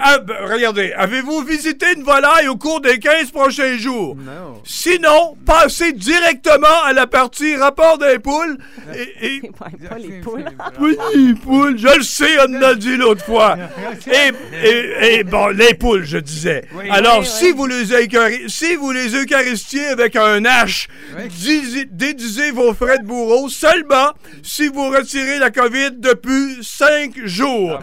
Ah, 0.01 0.19
ben, 0.19 0.35
regardez, 0.49 0.93
avez-vous 0.93 1.41
visité 1.43 1.87
une 1.97 2.03
volaille 2.03 2.47
au 2.47 2.55
cours 2.55 2.79
des 2.79 2.97
15 2.97 3.31
prochains 3.31 3.75
jours? 3.77 4.15
Non. 4.15 4.61
Sinon, 4.63 5.35
passez 5.45 5.91
directement 5.91 6.81
à 6.85 6.93
la 6.93 7.07
partie 7.07 7.57
rapport 7.57 7.97
des 7.97 8.19
poules. 8.19 8.57
Et, 8.95 9.25
et- 9.35 9.41
Ouais, 9.63 9.89
pas 9.89 9.97
les 9.97 10.21
poules. 10.21 10.45
Oui, 10.79 10.97
les 11.13 11.33
poules, 11.33 11.77
je 11.77 11.97
le 11.97 12.03
sais, 12.03 12.37
on 12.47 12.51
l'a 12.57 12.75
dit 12.75 12.95
l'autre 12.95 13.25
fois. 13.25 13.57
Et, 14.07 14.31
et- 14.65 15.15
et, 15.19 15.23
bon, 15.25 15.47
les 15.47 15.73
poules, 15.73 16.05
je 16.05 16.17
disais. 16.17 16.63
Alors, 16.89 17.19
Oui, 17.19 17.25
si, 17.25 17.51
Vous 17.51 17.65
les 17.67 17.91
euchari- 17.91 18.49
si 18.49 18.75
vous 18.75 18.91
les 18.91 19.13
eucharistiez 19.15 19.87
avec 19.87 20.15
un 20.15 20.39
H, 20.41 20.87
déduisez 21.91 22.51
vos 22.51 22.73
frais 22.73 22.99
de 22.99 23.03
bourreau 23.05 23.49
seulement 23.49 24.11
si 24.55 24.67
vous 24.67 24.87
retirez 24.89 25.39
la 25.39 25.49
COVID 25.49 25.93
depuis 25.97 26.59
cinq 26.61 27.17
jours. 27.25 27.79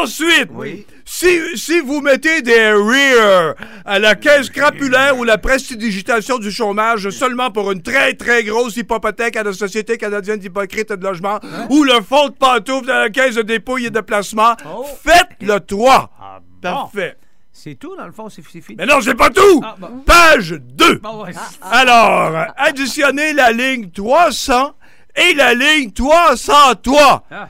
Ensuite, 0.00 0.48
Oui. 0.50 0.84
si, 1.04 1.38
si 1.56 1.78
vous 1.80 2.00
mettez 2.00 2.42
des 2.42 2.72
rear 2.72 3.54
à 3.84 4.00
la 4.00 4.16
caisse 4.16 4.50
crapulaire 4.50 5.16
ou 5.16 5.22
la 5.24 5.38
prestidigitation 5.38 6.38
du 6.38 6.50
chômage 6.50 7.10
seulement 7.10 7.52
pour 7.52 7.70
une 7.70 7.80
très 7.80 8.14
très 8.14 8.42
grosse 8.42 8.76
hypothèque 8.76 9.36
à 9.36 9.44
la 9.44 9.52
Société 9.52 9.98
canadienne 9.98 10.40
d'hypocrites 10.40 10.90
et 10.90 10.96
de 10.96 11.04
logement 11.04 11.38
ou 11.70 11.84
le 11.84 12.00
fonds 12.02 12.28
de 12.28 12.34
pantoufles 12.34 12.88
dans 12.88 12.98
la 12.98 13.10
caisse 13.10 13.36
de 13.36 13.42
dépôt 13.42 13.78
et 13.78 13.90
de 13.90 14.00
placement, 14.00 14.56
Oh. 14.66 14.84
faites 15.04 15.36
le 15.40 15.60
3. 15.60 16.10
Ah, 16.20 16.40
bon? 16.42 16.60
Parfait. 16.60 17.16
C'est 17.52 17.74
tout, 17.74 17.94
dans 17.96 18.06
le 18.06 18.12
fond, 18.12 18.28
c'est 18.28 18.42
c'est 18.50 18.60
fini. 18.62 18.76
Mais 18.78 18.86
non, 18.86 19.00
c'est 19.02 19.14
pas 19.14 19.28
tout! 19.28 19.60
Ah, 19.62 19.76
bon. 19.78 20.02
Page 20.06 20.52
2. 20.52 20.94
Bon, 20.96 21.24
ouais. 21.24 21.32
Alors, 21.70 22.32
additionnez 22.56 23.32
la 23.34 23.52
ligne 23.52 23.90
300 23.90 24.72
et 25.16 25.34
la 25.34 25.54
ligne 25.54 25.90
303. 25.92 27.24
Ah. 27.30 27.48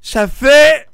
Ça 0.00 0.26
fait 0.28 0.88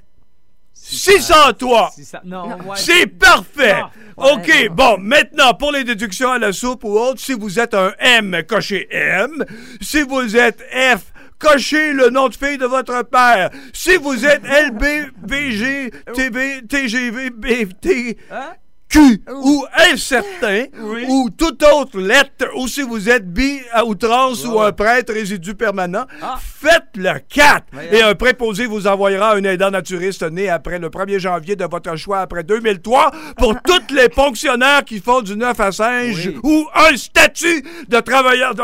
603. 0.73 1.93
C'est 1.95 2.05
ça. 2.05 2.21
Non, 2.25 2.47
ouais. 2.49 2.77
C'est 2.77 3.07
parfait. 3.07 3.77
OK, 4.17 4.69
bon, 4.71 4.99
maintenant, 4.99 5.55
pour 5.55 5.73
les 5.73 5.83
déductions 5.85 6.31
à 6.33 6.39
la 6.39 6.53
soupe 6.53 6.85
ou 6.85 6.99
autre, 6.99 7.21
si 7.21 7.33
vous 7.33 7.59
êtes 7.59 7.75
un 7.75 7.93
M, 7.99 8.43
cochez 8.49 8.87
M. 8.91 9.45
Si 9.81 10.03
vous 10.03 10.37
êtes 10.37 10.61
F, 10.73 11.13
cochez 11.39 11.93
le 11.93 12.11
nom 12.11 12.29
de 12.29 12.35
fille 12.35 12.59
de 12.59 12.67
votre 12.67 13.03
père. 13.03 13.51
Si 13.73 13.97
vous 13.97 14.25
êtes 14.25 14.43
LB, 14.45 14.83
VG, 15.27 15.91
TB, 16.15 16.69
TGV, 16.69 17.31
BT, 17.31 18.17
Hein? 18.31 18.53
Q 18.95 19.21
ou 19.29 19.65
incertain 19.91 20.67
ou 21.09 21.29
toute 21.37 21.65
autre 21.65 21.99
lettre 21.99 22.47
ou 22.57 22.69
si 22.69 22.83
vous 22.83 23.11
êtes 23.11 23.27
bi 23.29 23.61
à 23.73 23.85
outrance 23.85 24.45
ou 24.47 24.61
un 24.61 24.71
prêtre 24.71 25.13
résidu 25.13 25.57
permanent, 25.57 26.05
Ah. 26.23 26.39
faites 26.41 26.91
le 26.95 27.19
4 27.29 27.65
Voyons. 27.73 27.91
et 27.93 28.03
un 28.03 28.15
préposé 28.15 28.67
vous 28.67 28.87
envoyera 28.87 29.33
un 29.35 29.43
aidant 29.43 29.73
naturiste 29.73 30.23
né 30.31 30.49
après 30.49 30.79
le 30.79 30.91
1er 30.91 31.19
janvier 31.19 31.57
de 31.57 31.65
votre 31.65 31.97
choix 31.97 32.21
après 32.21 32.45
2003 32.45 33.11
pour 33.37 33.55
tous 33.63 33.93
les 33.93 34.09
fonctionnaires 34.11 34.85
qui 34.85 35.01
font 35.01 35.23
du 35.23 35.37
9 35.37 35.59
à 35.59 35.73
5 35.73 36.15
Oui. 36.15 36.39
ou 36.45 36.69
un 36.77 36.97
statut 36.97 37.65
de 37.89 37.99
travailleur 37.99 38.55
de, 38.55 38.63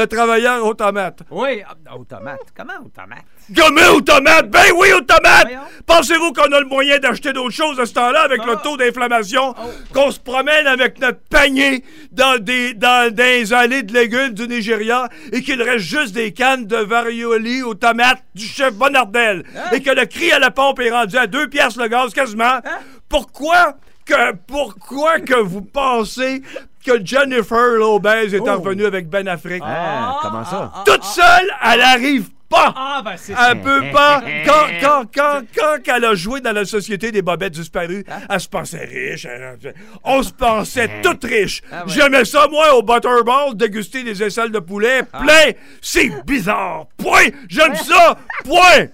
de 0.00 0.04
travailleur 0.04 0.66
automate. 0.66 1.20
Oui, 1.30 1.62
ah, 1.66 1.96
automate. 1.96 2.40
Comment 2.54 2.84
automate? 2.84 3.24
Gommé 3.48 3.86
automate! 3.94 4.50
Ben 4.50 4.64
oui, 4.76 4.88
automate! 4.92 5.46
Pensez-vous 5.86 6.32
qu'on 6.32 6.50
a 6.52 6.58
le 6.60 6.66
moyen 6.66 6.98
d'acheter 6.98 7.32
d'autres 7.32 7.54
choses 7.54 7.78
à 7.78 7.86
ce 7.86 7.94
temps-là 7.94 8.22
avec 8.22 8.44
le 8.44 8.54
Ah. 8.56 8.60
taux 8.62 8.76
d'inflammation 8.76 9.45
qu'on 9.92 10.10
se 10.10 10.18
promène 10.18 10.66
avec 10.66 11.00
notre 11.00 11.20
panier 11.30 11.84
dans 12.12 12.42
des 12.42 12.74
dans, 12.74 13.12
allées 13.52 13.82
de 13.82 13.92
légumes 13.92 14.34
du 14.34 14.48
Nigeria 14.48 15.08
et 15.32 15.42
qu'il 15.42 15.62
reste 15.62 15.84
juste 15.84 16.14
des 16.14 16.32
cannes 16.32 16.66
de 16.66 16.76
varioli 16.76 17.62
aux 17.62 17.74
tomates 17.74 18.22
du 18.34 18.46
chef 18.46 18.74
Bonardel 18.74 19.44
et 19.72 19.80
que 19.80 19.90
le 19.90 20.06
cri 20.06 20.32
à 20.32 20.38
la 20.38 20.50
pompe 20.50 20.80
est 20.80 20.90
rendu 20.90 21.16
à 21.16 21.26
deux 21.26 21.48
piastres 21.48 21.80
le 21.80 21.88
gaz 21.88 22.12
quasiment. 22.12 22.60
Pourquoi 23.08 23.76
que 24.04 24.32
pourquoi 24.46 25.20
que 25.20 25.34
vous 25.34 25.62
pensez 25.62 26.42
que 26.84 27.04
Jennifer 27.04 27.72
Lopez 27.72 28.34
est 28.34 28.38
revenue 28.38 28.86
avec 28.86 29.08
Ben 29.08 29.26
Affleck? 29.26 29.62
Ah, 29.64 30.18
comment 30.22 30.44
ça? 30.44 30.72
Toute 30.86 31.04
seule, 31.04 31.50
elle 31.64 31.82
arrive 31.82 32.28
pas. 32.48 32.72
Ah, 32.76 33.02
ben 33.04 33.14
c'est 33.16 33.32
Elle 33.32 33.60
peut 33.60 33.82
pas. 33.92 34.22
Quand, 34.44 34.66
quand, 34.80 35.04
quand, 35.14 35.40
quand 35.56 35.94
elle 35.96 36.04
a 36.04 36.14
joué 36.14 36.40
dans 36.40 36.52
la 36.52 36.64
société 36.64 37.10
des 37.12 37.22
bobettes 37.22 37.54
disparues, 37.54 38.04
elle 38.28 38.40
se 38.40 38.48
pensait 38.48 38.84
riche. 38.84 39.24
elle- 39.26 39.74
on 40.04 40.22
se 40.22 40.32
pensait 40.32 40.88
toute 41.02 41.24
riche. 41.24 41.62
J'aimais 41.86 42.24
ça, 42.24 42.46
moi, 42.50 42.74
au 42.76 42.82
Butterball, 42.82 43.54
déguster 43.56 44.02
des 44.02 44.22
aisselles 44.22 44.50
de 44.52 44.58
poulet 44.58 45.02
plein. 45.02 45.52
C'est 45.82 46.10
bizarre. 46.24 46.86
Point. 46.96 47.28
J'aime 47.48 47.74
ça. 47.74 48.16
Point. 48.44 48.86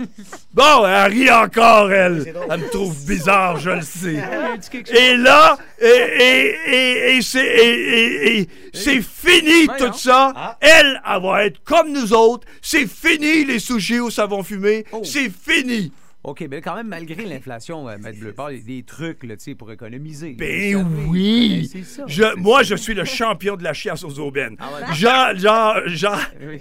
Bon, 0.55 0.87
elle 0.87 1.11
rit 1.13 1.31
encore, 1.31 1.91
elle. 1.93 2.25
Elle 2.51 2.61
me 2.61 2.69
trouve 2.71 2.95
bizarre, 3.07 3.59
je 3.59 3.71
le 3.71 3.83
sais. 3.83 4.23
Et 4.91 5.17
là, 5.17 5.57
et, 5.81 5.87
et, 5.87 6.57
et, 6.67 7.17
et 7.17 7.23
c'est 7.23 7.45
et- 7.47 8.27
et- 8.39 8.41
et 8.41 8.49
c'est 8.75 9.01
fini 9.03 9.67
tout 9.79 9.93
ça. 9.95 10.57
Elle, 10.61 11.01
elle 11.07 11.23
va 11.23 11.45
être 11.47 11.63
comme 11.65 11.93
nous 11.93 12.13
autres. 12.13 12.47
C'est 12.61 12.87
fini 12.89 13.42
les 13.45 13.59
sushis 13.59 14.01
au 14.01 14.11
savon 14.11 14.43
fumé. 14.43 14.85
C'est 15.05 15.31
fini. 15.31 15.93
OK, 16.25 16.47
mais 16.49 16.61
quand 16.61 16.77
même, 16.77 16.87
malgré 16.87 17.25
l'inflation, 17.25 17.89
euh, 17.89 17.99
Maître 17.99 18.21
Bleupard, 18.21 18.53
il 18.53 18.59
y 18.59 18.61
a 18.61 18.65
des 18.65 18.83
trucs 18.85 19.25
là, 19.25 19.37
tu 19.37 19.43
sais, 19.43 19.55
pour 19.57 19.73
économiser. 19.73 20.35
Ben 20.39 20.87
oui. 21.09 21.69
c'est 21.71 21.83
ça. 21.83 22.05
Je, 22.07 22.37
moi, 22.37 22.63
je 22.63 22.77
suis 22.77 22.95
le 22.95 23.05
champion 23.05 23.57
de 23.57 23.65
la 23.65 23.73
chiasse 23.73 24.05
aux 24.05 24.21
aubaines. 24.21 24.57
ouais. 24.61 24.95
Jean, 24.95 25.35
Jean, 25.35 25.75
Jean. 25.87 26.17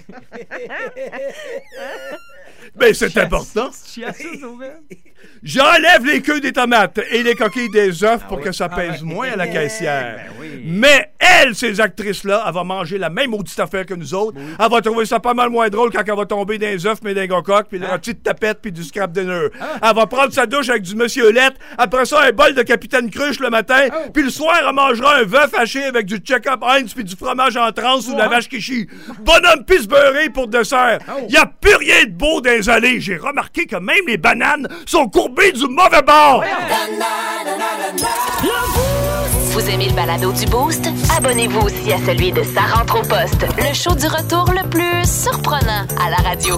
Ben, 2.76 2.94
c'est 2.94 3.16
important. 3.18 3.70
J'enlève 5.44 6.06
les 6.06 6.22
queues 6.22 6.40
des 6.40 6.52
tomates 6.52 7.00
et 7.10 7.24
les 7.24 7.36
coquilles 7.36 7.70
des 7.70 8.04
œufs 8.04 8.24
pour 8.28 8.42
que 8.42 8.52
ça 8.52 8.70
pèse 8.70 9.02
moins 9.02 9.32
à 9.32 9.36
la 9.36 9.48
caissière. 9.48 10.32
Mais 10.64 11.12
elle, 11.20 11.56
ces 11.56 11.80
actrices-là, 11.80 12.44
elle 12.48 12.54
va 12.54 12.64
manger 12.64 12.98
la 12.98 13.10
même 13.10 13.32
maudite 13.32 13.60
affaire 13.60 13.86
que 13.86 13.94
nous 13.94 14.14
autres. 14.14 14.38
Elle 14.60 14.70
va 14.72 14.82
trouver 14.82 15.06
ça 15.06 15.20
pas 15.20 15.34
mal 15.34 15.50
moins 15.50 15.70
drôle 15.70 15.92
quand 15.92 16.04
elle 16.06 16.16
va 16.16 16.26
tomber 16.26 16.58
dans 16.58 16.68
les 16.68 16.86
œufs, 16.86 17.00
mais 17.04 17.14
des 17.14 17.28
coques, 17.28 17.68
puis 17.70 17.80
la 17.80 17.98
petite 17.98 18.24
tapette, 18.24 18.60
puis 18.62 18.72
du 18.72 18.84
scrap 18.84 19.12
dinner. 19.12 19.48
Elle 19.82 19.96
va 19.96 20.06
prendre 20.06 20.32
sa 20.34 20.46
douche 20.46 20.70
avec 20.70 20.84
du 20.84 20.96
Monsieur 20.96 21.32
Lette. 21.32 21.56
Après 21.78 22.06
ça, 22.06 22.22
un 22.22 22.32
bol 22.32 22.54
de 22.54 22.62
Capitaine 22.62 23.10
Cruche 23.10 23.40
le 23.40 23.50
matin. 23.50 23.88
Puis 24.14 24.24
le 24.24 24.30
soir, 24.30 24.56
elle 24.60 24.74
mangera 24.74 25.18
un 25.18 25.24
veuf 25.24 25.54
haché 25.58 25.84
avec 25.84 26.06
du 26.06 26.18
check-up 26.18 26.62
Heinz 26.64 26.94
puis 26.94 27.04
du 27.04 27.16
fromage 27.16 27.58
en 27.58 27.72
transe 27.72 28.08
ou 28.08 28.14
de 28.14 28.20
la 28.20 28.28
vache 28.28 28.48
qui 28.50 28.62
chie. 28.62 28.88
Bonhomme 29.22 29.66
pisse 29.66 29.88
beurré 29.88 30.30
pour 30.30 30.48
dessert. 30.48 31.00
Il 31.30 31.38
a 31.38 31.46
plus 31.46 31.76
rien 31.76 32.06
de 32.06 32.12
beau 32.12 32.42
dans 32.42 32.51
allées. 32.70 33.00
J'ai 33.00 33.18
remarqué 33.18 33.66
que 33.66 33.78
même 33.78 34.06
les 34.08 34.18
bananes 34.18 34.68
sont 34.86 35.08
courbées 35.08 35.52
du 35.52 35.68
mauvais 35.68 36.02
bord. 36.02 36.44
Vous 39.52 39.70
aimez 39.70 39.90
le 39.90 39.96
balado 39.96 40.32
du 40.32 40.46
Boost? 40.46 40.88
Abonnez-vous 41.18 41.60
aussi 41.60 41.92
à 41.92 41.98
celui 42.00 42.32
de 42.32 42.42
Sa 42.42 42.62
rentre 42.62 43.00
au 43.00 43.02
poste, 43.02 43.46
le 43.58 43.74
show 43.74 43.94
du 43.96 44.08
retour 44.08 44.46
le 44.52 44.68
plus 44.70 45.06
surprenant 45.06 45.86
à 46.00 46.10
la 46.10 46.16
radio. 46.18 46.56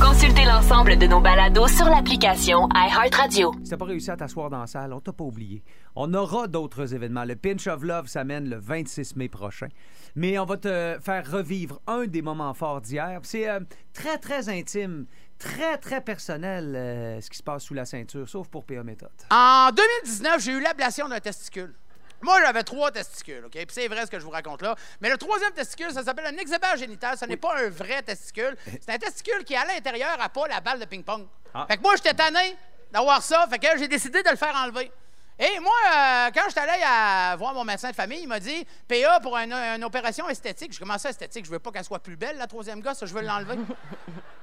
Consultez 0.00 0.46
l'ensemble 0.46 0.96
de 0.96 1.06
nos 1.06 1.20
balados 1.20 1.68
sur 1.68 1.84
l'application 1.84 2.66
iHeartRadio. 2.74 3.52
Si 3.62 3.70
t'as 3.70 3.76
pas 3.76 3.84
réussi 3.84 4.10
à 4.10 4.16
t'asseoir 4.16 4.48
dans 4.48 4.60
la 4.60 4.66
salle, 4.66 4.94
on 4.94 5.00
t'a 5.00 5.12
pas 5.12 5.24
oublié. 5.24 5.62
On 5.94 6.14
aura 6.14 6.48
d'autres 6.48 6.94
événements. 6.94 7.24
Le 7.24 7.36
Pinch 7.36 7.66
of 7.66 7.82
Love 7.82 8.06
s'amène 8.06 8.48
le 8.48 8.56
26 8.56 9.16
mai 9.16 9.28
prochain. 9.28 9.68
Mais 10.16 10.38
on 10.38 10.46
va 10.46 10.56
te 10.56 10.96
faire 11.02 11.30
revivre 11.30 11.80
un 11.86 12.06
des 12.06 12.22
moments 12.22 12.54
forts 12.54 12.80
d'hier. 12.80 13.20
C'est 13.22 13.48
euh, 13.48 13.60
très, 13.92 14.16
très 14.16 14.48
intime, 14.48 15.04
très, 15.40 15.78
très 15.78 16.00
personnel 16.00 16.76
euh, 16.76 17.20
ce 17.20 17.28
qui 17.28 17.38
se 17.38 17.42
passe 17.42 17.64
sous 17.64 17.74
la 17.74 17.84
ceinture, 17.84 18.28
sauf 18.28 18.46
pour 18.48 18.64
PA 18.64 18.82
Méthode. 18.84 19.10
En 19.30 19.70
2019, 19.72 20.40
j'ai 20.40 20.52
eu 20.52 20.60
l'ablation 20.60 21.08
d'un 21.08 21.18
testicule. 21.18 21.74
Moi, 22.22 22.38
j'avais 22.42 22.62
trois 22.62 22.90
testicules, 22.90 23.44
OK? 23.46 23.52
Puis 23.52 23.66
c'est 23.70 23.88
vrai 23.88 24.04
ce 24.04 24.10
que 24.10 24.18
je 24.18 24.24
vous 24.24 24.30
raconte 24.30 24.60
là. 24.60 24.76
Mais 25.00 25.08
le 25.08 25.16
troisième 25.16 25.52
testicule, 25.52 25.90
ça 25.90 26.04
s'appelle 26.04 26.26
un 26.26 26.36
examen 26.36 26.76
génital. 26.76 27.16
Ce 27.16 27.24
n'est 27.24 27.38
pas 27.38 27.56
un 27.56 27.70
vrai 27.70 28.02
testicule. 28.02 28.56
C'est 28.66 28.90
un 28.90 28.98
testicule 28.98 29.42
qui, 29.42 29.56
à 29.56 29.64
l'intérieur, 29.64 30.18
n'a 30.18 30.28
pas 30.28 30.46
la 30.46 30.60
balle 30.60 30.78
de 30.78 30.84
ping-pong. 30.84 31.26
Ah. 31.54 31.66
Fait 31.68 31.78
que 31.78 31.82
moi, 31.82 31.96
j'étais 31.96 32.12
tanné 32.12 32.56
d'avoir 32.92 33.22
ça. 33.22 33.46
Fait 33.48 33.58
que 33.58 33.78
j'ai 33.78 33.88
décidé 33.88 34.22
de 34.22 34.28
le 34.28 34.36
faire 34.36 34.54
enlever. 34.54 34.92
Et 35.38 35.58
moi, 35.60 35.72
euh, 35.72 36.30
quand 36.34 36.42
j'étais 36.48 36.60
allé 36.60 36.82
à 36.86 37.34
voir 37.36 37.54
mon 37.54 37.64
médecin 37.64 37.88
de 37.88 37.94
famille, 37.94 38.20
il 38.20 38.28
m'a 38.28 38.38
dit 38.38 38.66
PA 38.86 39.20
pour 39.20 39.38
une, 39.38 39.54
une 39.54 39.84
opération 39.84 40.28
esthétique. 40.28 40.74
Je 40.74 40.78
commençais 40.78 41.08
esthétique. 41.08 41.46
Je 41.46 41.50
veux 41.50 41.58
pas 41.58 41.72
qu'elle 41.72 41.84
soit 41.84 42.00
plus 42.00 42.16
belle, 42.16 42.36
la 42.36 42.46
troisième 42.46 42.82
gosse. 42.82 43.02
Je 43.06 43.14
veux 43.14 43.22
l'enlever. 43.22 43.56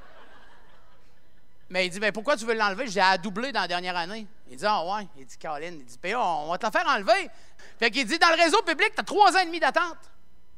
Mais 1.70 1.86
il 1.86 1.90
dit, 1.90 2.00
ben 2.00 2.12
pourquoi 2.12 2.38
tu 2.38 2.46
veux 2.46 2.54
l'enlever? 2.54 2.88
J'ai 2.88 3.02
à 3.02 3.18
doubler 3.18 3.52
dans 3.52 3.62
la 3.62 3.68
dernière 3.68 3.98
année. 3.98 4.26
Il 4.50 4.58
dit, 4.58 4.66
ah 4.66 4.84
ouais. 4.86 5.08
Il 5.18 5.26
dit, 5.26 5.38
Colin, 5.38 5.68
il 5.68 5.86
dit, 5.86 5.98
PA, 5.98 6.20
on 6.20 6.50
va 6.50 6.58
te 6.58 6.66
la 6.66 6.72
faire 6.72 6.88
enlever. 6.88 7.30
Fait 7.78 7.92
qu'il 7.92 8.08
dit, 8.08 8.18
dans 8.18 8.30
le 8.30 8.42
réseau 8.42 8.62
public, 8.62 8.92
tu 8.96 9.02
as 9.02 9.04
trois 9.04 9.36
ans 9.36 9.40
et 9.40 9.46
demi 9.46 9.60
d'attente. 9.60 9.98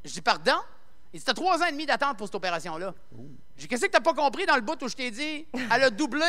Je 0.06 0.12
dis, 0.12 0.22
pardon? 0.22 0.60
Il 1.12 1.20
dit, 1.20 1.26
tu 1.26 1.32
as 1.32 1.34
trois 1.34 1.64
ans 1.64 1.66
et 1.66 1.72
demi 1.72 1.88
d'attente 1.88 2.18
pour 2.18 2.28
cette 2.28 2.36
opération-là. 2.36 2.94
J'ai 3.58 3.64
dit, 3.64 3.68
qu'est-ce 3.68 3.88
que 3.88 3.98
tu 3.98 4.04
pas 4.04 4.14
compris 4.14 4.46
dans 4.46 4.56
le 4.56 4.62
bout 4.62 4.82
où 4.84 4.88
je 4.88 4.96
t'ai 4.96 5.10
dit, 5.10 5.48
elle 5.54 5.84
a 5.84 5.90
doublé 5.90 6.26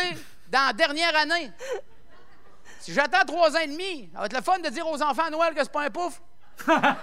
dans 0.48 0.68
la 0.68 0.72
dernière 0.72 1.14
année? 1.16 1.52
Si 2.80 2.94
j'attends 2.94 3.24
trois 3.26 3.54
ans 3.54 3.60
et 3.60 3.66
demi, 3.66 4.08
ça 4.14 4.20
va 4.20 4.26
être 4.26 4.36
le 4.36 4.42
fun 4.42 4.58
de 4.58 4.70
dire 4.70 4.88
aux 4.88 5.02
enfants 5.02 5.24
à 5.24 5.30
Noël 5.30 5.54
que 5.54 5.62
c'est 5.62 5.70
pas 5.70 5.84
un 5.84 5.90
pouf. 5.90 6.22
ben, 6.66 6.96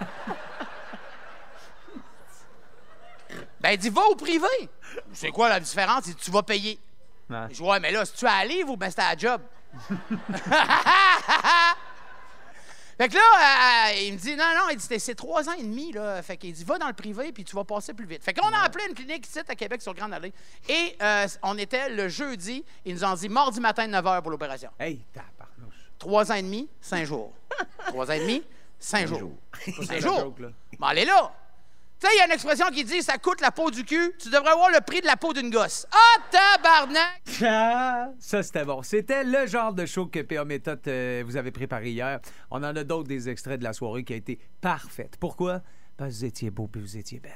il 3.72 3.78
dit, 3.78 3.90
va 3.90 4.06
au 4.06 4.16
privé. 4.16 4.48
C'est 5.14 5.30
quoi 5.30 5.50
la 5.50 5.60
différence? 5.60 6.08
Il 6.08 6.16
dit, 6.16 6.24
tu 6.24 6.32
vas 6.32 6.42
payer. 6.42 6.80
Ouais. 7.30 7.48
Je 7.50 7.56
dis, 7.56 7.62
ouais, 7.62 7.80
mais 7.80 7.92
là, 7.92 8.06
si 8.06 8.14
tu 8.14 8.26
es 8.26 8.30
à 8.30 8.46
livre 8.46 8.70
ou 8.72 8.78
ben 8.78 8.90
c'est 8.90 9.02
à 9.02 9.12
la 9.14 9.18
job? 9.18 9.42
fait 12.98 13.10
que 13.10 13.14
là, 13.14 13.90
euh, 13.90 13.94
il 14.02 14.14
me 14.14 14.18
dit, 14.18 14.36
non, 14.36 14.46
non, 14.58 14.70
il 14.72 14.78
dit, 14.78 15.00
c'est- 15.00 15.14
trois 15.16 15.48
ans 15.50 15.54
et 15.54 15.62
demi, 15.62 15.92
là. 15.92 16.22
Fait 16.24 16.36
qu'il 16.38 16.52
dit, 16.54 16.64
va 16.64 16.78
dans 16.80 16.88
le 16.88 16.94
privé, 16.94 17.32
puis 17.32 17.44
tu 17.44 17.56
vas 17.56 17.64
passer 17.64 17.94
plus 17.94 18.06
vite. 18.08 18.24
Fait 18.24 18.34
qu'on 18.34 18.48
a 18.48 18.60
appelé 18.60 18.86
une 18.90 18.96
clinique 18.96 19.28
ici 19.28 19.40
à 19.40 19.56
Québec 19.56 19.82
sur 19.82 19.94
Grande 19.94 20.14
Allée. 20.14 20.34
Et 20.68 20.96
euh, 21.02 21.28
on 21.44 21.58
était 21.58 21.90
le 21.90 22.08
jeudi, 22.10 22.64
ils 22.86 22.96
nous 22.96 23.04
ont 23.04 23.14
dit 23.14 23.30
mardi 23.30 23.60
matin, 23.60 23.86
9 23.88 24.04
h 24.04 24.22
pour 24.22 24.32
l'opération. 24.32 24.72
Hey, 24.80 25.02
tabarnouche. 25.14 25.76
Trois 26.00 26.32
ans 26.32 26.36
et 26.36 26.42
demi, 26.44 26.68
cinq 26.82 27.06
jours. 27.06 27.34
Trois 27.88 28.10
ans 28.10 28.14
et 28.14 28.20
demi, 28.20 28.44
cinq 28.80 29.08
jours. 29.08 29.32
Cinq 29.86 30.00
jours. 30.02 30.34
Bon, 30.80 30.88
allez 30.88 31.06
là. 31.06 31.32
Tu 32.00 32.06
sais, 32.06 32.14
il 32.16 32.20
y 32.20 32.22
a 32.22 32.26
une 32.26 32.32
expression 32.32 32.68
qui 32.68 32.84
dit 32.84 33.02
ça 33.02 33.18
coûte 33.18 33.42
la 33.42 33.50
peau 33.52 33.72
du 33.72 33.84
cul, 33.84 34.14
tu 34.20 34.30
devrais 34.30 34.52
avoir 34.52 34.70
le 34.70 34.82
prix 34.82 35.02
de 35.02 35.08
la 35.08 35.18
peau 35.18 35.34
d'une 35.34 35.50
gosse. 35.50 35.88
Ah, 35.92 36.22
tabarnak! 36.30 37.22
Ah, 37.44 38.10
Ça, 38.20 38.44
c'était 38.44 38.66
bon. 38.66 38.84
C'était 38.84 39.24
le 39.24 39.48
genre 39.48 39.74
de 39.74 39.86
show 39.88 40.06
que 40.06 40.20
PA 40.22 40.46
Méthode 40.46 40.82
euh, 40.88 41.24
vous 41.26 41.38
avez 41.38 41.52
préparé 41.52 41.90
hier. 41.90 42.20
On 42.52 42.58
en 42.58 42.76
a 42.76 42.84
d'autres 42.84 43.08
des 43.08 43.30
extraits 43.30 43.60
de 43.60 43.64
la 43.64 43.74
soirée 43.74 44.04
qui 44.04 44.14
a 44.14 44.16
été 44.16 44.40
parfaite. 44.62 45.18
Pourquoi? 45.20 45.62
Parce 45.98 46.12
que 46.12 46.16
vous 46.18 46.26
étiez 46.26 46.52
beau 46.52 46.70
et 46.76 46.80
vous 46.80 46.98
étiez 46.98 47.20
belle. 47.20 47.34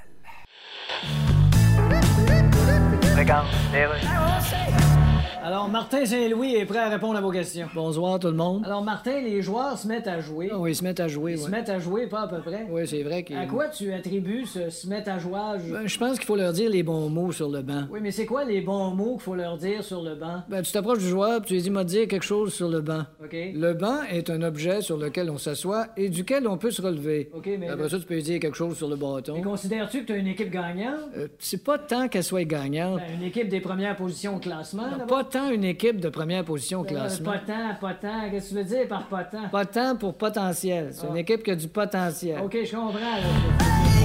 Alors, 5.44 5.70
Martin 5.70 6.06
Saint-Louis 6.06 6.56
est 6.56 6.66
prêt 6.66 6.80
à 6.80 6.90
répondre 6.90 7.18
à 7.18 7.22
vos 7.22 7.32
questions. 7.32 7.68
Bonsoir, 7.74 8.20
tout 8.20 8.28
le 8.28 8.34
monde. 8.34 8.64
Alors, 8.66 8.84
Martin, 8.84 9.22
les 9.22 9.42
joueurs 9.42 9.78
se 9.78 9.88
mettent 9.88 10.08
à 10.08 10.20
jouer. 10.20 10.52
oui, 10.54 10.72
ils 10.72 10.76
se 10.76 10.84
mettent 10.84 11.00
à 11.00 11.08
jouer, 11.08 11.34
Ils 11.34 11.40
se 11.40 11.50
mettent 11.50 11.70
à 11.70 11.80
jouer, 11.80 12.08
pas 12.08 12.22
à 12.22 12.28
peu 12.28 12.40
près. 12.42 12.68
Oui, 12.70 12.88
c'est 12.88 13.02
vrai 13.04 13.24
qu'ils... 13.24 13.38
À 13.38 13.46
quoi 13.46 13.68
tu 13.68 13.92
attribues 13.92 14.46
ce 14.46 14.70
se 14.70 14.88
mettre 14.88 15.10
à 15.10 15.18
jouage? 15.20 15.62
Ben, 15.72 15.88
je 15.88 15.98
pense 15.98 16.18
qu'il 16.18 16.26
faut 16.28 16.36
leur 16.36 16.54
dire 16.54 16.70
les 16.70 16.84
bons 16.84 17.10
mots 17.10 17.32
sur 17.32 17.50
le 17.50 17.62
banc. 17.62 17.84
Oui, 17.92 18.00
mais 18.02 18.12
c'est 18.12 18.26
quoi 18.26 18.44
les 18.44 18.62
bons 18.62 18.92
mots 18.92 19.14
qu'il 19.14 19.22
faut 19.24 19.36
leur 19.36 19.58
dire 19.58 19.84
sur 19.84 20.02
le 20.04 20.16
banc? 20.16 20.44
Ben, 20.48 20.62
tu 20.62 20.72
t'approches 20.72 21.00
du 21.00 21.08
joueur, 21.10 21.42
puis 21.42 21.48
tu 21.48 21.54
lui 21.56 21.62
dis, 21.62 21.70
m'a 21.70 21.84
dire 21.84 22.08
quelque 22.08 22.26
chose 22.26 22.54
sur 22.54 22.70
le 22.70 22.82
banc. 22.82 23.04
OK. 23.24 23.36
Le 23.54 23.74
banc 23.74 24.04
est 24.12 24.30
un 24.30 24.42
objet 24.44 24.82
sur 24.82 24.98
lequel 24.98 25.30
on 25.30 25.38
s'assoit 25.38 25.88
et 25.98 26.10
duquel 26.10 26.48
on 26.48 26.58
peut 26.58 26.72
se 26.72 26.82
relever. 26.82 27.30
OK, 27.34 27.50
mais... 27.60 27.70
Après 27.70 27.90
ça, 27.90 28.00
tu 28.00 28.06
peux 28.06 28.16
lui 28.16 28.24
dire 28.24 28.40
quelque 28.40 28.58
chose 28.58 28.78
sur 28.78 28.88
le 28.88 28.96
bâton. 28.96 29.34
Mais 29.36 29.42
considères-tu 29.42 30.02
que 30.02 30.08
tu 30.08 30.14
as 30.14 30.18
une 30.18 30.28
équipe 30.28 30.52
gagnante? 30.52 31.00
c'est 31.40 31.64
pas 31.64 31.78
tant 31.78 32.08
qu'elle 32.08 32.24
soit 32.24 32.44
gagnante. 32.44 33.02
une 33.14 33.24
équipe 33.24 33.50
des 33.50 33.60
premières 33.62 33.96
positions 33.96 34.36
au 34.36 34.40
classement? 34.40 34.84
Pas 35.12 35.26
tant 35.26 35.50
une 35.50 35.66
équipe 35.66 36.00
de 36.00 36.08
première 36.08 36.46
position 36.46 36.80
au 36.80 36.84
classement. 36.86 37.34
Pas 37.34 37.40
tant, 37.40 37.76
pas 37.82 37.94
tant. 37.96 38.30
Qu'est-ce 38.32 38.46
que 38.46 38.50
tu 38.50 38.56
veux 38.56 38.64
dire 38.64 38.88
par 38.88 39.08
pas 39.08 39.26
tant? 39.26 39.50
Pas 39.50 39.66
tant 39.66 39.98
pour 39.98 40.14
potentiel. 40.14 40.92
C'est 40.94 41.06
une 41.06 41.18
équipe 41.18 41.44
qui 41.44 41.52
a 41.52 41.56
du 41.56 41.68
potentiel. 41.68 42.40
OK, 42.42 42.58
je 42.64 42.72
comprends. 42.74 44.01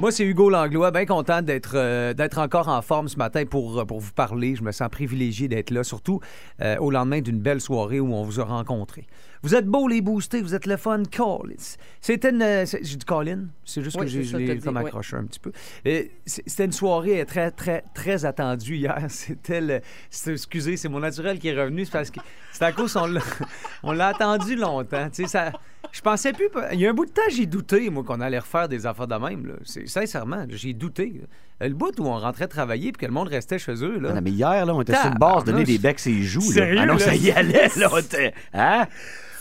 Moi, 0.00 0.10
c'est 0.12 0.24
Hugo 0.24 0.48
Langlois, 0.50 0.90
bien 0.90 1.06
content 1.06 1.42
d'être 1.42 1.72
euh, 1.74 2.14
d'être 2.14 2.38
encore 2.38 2.68
en 2.68 2.80
forme 2.82 3.08
ce 3.08 3.16
matin 3.16 3.44
pour, 3.44 3.78
euh, 3.80 3.84
pour 3.84 4.00
vous 4.00 4.12
parler. 4.12 4.56
Je 4.56 4.62
me 4.62 4.72
sens 4.72 4.88
privilégié 4.90 5.48
d'être 5.48 5.70
là, 5.70 5.84
surtout 5.84 6.20
euh, 6.60 6.76
au 6.78 6.90
lendemain 6.90 7.20
d'une 7.20 7.40
belle 7.40 7.60
soirée 7.60 8.00
où 8.00 8.12
on 8.14 8.22
vous 8.24 8.40
a 8.40 8.44
rencontrés. 8.44 9.06
Vous 9.44 9.54
êtes 9.56 9.66
beaux, 9.66 9.88
les 9.88 10.00
boostés, 10.00 10.40
vous 10.40 10.54
êtes 10.54 10.66
le 10.66 10.76
fun, 10.76 11.02
Colin. 11.14 11.54
C'était 12.00 12.30
une... 12.30 12.42
euh, 12.42 12.64
c'est- 12.64 12.84
J'ai 12.84 12.96
dit 12.96 13.04
Colin? 13.04 13.46
C'est 13.64 13.82
juste 13.82 13.96
Oui, 13.98 14.02
que 14.06 14.08
j'ai 14.12 14.22
c'est 14.22 14.30
ça, 14.30 14.38
je 14.38 14.42
l'ai 14.42 14.46
t'as 14.48 14.54
dit, 14.54 14.60
comme 14.60 14.76
oui. 14.76 14.84
accroché 14.86 15.16
un 15.16 15.24
petit 15.24 15.40
peu. 15.40 15.50
C'est- 15.84 16.12
C'était 16.46 16.64
une 16.66 16.72
soirée 16.72 17.24
très, 17.26 17.50
très, 17.50 17.82
très 17.94 18.24
attendue 18.24 18.76
hier. 18.76 18.98
C'était 19.08 19.60
le... 19.60 19.80
c'est- 20.10 20.32
Excusez, 20.32 20.76
c'est 20.76 20.88
mon 20.88 21.00
naturel 21.00 21.38
qui 21.40 21.48
est 21.48 21.60
revenu. 21.60 21.84
C'est 21.84 21.90
parce 21.92 22.10
que 22.10 22.20
c'est 22.52 22.64
à 22.64 22.72
cause 22.72 22.92
qu'on 22.92 23.06
l'a 23.06 23.20
on 23.82 23.92
l'a 23.92 24.08
attendu 24.08 24.54
longtemps. 24.56 25.08
Tu 25.12 25.22
sais, 25.24 25.28
ça... 25.28 25.52
Je 25.92 26.00
pensais 26.00 26.32
plus. 26.32 26.48
Il 26.72 26.80
y 26.80 26.86
a 26.86 26.90
un 26.90 26.94
bout 26.94 27.04
de 27.06 27.10
temps, 27.10 27.20
j'ai 27.30 27.46
douté, 27.46 27.90
moi, 27.90 28.02
qu'on 28.02 28.20
allait 28.20 28.38
refaire 28.38 28.66
des 28.68 28.86
affaires 28.86 29.06
de 29.06 29.14
même. 29.14 29.46
Là. 29.46 29.54
C'est, 29.64 29.86
sincèrement, 29.86 30.44
j'ai 30.48 30.72
douté. 30.72 31.20
Le 31.60 31.68
bout 31.74 31.92
où 32.00 32.06
on 32.06 32.18
rentrait 32.18 32.48
travailler 32.48 32.92
puis 32.92 33.00
que 33.02 33.06
le 33.06 33.12
monde 33.12 33.28
restait 33.28 33.58
chez 33.58 33.74
eux. 33.84 33.98
Là. 34.00 34.08
Ah, 34.10 34.14
non, 34.14 34.20
mais 34.22 34.30
hier, 34.30 34.66
là, 34.66 34.74
on 34.74 34.80
était 34.82 34.94
sur 34.96 35.06
une 35.06 35.18
base, 35.18 35.44
donner 35.44 35.64
des 35.64 35.78
becs 35.78 36.04
et 36.06 36.22
joues. 36.22 36.40
là. 36.40 36.54
Sérieux, 36.54 36.78
Ah 36.80 36.86
non, 36.86 36.94
là? 36.94 36.98
ça 36.98 37.14
y 37.14 37.30
allait, 37.30 37.68
là. 37.76 37.88
on 37.92 37.98
était- 37.98 38.32
Hein? 38.54 38.86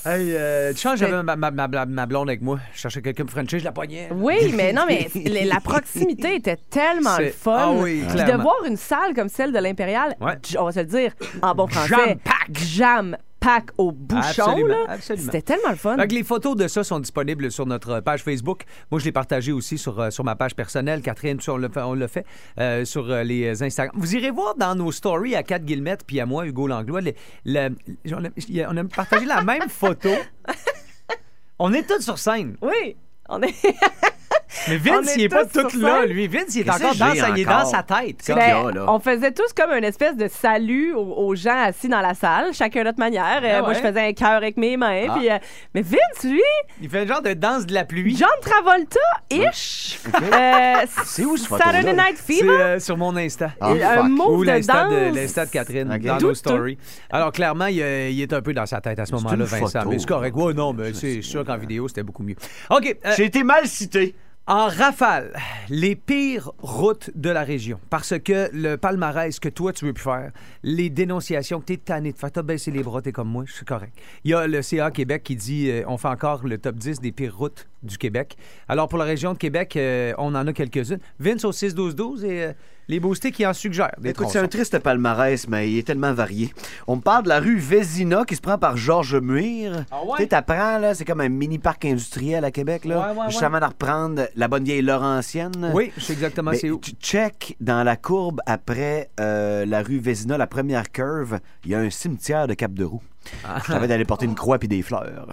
Hey, 0.04 0.34
euh, 0.36 0.74
tu 0.74 0.80
changes, 0.80 0.98
j'avais 0.98 1.22
ma, 1.22 1.36
ma- 1.36 1.52
ma- 1.52 1.86
ma 1.86 2.06
blonde 2.08 2.28
avec 2.28 2.42
moi. 2.42 2.58
Je 2.74 2.80
cherchais 2.80 3.04
quelqu'un 3.04 3.24
pour 3.24 3.34
Frencher, 3.34 3.60
je 3.60 3.64
la 3.66 3.72
poignais. 3.72 4.10
Oui, 4.12 4.52
mais 4.56 4.74
non, 4.74 4.82
mais 4.88 5.08
la 5.30 5.46
la 5.46 5.60
proximité 5.60 6.34
était 6.38 6.58
tellement 6.72 7.18
le 7.20 7.30
fun. 7.30 7.56
Ah 7.56 7.72
oui, 7.72 8.04
Puis 8.10 8.18
de 8.24 8.36
voir 8.42 8.56
une 8.68 8.78
salle 8.78 9.14
comme 9.16 9.30
celle 9.30 9.52
de 9.52 9.60
l'Impérial, 9.60 10.16
Ouais. 10.20 10.34
on 10.58 10.64
va 10.66 10.72
se 10.72 10.80
le 10.80 10.86
dire 10.86 11.14
en 11.44 11.54
bon 11.54 11.68
français, 11.68 11.90
Jam-pack. 11.96 12.50
jam 12.58 13.16
pack 13.42 13.72
au 13.78 13.92
bouchon. 13.92 14.56
C'était 15.02 15.42
tellement 15.42 15.72
le 15.72 15.76
fun. 15.76 15.98
Que 15.98 16.14
les 16.16 16.24
photos 16.24 16.56
de 16.56 16.68
ça 16.70 16.84
sont 16.86 17.00
disponibles 17.00 17.52
sur 17.52 17.66
notre 17.66 18.00
page 18.00 18.24
Facebook. 18.24 18.64
Moi, 18.92 19.00
je 19.00 19.06
l'ai 19.06 19.12
partagé 19.12 19.52
aussi 19.52 19.78
sur, 19.78 20.00
euh, 20.00 20.10
sur 20.12 20.24
ma 20.24 20.36
page 20.38 20.56
personnelle. 20.56 21.02
Catherine, 21.02 21.40
le- 21.58 21.70
on 21.78 21.94
l'a 21.96 22.08
fait 22.08 22.26
euh, 22.60 22.86
sur 22.86 23.10
euh, 23.12 23.24
les 23.24 23.62
Instagram. 23.64 23.94
Vous 24.00 24.16
irez 24.16 24.30
voir 24.32 24.56
dans 24.56 24.76
nos 24.76 24.92
stories 24.92 25.36
à 25.36 25.44
Kat 25.44 25.60
Guillemette 25.60 26.04
puis 26.06 26.20
à 26.20 26.26
moi, 26.26 26.46
Hugo 26.46 26.68
Langlois, 26.68 27.02
le- 27.02 27.14
le- 27.46 27.70
on, 28.14 28.24
a- 28.24 28.70
on 28.72 28.78
a 28.78 28.84
partagé 28.86 29.26
la 29.26 29.42
même 29.42 29.68
photo. 29.68 30.10
On 31.64 31.74
est 31.74 31.84
tous 31.88 32.02
sur 32.02 32.18
scène. 32.18 32.56
Oui, 32.64 32.96
on 33.30 33.40
est. 33.44 33.54
Mais 34.68 34.78
Vince, 34.78 35.10
est 35.10 35.16
il 35.20 35.24
est 35.24 35.30
pas 35.30 35.46
tout 35.46 35.68
là. 35.80 36.02
scène. 36.02 36.10
Lui, 36.12 36.28
Vince, 36.28 36.56
il 36.56 36.62
est 36.68 36.70
encore 36.70 36.96
dans 36.96 37.16
sa, 37.16 37.30
il 37.30 37.40
est 37.40 37.46
dans 37.46 37.52
encore? 37.52 37.66
sa 37.68 37.84
tête. 37.84 38.18
Comme- 38.26 38.36
Ben, 38.36 38.68
a, 38.68 38.72
là? 38.72 38.86
on 38.88 39.00
faisait 39.00 39.32
tous 39.32 39.54
comme 39.56 39.72
une 39.72 39.84
espèce 39.84 40.16
de 40.18 40.28
salut 40.28 40.94
aux, 40.94 41.14
aux 41.28 41.36
gens 41.36 41.58
assis 41.64 41.88
dans 41.88 42.02
la 42.02 42.14
salle, 42.14 42.54
chacun 42.54 42.84
notre 42.84 43.00
manière. 43.00 43.42
Euh, 43.44 43.58
Ah 43.60 43.62
Moi, 43.62 43.74
je 43.74 43.80
faisais 43.80 44.02
un 44.08 44.14
cœur 44.14 44.32
avec 44.32 44.58
mes 44.58 44.76
mains. 44.78 45.06
Ah. 45.10 45.16
puis, 45.18 45.30
euh, 45.32 45.38
mais 45.74 45.82
Vince, 45.82 46.24
lui, 46.24 46.42
Il 46.82 46.90
fait 46.90 47.02
le 47.06 47.08
genre 47.08 47.22
de 47.22 47.34
danse 47.34 47.66
de 47.66 47.74
la 47.74 47.86
pluie. 47.86 48.16
John 48.18 48.28
Travolta-ish. 48.42 50.00
Euh, 50.34 50.74
C'est 51.06 51.26
où, 51.26 51.38
ce 51.38 51.48
photo-là? 51.48 51.72
Saturday 51.72 51.94
Night 51.94 52.18
C'est 52.18 52.34
Fever? 52.34 52.50
euh, 52.62 52.80
sur 52.80 52.98
mon 52.98 53.16
Insta. 53.16 53.52
Ah, 53.60 53.74
Et 53.76 53.84
un 53.84 54.04
move 54.04 54.38
Ou 54.40 54.46
de 54.46 54.52
l'insta 54.52 54.86
de, 54.88 55.06
danse. 55.08 55.16
l'insta 55.16 55.46
de 55.46 55.52
Catherine 55.52 55.92
Ok. 55.94 56.02
dans 56.02 56.18
nos 56.18 56.34
stories. 56.34 56.78
Alors, 57.10 57.32
clairement, 57.32 57.68
il, 57.68 57.82
euh, 57.82 58.10
il 58.10 58.22
est 58.22 58.34
un 58.34 58.42
peu 58.42 58.54
dans 58.54 58.66
sa 58.66 58.82
tête 58.82 59.00
à 59.00 59.06
ce 59.06 59.14
moment-là, 59.14 59.46
Vincent. 59.46 59.68
photo. 59.80 59.90
Mais 59.90 60.00
c'est 60.00 60.08
correct. 60.08 60.36
Ouais, 60.36 60.54
non, 60.54 60.74
mais 60.74 60.94
c'est 60.94 61.22
sûr 61.22 61.46
qu'en 61.46 61.58
vidéo, 61.58 61.88
c'était 61.88 62.04
beaucoup 62.04 62.24
mieux. 62.24 62.36
OK. 62.70 62.96
euh, 63.06 63.14
J'ai 63.18 63.26
été 63.26 63.44
mal 63.44 63.66
cité. 63.68 64.16
En 64.52 64.68
rafale, 64.68 65.32
les 65.70 65.96
pires 65.96 66.52
routes 66.60 67.10
de 67.16 67.30
la 67.30 67.46
région. 67.46 67.80
Parce 67.90 68.20
que 68.20 68.50
le 68.52 68.76
palmarès 68.76 69.40
que 69.40 69.48
toi, 69.48 69.72
tu 69.72 69.86
veux 69.86 69.94
plus 69.94 70.04
faire, 70.04 70.34
les 70.62 70.90
dénonciations 70.90 71.62
que 71.62 71.68
tu 71.68 71.74
es 71.74 71.78
tanné 71.78 72.12
de 72.12 72.18
faire, 72.18 72.34
t'as 72.34 72.42
baissé 72.42 72.70
les 72.70 72.84
bras, 72.84 73.02
t'es 73.02 73.14
comme 73.14 73.30
moi, 73.30 73.46
c'est 73.48 73.66
correct. 73.66 73.98
Il 74.26 74.32
y 74.32 74.34
a 74.34 74.48
le 74.48 74.62
CA 74.62 74.92
Québec 74.92 75.24
qui 75.24 75.38
dit 75.38 75.70
euh, 75.70 75.86
on 75.88 75.96
fait 75.96 76.10
encore 76.10 76.46
le 76.46 76.58
top 76.58 76.76
10 76.76 77.00
des 77.00 77.14
pires 77.14 77.38
routes 77.38 77.70
du 77.82 77.98
Québec. 77.98 78.36
Alors, 78.68 78.90
pour 78.90 79.00
la 79.00 79.06
région 79.06 79.32
de 79.32 79.38
Québec, 79.38 79.78
euh, 79.78 80.14
on 80.18 80.36
en 80.36 80.46
a 80.46 80.52
quelques-unes. 80.52 81.00
Vince 81.18 81.46
au 81.46 81.54
6-12-12 81.54 82.26
et 82.26 82.44
euh, 82.44 82.54
les 82.92 83.00
boostés 83.00 83.32
qui 83.32 83.46
en 83.48 83.54
suggèrent. 83.54 83.96
Des 84.00 84.10
Écoute, 84.10 84.28
c'est 84.30 84.40
un 84.40 84.50
triste 84.50 84.78
palmarès, 84.80 85.48
mais 85.48 85.72
il 85.72 85.78
est 85.78 85.88
tellement 85.88 86.14
varié. 86.14 86.54
On 86.88 86.98
me 86.98 87.02
parle 87.02 87.24
de 87.24 87.30
la 87.30 87.40
rue 87.40 87.58
Vézina 87.58 88.26
qui 88.26 88.36
se 88.36 88.42
prend 88.42 88.58
par 88.58 88.76
Georges 88.76 89.16
Muir. 89.16 89.86
Ah 89.90 90.04
ouais? 90.04 90.18
Tu 90.18 90.24
sais, 90.24 90.28
t'apprends, 90.28 90.78
là, 90.78 90.94
c'est 90.94 91.06
comme 91.06 91.22
un 91.22 91.30
mini-parc 91.30 91.86
industriel 91.86 92.44
à 92.44 92.52
Québec, 92.52 92.84
là. 92.84 93.14
Ouais, 93.14 93.18
ouais, 93.18 93.26
Juste 93.30 93.40
ouais. 93.40 93.46
avant 93.46 93.62
de 93.62 93.66
reprendre 93.66 94.24
la 94.36 94.48
bonne 94.50 94.66
vieille 94.66 94.82
Laurentienne. 94.82 95.72
Oui, 95.74 95.94
je 95.96 96.04
sais 96.04 96.14
exactement 96.14 96.52
c'est 96.54 96.70
où. 96.70 96.80
tu 96.80 96.92
check 97.00 97.56
dans 97.62 97.84
la 97.84 97.96
courbe 97.96 98.42
après 98.46 99.10
euh, 99.22 99.66
la 99.66 99.82
rue 99.82 100.00
Vézina, 100.00 100.38
la 100.38 100.48
première 100.48 100.92
curve, 100.92 101.40
il 101.64 101.72
y 101.72 101.76
a 101.76 101.80
un 101.80 101.90
cimetière 101.90 102.46
de 102.46 102.56
Cap-de-Roue. 102.56 103.02
Ah. 103.44 103.60
Je 103.66 103.72
t'avais 103.72 103.88
d'aller 103.88 104.06
porter 104.06 104.26
une 104.26 104.36
croix 104.36 104.60
puis 104.60 104.68
des 104.68 104.82
fleurs. 104.82 105.28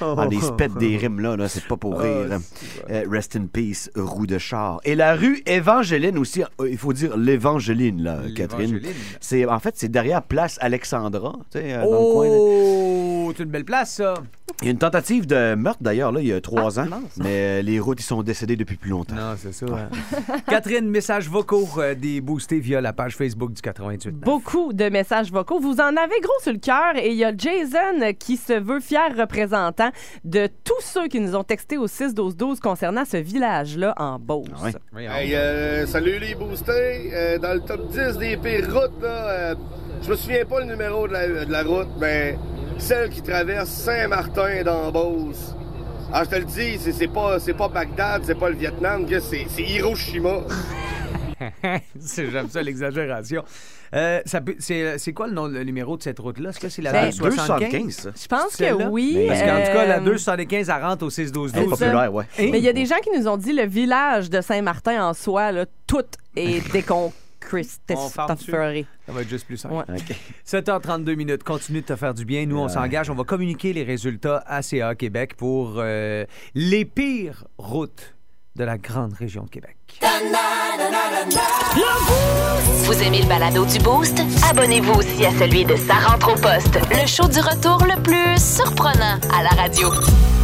Ah, 0.00 0.26
des 0.28 0.40
spètes 0.40 0.74
des 0.74 0.96
rimes, 0.96 1.20
là, 1.20 1.36
là 1.36 1.48
c'est 1.48 1.64
pas 1.64 1.76
pour 1.76 1.98
rire. 2.00 2.38
Euh, 2.90 3.04
rest 3.10 3.36
in 3.36 3.46
peace, 3.46 3.90
roue 3.96 4.26
de 4.26 4.38
char. 4.38 4.80
Et 4.84 4.94
la 4.94 5.14
rue 5.14 5.42
Évangéline 5.46 6.18
aussi, 6.18 6.42
euh, 6.42 6.70
il 6.70 6.78
faut 6.78 6.92
dire 6.92 7.16
l'Évangéline, 7.16 8.02
là, 8.02 8.18
Catherine. 8.34 8.80
C'est, 9.20 9.46
en 9.46 9.58
fait, 9.58 9.74
c'est 9.76 9.90
derrière 9.90 10.22
Place 10.22 10.58
Alexandra, 10.60 11.34
tu 11.50 11.58
sais, 11.58 11.74
euh, 11.74 11.82
dans 11.84 11.90
le 11.90 12.12
coin. 12.12 12.26
Oh, 12.30 13.32
c'est 13.36 13.42
une 13.42 13.50
belle 13.50 13.64
place, 13.64 13.94
ça. 13.94 14.14
Il 14.62 14.66
y 14.66 14.68
a 14.68 14.72
une 14.72 14.78
tentative 14.78 15.26
de 15.26 15.54
meurtre, 15.54 15.82
d'ailleurs, 15.82 16.12
là, 16.12 16.20
il 16.20 16.26
y 16.26 16.32
a 16.32 16.40
trois 16.40 16.78
ans. 16.78 16.86
Mais 17.16 17.60
euh, 17.60 17.62
les 17.62 17.80
routes, 17.80 18.00
ils 18.00 18.04
sont 18.04 18.22
décédés 18.22 18.56
depuis 18.56 18.76
plus 18.76 18.90
longtemps. 18.90 19.14
Non, 19.14 19.34
c'est 19.38 19.52
ça. 19.52 19.66
Catherine, 20.48 20.88
messages 20.88 21.28
vocaux 21.28 21.66
euh, 21.78 21.94
des 21.94 22.20
boostés 22.20 22.60
via 22.60 22.80
la 22.80 22.92
page 22.92 23.16
Facebook 23.16 23.52
du 23.52 23.62
88. 23.62 24.12
Beaucoup 24.12 24.72
de 24.72 24.88
messages 24.90 25.32
vocaux. 25.32 25.60
Vous 25.60 25.80
en 25.80 25.96
avez 25.96 26.20
gros 26.20 26.38
sur 26.42 26.52
le 26.52 26.58
cœur 26.58 26.96
et 26.96 27.08
il 27.08 27.16
y 27.16 27.24
a 27.24 27.32
Jason 27.36 28.12
qui 28.18 28.36
se 28.36 28.52
veut 28.52 28.80
fier 28.80 29.16
représentant 29.16 29.90
de 30.24 30.48
tous 30.64 30.80
ceux 30.80 31.08
qui 31.08 31.20
nous 31.20 31.34
ont 31.36 31.44
texté 31.44 31.78
au 31.78 31.86
6-12-12 31.86 32.60
concernant 32.60 33.04
ce 33.04 33.16
village-là 33.16 33.94
en 33.96 34.18
Beauce. 34.18 34.48
Ouais. 34.94 35.06
Hey, 35.06 35.34
euh, 35.34 35.86
salut 35.86 36.18
les 36.18 36.34
boostés. 36.34 37.10
Euh, 37.12 37.38
dans 37.38 37.54
le 37.54 37.60
top 37.60 37.88
10 37.88 38.18
des 38.18 38.36
pires 38.36 38.66
routes, 38.72 39.02
là, 39.02 39.28
euh, 39.28 39.54
je 40.02 40.10
me 40.10 40.16
souviens 40.16 40.44
pas 40.44 40.60
le 40.60 40.66
numéro 40.66 41.08
de 41.08 41.12
la, 41.12 41.44
de 41.44 41.50
la 41.50 41.62
route, 41.62 41.88
mais 41.98 42.36
celle 42.80 43.10
qui 43.10 43.22
traverse 43.22 43.68
Saint-Martin 43.68 44.62
dans 44.64 44.90
Beauce. 44.90 45.54
Ah, 46.12 46.24
je 46.24 46.30
te 46.30 46.36
le 46.36 46.44
dis, 46.44 46.78
c'est, 46.78 46.92
c'est 46.92 47.08
pas, 47.08 47.38
c'est 47.38 47.54
pas 47.54 47.68
Bagdad, 47.68 48.22
c'est 48.24 48.34
pas 48.38 48.48
le 48.50 48.56
Vietnam, 48.56 49.06
que 49.06 49.20
c'est, 49.20 49.46
c'est 49.48 49.62
Hiroshima. 49.62 50.40
C'est- 51.98 52.30
J'aime 52.30 52.50
ça, 52.50 52.62
l'exagération. 52.62 53.42
Euh, 53.94 54.20
ça 54.26 54.42
peut- 54.42 54.56
c'est 54.58 54.98
c'est 54.98 55.12
quoi 55.14 55.26
le, 55.26 55.32
nom, 55.32 55.46
le 55.46 55.64
numéro 55.64 55.96
de 55.96 56.02
cette 56.02 56.18
route-là? 56.18 56.50
Est-ce 56.50 56.60
que 56.60 56.68
c'est 56.68 56.82
la 56.82 56.92
Ben, 56.92 57.06
275? 57.10 57.70
275, 57.86 57.94
ça. 57.94 58.10
Je 58.14 58.26
pense 58.28 58.56
que 58.56 58.88
oui. 58.88 59.24
Parce 59.26 59.40
qu'en 59.40 59.46
tout 59.56 59.72
cas, 59.72 59.86
la 59.86 59.96
Euh, 59.98 60.00
275, 60.04 60.68
elle 60.68 60.82
rentre 60.82 61.06
au 61.06 61.10
6-12-12. 61.10 61.52
Elle 61.56 61.62
est 61.62 61.66
populaire, 61.66 62.14
ouais. 62.14 62.24
Mais 62.38 62.58
il 62.58 62.64
y 62.64 62.68
a 62.68 62.72
des 62.74 62.84
gens 62.84 62.98
qui 63.02 63.18
nous 63.18 63.26
ont 63.26 63.38
dit 63.38 63.54
le 63.54 63.64
village 63.64 64.28
de 64.28 64.42
Saint-Martin 64.42 65.02
en 65.02 65.14
soi, 65.14 65.50
là, 65.50 65.64
tout 65.86 66.04
est 66.36 66.60
On 66.90 67.10
déconcristéré. 67.40 68.86
Ça 69.06 69.12
va 69.12 69.22
être 69.22 69.28
juste 69.28 69.46
plus 69.46 69.56
simple. 69.56 69.74
Ouais. 69.74 69.84
OK. 69.88 70.16
7h32 70.46 71.14
minutes. 71.16 71.42
Continue 71.42 71.80
de 71.80 71.86
te 71.86 71.96
faire 71.96 72.14
du 72.14 72.24
bien. 72.24 72.46
Nous, 72.46 72.58
on 72.58 72.68
s'engage. 72.68 73.10
On 73.10 73.14
va 73.14 73.24
communiquer 73.24 73.72
les 73.72 73.84
résultats 73.84 74.42
à 74.46 74.62
CA 74.62 74.94
Québec 74.94 75.34
pour 75.36 75.74
euh, 75.76 76.24
les 76.54 76.84
pires 76.84 77.44
routes 77.58 78.14
de 78.56 78.64
la 78.64 78.78
grande 78.78 79.12
région 79.14 79.44
de 79.44 79.50
Québec. 79.50 79.76
Vous 82.84 83.02
aimez 83.02 83.22
le 83.22 83.28
balado 83.28 83.64
du 83.64 83.78
Boost? 83.78 84.20
Abonnez-vous 84.50 84.92
aussi 84.94 85.24
à 85.24 85.30
celui 85.38 85.64
de 85.64 85.76
Sa 85.76 85.94
rentre 85.94 86.32
au 86.32 86.34
poste, 86.34 86.78
le 86.90 87.06
show 87.06 87.28
du 87.28 87.40
retour 87.40 87.84
le 87.86 88.00
plus 88.02 88.42
surprenant 88.42 89.18
à 89.32 89.42
la 89.42 89.50
radio. 89.50 89.88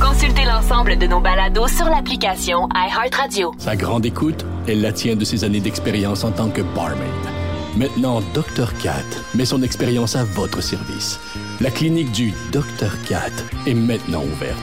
Consultez 0.01 0.45
l'ensemble 0.45 0.99
de 0.99 1.07
nos 1.07 1.21
balados 1.21 1.69
sur 1.69 1.87
l'application 1.87 2.69
iHeartRadio. 2.75 3.53
Sa 3.59 3.77
grande 3.77 4.05
écoute, 4.07 4.45
elle 4.69 4.83
la 4.83 4.93
tient 4.93 5.17
de 5.17 5.25
ses 5.25 5.43
années 5.45 5.61
d'expérience 5.61 6.23
en 6.25 6.31
tant 6.33 6.51
que 6.51 6.61
barmaid. 6.63 7.01
Maintenant, 7.77 8.21
Dr. 8.35 8.73
Cat 8.83 8.93
met 9.35 9.45
son 9.45 9.63
expérience 9.63 10.15
à 10.17 10.25
votre 10.25 10.63
service. 10.63 11.19
La 11.61 11.71
clinique 11.71 12.13
du 12.13 12.33
Dr. 12.53 12.93
Cat 13.09 13.31
est 13.67 13.75
maintenant 13.75 14.23
ouverte. 14.23 14.59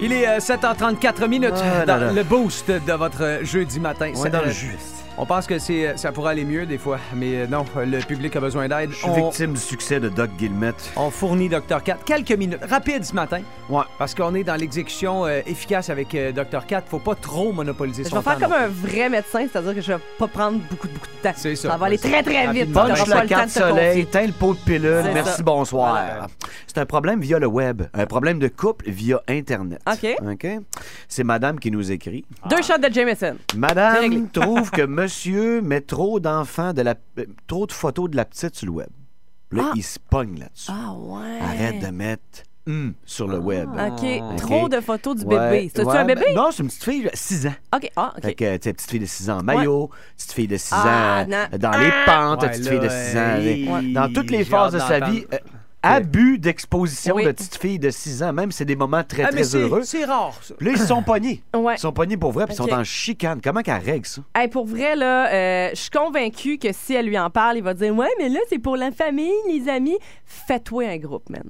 Il 0.00 0.12
est 0.12 0.26
euh, 0.26 0.38
7h34 0.38 1.28
minutes 1.28 1.52
Ah, 1.54 1.86
dans 1.86 1.96
là, 1.96 2.06
là. 2.06 2.12
le 2.12 2.22
boost 2.24 2.68
de 2.70 2.92
votre 2.92 3.22
euh, 3.22 3.44
jeudi 3.44 3.78
matin. 3.78 4.10
On 4.14 4.22
C'est- 4.22 4.28
est 4.28 4.32
dans 4.32 4.40
le 4.40 4.48
euh, 4.48 4.52
jus. 4.52 4.76
On 5.18 5.26
pense 5.26 5.46
que 5.46 5.58
c'est, 5.58 5.88
euh, 5.88 5.96
ça 5.96 6.10
pourrait 6.10 6.32
aller 6.32 6.44
mieux 6.44 6.64
des 6.64 6.78
fois, 6.78 6.98
mais 7.14 7.42
euh, 7.42 7.46
non, 7.46 7.64
le 7.76 7.98
public 8.00 8.34
a 8.34 8.40
besoin 8.40 8.66
d'aide. 8.66 8.90
Je 8.92 8.96
suis 8.96 9.06
On, 9.08 9.12
victime 9.12 9.52
du 9.52 9.60
succès 9.60 10.00
de 10.00 10.08
Doc 10.08 10.30
Guillemette. 10.38 10.90
on 10.96 11.10
fournit 11.10 11.48
Dr. 11.50 11.82
Cat 11.84 11.98
quelques 12.04 12.32
minutes, 12.32 12.58
rapide 12.68 13.04
ce 13.04 13.14
matin, 13.14 13.40
Ouais. 13.68 13.82
parce 13.98 14.14
qu'on 14.14 14.34
est 14.34 14.42
dans 14.42 14.56
l'exécution 14.56 15.26
euh, 15.26 15.40
efficace 15.46 15.90
avec 15.90 16.14
euh, 16.14 16.32
Dr. 16.32 16.64
Cat. 16.66 16.82
Faut 16.88 16.98
pas 16.98 17.14
trop 17.14 17.52
monopoliser 17.52 18.04
Je 18.04 18.08
son 18.08 18.16
vais 18.16 18.22
faire 18.22 18.38
temps 18.38 18.46
comme 18.48 18.52
un 18.54 18.68
vrai 18.68 19.10
médecin, 19.10 19.46
c'est-à-dire 19.52 19.74
que 19.74 19.80
je 19.82 19.92
vais 19.92 19.98
pas 20.18 20.28
prendre 20.28 20.58
beaucoup, 20.70 20.88
beaucoup 20.88 21.06
de 21.06 21.22
temps. 21.28 21.34
C'est 21.36 21.56
ça. 21.56 21.70
Ça 21.70 21.76
va 21.76 21.86
aller 21.86 21.98
très, 21.98 22.22
très 22.22 22.50
vite. 22.52 22.72
Punch 22.72 23.06
la 23.06 23.22
le 23.22 23.28
temps 23.28 23.28
carte 23.28 23.48
soleil, 23.50 23.88
confier. 23.90 24.06
teins 24.06 24.26
le 24.26 24.32
pot 24.32 24.54
de 24.54 24.58
pilule, 24.60 25.00
C'est 25.04 25.12
merci, 25.14 25.36
ça. 25.36 25.42
bonsoir. 25.42 25.90
Voilà. 25.92 26.26
C'est 26.66 26.78
un 26.78 26.86
problème 26.86 27.20
via 27.20 27.38
le 27.38 27.46
web, 27.46 27.82
un 27.92 28.06
problème 28.06 28.38
de 28.38 28.48
couple 28.48 28.86
via 28.88 29.20
Internet. 29.28 29.80
OK. 29.86 30.16
OK? 30.26 30.46
C'est 31.06 31.22
madame 31.24 31.60
qui 31.60 31.70
nous 31.70 31.92
écrit. 31.92 32.24
Deux 32.48 32.62
shots 32.62 32.78
de 32.78 32.90
Jameson. 32.92 33.36
Madame 33.54 34.28
trouve 34.30 34.70
que 34.70 34.80
monsieur 35.02 35.60
met 35.60 35.80
trop 35.80 36.20
d'enfants, 36.20 36.72
de 36.72 36.82
la, 36.82 36.94
euh, 37.18 37.24
trop 37.46 37.66
de 37.66 37.72
photos 37.72 38.08
de 38.10 38.16
la 38.16 38.24
petite 38.24 38.54
sur 38.56 38.66
le 38.66 38.72
web. 38.72 38.88
Là, 39.50 39.64
Ah. 39.66 39.72
il 39.76 39.82
se 39.82 39.98
pogne 39.98 40.38
là-dessus. 40.38 40.70
Ah 40.72 40.92
ouais. 40.94 41.38
Arrête 41.40 41.80
de 41.80 41.88
mettre 41.88 42.42
hum 42.66 42.94
sur 43.04 43.26
le 43.26 43.38
web. 43.38 43.68
OK. 43.68 44.02
OK. 44.04 44.36
Trop 44.36 44.68
de 44.68 44.80
photos 44.80 45.16
du 45.16 45.24
Ouais, 45.24 45.50
bébé. 45.50 45.70
C'est-tu 45.74 45.88
ouais, 45.88 45.96
un 45.98 46.04
bébé? 46.04 46.22
ben, 46.28 46.36
non, 46.36 46.48
c'est 46.52 46.62
une 46.62 46.68
petite 46.68 46.84
fille, 46.84 47.10
6 47.12 47.46
ans. 47.48 47.54
OK. 47.74 47.90
Ah, 47.96 48.14
Fait 48.22 48.28
OK. 48.30 48.34
que, 48.36 48.56
tu 48.56 48.62
sais, 48.62 48.72
petite 48.72 48.90
fille 48.90 49.00
de 49.00 49.06
6 49.06 49.28
ans 49.30 49.38
en 49.40 49.42
maillot, 49.42 49.90
petite 50.16 50.32
fille 50.32 50.46
de 50.48 50.56
6 50.56 50.70
Ah, 50.72 51.24
ans 51.24 51.26
non. 51.28 51.58
dans 51.58 51.78
les 51.78 51.90
pentes, 52.06 52.42
Ouais, 52.42 52.48
petite 52.50 52.64
là, 52.64 52.70
fille 52.70 52.80
de 52.80 52.88
6 52.88 53.68
ans. 53.98 54.00
Dans 54.06 54.12
toutes 54.12 54.30
les 54.30 54.44
phases 54.44 54.72
de 54.74 54.78
sa 54.78 55.00
vie, 55.00 55.24
euh, 55.34 55.38
abus 55.82 56.38
d'exposition 56.38 57.14
Oui. 57.16 57.24
de 57.24 57.32
petite 57.32 57.56
fille 57.56 57.78
de 57.78 57.90
6 57.90 58.22
ans, 58.22 58.32
même 58.32 58.52
c'est 58.52 58.64
des 58.64 58.76
moments 58.76 59.02
très, 59.04 59.24
Ah, 59.24 59.30
mais 59.32 59.42
très 59.42 59.56
heureux. 59.56 59.82
c'est 59.82 60.04
rare, 60.04 60.38
ça. 60.42 60.54
Puis 60.56 60.66
Là, 60.66 60.72
ils 60.76 60.78
sont 60.78 61.02
pognés. 61.02 61.42
Ouais. 61.56 61.74
Ils 61.76 61.80
sont 61.80 61.92
pognés 61.92 62.16
pour 62.16 62.32
vrai, 62.32 62.46
puis 62.46 62.54
ils 62.54 62.56
sont 62.56 62.72
en 62.72 62.84
chicane. 62.84 63.40
Comment 63.42 63.62
qu'elle 63.62 63.82
règle 63.82 64.06
ça? 64.06 64.22
Hey, 64.34 64.48
pour 64.48 64.66
vrai, 64.66 64.96
là, 64.96 65.28
euh, 65.32 65.70
je 65.70 65.76
suis 65.80 65.90
convaincue 65.90 66.58
que 66.58 66.72
si 66.72 66.94
elle 66.94 67.06
lui 67.06 67.18
en 67.18 67.30
parle, 67.30 67.56
il 67.58 67.62
va 67.62 67.74
dire 67.74 67.94
Ouais, 67.94 68.10
mais 68.18 68.28
là, 68.28 68.40
c'est 68.48 68.58
pour 68.58 68.76
la 68.76 68.90
famille, 68.90 69.32
les 69.48 69.68
amis. 69.68 69.98
Fais-toi 70.24 70.84
un 70.88 70.96
groupe, 70.98 71.28
man. 71.30 71.44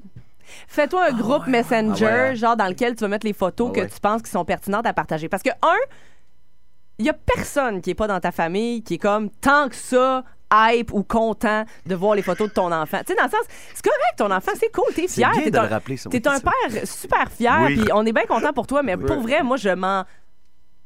Fais-toi 0.68 1.06
un 1.10 1.12
groupe 1.12 1.46
Messenger, 1.46 2.06
Ah 2.06 2.28
ouais. 2.30 2.36
genre 2.36 2.56
dans 2.56 2.66
lequel 2.68 2.94
tu 2.94 3.00
vas 3.02 3.08
mettre 3.08 3.26
les 3.26 3.32
photos 3.32 3.70
Ah 3.74 3.80
que 3.80 3.86
tu 3.94 4.00
penses 4.00 4.22
qui 4.22 4.30
sont 4.30 4.44
pertinentes 4.44 4.86
à 4.86 4.92
partager. 4.92 5.28
Parce 5.28 5.42
que, 5.42 5.50
un, 5.62 5.76
il 6.98 7.06
y 7.06 7.10
a 7.10 7.14
personne 7.14 7.80
qui 7.80 7.90
est 7.90 7.94
pas 7.94 8.06
dans 8.06 8.20
ta 8.20 8.32
famille 8.32 8.82
qui 8.82 8.94
est 8.94 8.98
comme 8.98 9.30
tant 9.30 9.68
que 9.68 9.74
ça 9.74 10.24
hype 10.52 10.92
ou 10.92 11.02
content 11.02 11.64
de 11.86 11.94
voir 11.94 12.14
les 12.14 12.22
photos 12.22 12.48
de 12.48 12.52
ton 12.52 12.70
enfant. 12.72 12.98
Tu 13.06 13.12
sais, 13.12 13.14
dans 13.16 13.24
le 13.24 13.30
sens, 13.30 13.40
c'est 13.74 13.82
correct, 13.84 14.16
ton 14.18 14.30
enfant, 14.30 14.52
c'est 14.58 14.70
cool, 14.72 14.92
t'es 14.94 15.02
C'est 15.08 15.14
fier. 15.22 15.30
bien 15.32 15.42
T'es 15.44 15.50
de 15.50 15.58
un, 15.58 15.62
le 15.62 15.68
rappeler, 15.68 15.96
ça, 15.96 16.10
T'es 16.10 16.22
oui. 16.28 16.34
un 16.34 16.40
père 16.40 16.86
super 16.86 17.30
fier, 17.30 17.58
Oui. 17.66 17.76
puis 17.78 17.92
on 17.94 18.04
est 18.04 18.12
bien 18.12 18.24
content 18.26 18.52
pour 18.52 18.66
toi, 18.66 18.82
mais 18.82 18.94
Oui. 18.96 19.04
pour 19.06 19.20
vrai, 19.20 19.42
moi, 19.42 19.56
je 19.56 19.70
m'en 19.70 20.04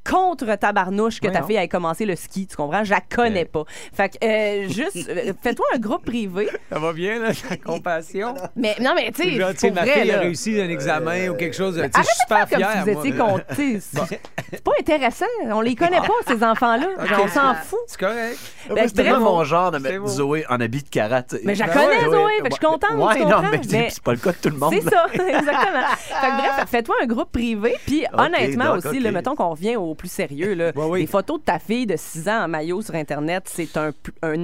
contre 0.09 0.55
tabarnouche 0.57 1.21
que 1.21 1.29
ta 1.29 1.43
fille 1.43 1.57
ait 1.57 1.69
commencé 1.69 2.05
le 2.07 2.17
ski, 2.17 2.47
tu 2.47 2.57
comprends? 2.57 2.85
Je 2.85 2.91
la 2.91 3.01
connais 3.01 3.45
pas. 3.45 3.65
Fait 3.93 4.09
que, 4.11 4.25
euh, 4.25 4.69
juste, 4.69 4.97
euh, 5.09 5.33
fais-toi 5.43 5.65
un 5.75 5.79
groupe 5.79 6.05
privé. 6.05 6.49
Ça 6.71 6.79
va 6.79 6.93
bien, 6.93 7.19
là, 7.21 7.31
la 7.51 7.57
compassion? 7.57 8.35
Mais 8.57 8.77
non, 8.81 8.93
mais 8.95 9.11
tu 9.13 9.23
sais, 9.23 9.31
Genre, 9.37 9.51
tu 9.53 9.59
sais, 9.59 9.67
pour 9.69 9.77
ma 9.77 9.83
vrai, 9.83 10.01
fille 10.01 10.11
a 10.11 10.15
là. 10.17 10.21
réussi 10.21 10.61
un 10.61 10.69
examen 10.69 11.29
ou 11.29 11.35
quelque 11.35 11.57
chose. 11.57 11.75
Tu 11.75 11.81
sais, 11.83 11.91
je 11.95 12.03
suis 12.03 12.25
de 12.29 12.35
faire 12.35 12.47
super 12.49 12.49
comme 12.49 12.59
fier. 12.59 12.85
si 12.85 12.91
vous 12.91 12.99
étiez 13.01 13.13
moi. 13.13 13.41
C'est 13.55 13.81
c'est 14.51 14.63
pas 14.65 14.73
intéressant. 14.79 15.25
On 15.47 15.61
les 15.61 15.75
connaît 15.75 16.01
pas, 16.01 16.09
ces 16.27 16.43
enfants-là. 16.45 17.07
Genre, 17.07 17.21
on 17.25 17.29
s'en 17.29 17.55
fout. 17.55 17.79
C'est 17.87 18.01
correct. 18.01 18.39
Ben, 18.71 18.89
c'est 18.89 19.03
bref, 19.03 19.19
mon 19.19 19.45
genre 19.45 19.71
de 19.71 19.79
mettre 19.79 20.01
beau. 20.01 20.07
Zoé 20.09 20.45
en 20.49 20.61
habit 20.61 20.83
de 20.83 20.89
karaté. 20.89 21.41
Mais 21.45 21.55
je 21.55 21.61
la 21.61 21.67
Ben 21.67 21.75
connais, 21.75 22.05
ouais, 22.07 22.11
Zoé, 22.11 22.33
fait 22.37 22.43
que 22.43 22.47
je 22.51 22.55
suis 22.55 22.67
contente, 22.67 22.91
Ouais, 22.97 23.15
tu 23.15 23.21
non, 23.23 23.31
comprends, 23.31 23.43
mais 23.51 23.61
mais- 23.71 23.91
c'est 23.91 24.03
pas 24.03 24.13
le 24.13 24.19
cas 24.19 24.33
de 24.33 24.37
tout 24.37 24.49
le 24.51 24.57
monde. 24.57 24.75
C'est 24.75 24.89
ça, 24.91 25.07
exactement. 25.13 25.87
Fait 25.97 26.27
que 26.27 26.37
bref, 26.37 26.65
fais-toi 26.69 26.95
un 27.03 27.07
groupe 27.07 27.33
privé. 27.33 27.77
Puis 27.87 28.05
honnêtement 28.13 28.75
doc, 28.77 28.87
aussi, 28.87 28.99
ok. 28.99 29.13
mettons 29.13 29.35
qu'on 29.37 29.51
revient 29.51 29.77
au 29.77 29.95
plus 29.97 30.11
sérieux. 30.11 30.55
Là, 30.55 30.71
Ouais, 30.77 30.85
oui. 30.85 31.01
Les 31.01 31.07
photos 31.07 31.41
de 31.41 31.45
ta 31.45 31.59
fille 31.59 31.87
de 31.87 31.97
6 31.97 32.29
ans 32.29 32.45
en 32.45 32.49
maillot 32.49 32.83
sur 32.83 32.95
Internet, 32.95 33.45
c'est 33.47 33.77
un, 33.77 33.93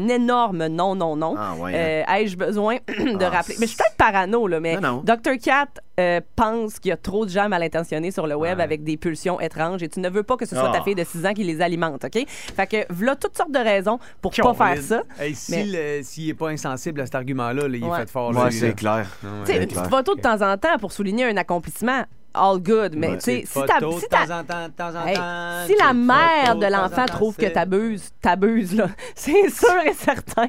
énorme 0.08 0.66
non, 0.66 0.94
non, 0.94 1.14
non. 1.16 1.34
Ah, 1.38 1.54
ouais, 1.56 1.72
Euh, 1.74 2.02
Ai-je 2.12 2.36
besoin 2.36 2.76
de 2.88 3.24
Ah, 3.24 3.30
rappeler? 3.30 3.54
Mais 3.60 3.66
je 3.66 3.72
suis 3.72 3.76
peut-être 3.78 3.96
parano, 3.96 4.46
là, 4.48 4.58
mais 4.60 4.74
Non, 4.80 4.96
non. 4.96 5.02
Dr. 5.04 5.38
Cat 5.42 5.68
euh, 6.00 6.20
pense 6.36 6.78
qu'il 6.78 6.88
y 6.88 6.92
a 6.92 6.96
trop 6.96 7.24
de 7.26 7.30
gens 7.30 7.48
mal 7.48 7.62
intentionnés 7.62 8.10
sur 8.10 8.26
le 8.26 8.34
web 8.34 8.56
Ouais. 8.58 8.64
avec 8.64 8.82
des 8.82 8.96
pulsions 8.96 9.38
étranges 9.40 9.82
et 9.82 9.88
tu 9.88 10.00
ne 10.00 10.08
veux 10.08 10.22
pas 10.22 10.36
que 10.36 10.46
ce 10.46 10.56
soit 10.56 10.70
Ah. 10.72 10.78
ta 10.78 10.82
fille 10.82 10.94
de 10.94 11.04
6 11.04 11.24
ans 11.26 11.34
qui 11.34 11.44
les 11.44 11.60
alimente, 11.60 12.04
OK? 12.04 12.24
Fait 12.26 12.66
que 12.66 12.76
voilà 12.90 13.14
toutes 13.14 13.36
sortes 13.36 13.52
de 13.52 13.58
raisons 13.58 13.98
pour 14.20 14.32
pas 14.32 14.54
faire 14.54 14.82
ça. 14.82 15.02
Hey, 15.20 15.34
si 15.34 15.52
Mais- 15.52 15.64
le- 15.98 16.02
S'il 16.02 16.26
n'est 16.28 16.34
pas 16.34 16.48
insensible 16.48 17.00
à 17.02 17.04
cet 17.06 17.14
argument-là, 17.14 17.68
là, 17.68 17.76
il 17.76 17.84
Ouais. 17.84 17.96
est 17.98 18.00
fait 18.00 18.10
fort. 18.10 18.32
C'est 18.50 18.74
clair. 18.74 19.06
Ah 19.24 19.26
c'est 19.44 19.56
une 19.56 19.66
petite 19.68 19.86
photo 19.88 20.14
de 20.14 20.20
temps 20.20 20.40
en 20.40 20.56
temps 20.56 20.78
pour 20.80 20.92
souligner 20.92 21.24
un 21.26 21.36
accomplissement, 21.36 22.04
all 22.34 22.58
good. 22.58 22.94
Mais 22.96 23.08
Ouais. 23.08 23.18
tu 23.18 23.24
sais, 23.24 23.44
si, 23.46 23.54
ta, 23.66 23.78
si, 23.78 23.84
de 24.02 24.06
ta- 24.08 24.26
temps 24.26 24.38
en 24.40 24.44
temps, 24.44 24.66
de 24.68 24.72
temps 24.72 25.00
en 25.00 25.06
Hey, 25.06 25.14
temps, 25.16 25.66
si 25.66 25.74
la 25.76 25.92
mère 25.92 26.56
de 26.56 26.66
l'enfant 26.66 27.06
trouve 27.06 27.36
que 27.36 27.46
t'abuses, 27.46 28.10
t'abuses, 28.20 28.74
là. 28.74 28.88
C'est 29.14 29.48
sûr 29.50 29.74
et 29.86 29.94
certain. 29.94 30.48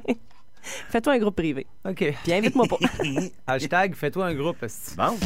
Fais-toi 0.90 1.14
un 1.14 1.18
groupe 1.20 1.36
privé. 1.36 1.68
OK. 1.88 2.14
Puis 2.24 2.34
invite-moi 2.34 2.66
pas. 2.70 2.78
Hashtag, 3.54 3.96
fais-toi 3.96 4.28
un 4.28 4.34
groupe. 4.34 4.64
esti. 4.64 4.96
Bon. 4.96 5.18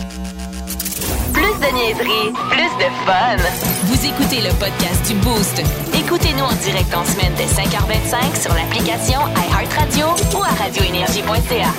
Plus 1.34 1.44
de 1.60 1.74
niaiserie, 1.76 2.34
plus 2.50 2.78
de 2.84 2.90
fun. 3.06 3.38
Vous 3.84 4.06
écoutez 4.06 4.42
le 4.42 4.50
podcast 4.60 5.06
du 5.08 5.14
Boost. 5.20 5.62
Écoutez-nous 5.94 6.44
en 6.44 6.54
direct 6.54 6.92
en 6.96 7.06
semaine 7.06 7.34
dès 7.38 7.46
5h25 7.46 8.42
sur 8.42 8.54
l'application 8.56 9.20
iHeartRadio 9.52 10.08
ou 10.36 10.42
à 10.44 10.48
radioénergie.ca. 10.64 11.72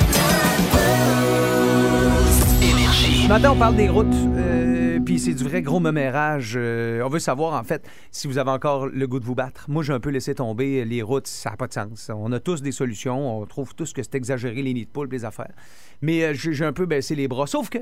Ce 3.28 3.32
matin, 3.34 3.50
on 3.52 3.58
parle 3.58 3.76
des 3.76 3.90
routes, 3.90 4.06
euh, 4.38 5.00
puis 5.00 5.18
c'est 5.18 5.34
du 5.34 5.44
vrai 5.44 5.60
gros 5.60 5.80
mémérage. 5.80 6.54
Euh, 6.56 7.02
on 7.04 7.10
veut 7.10 7.18
savoir, 7.18 7.60
en 7.60 7.62
fait, 7.62 7.86
si 8.10 8.26
vous 8.26 8.38
avez 8.38 8.50
encore 8.50 8.86
le 8.86 9.06
goût 9.06 9.20
de 9.20 9.26
vous 9.26 9.34
battre. 9.34 9.66
Moi, 9.68 9.82
j'ai 9.82 9.92
un 9.92 10.00
peu 10.00 10.08
laissé 10.08 10.34
tomber 10.34 10.86
les 10.86 11.02
routes, 11.02 11.26
ça 11.26 11.50
n'a 11.50 11.56
pas 11.58 11.66
de 11.66 11.74
sens. 11.74 12.10
On 12.16 12.32
a 12.32 12.40
tous 12.40 12.62
des 12.62 12.72
solutions, 12.72 13.38
on 13.38 13.44
trouve 13.44 13.74
tous 13.74 13.92
que 13.92 14.02
c'est 14.02 14.14
exagéré, 14.14 14.62
les 14.62 14.72
nids 14.72 14.86
de 14.86 14.90
poule, 14.90 15.10
les 15.10 15.26
affaires. 15.26 15.52
Mais 16.00 16.22
euh, 16.22 16.32
j'ai 16.32 16.64
un 16.64 16.72
peu 16.72 16.86
baissé 16.86 17.14
les 17.14 17.28
bras, 17.28 17.46
sauf 17.46 17.68
que 17.68 17.80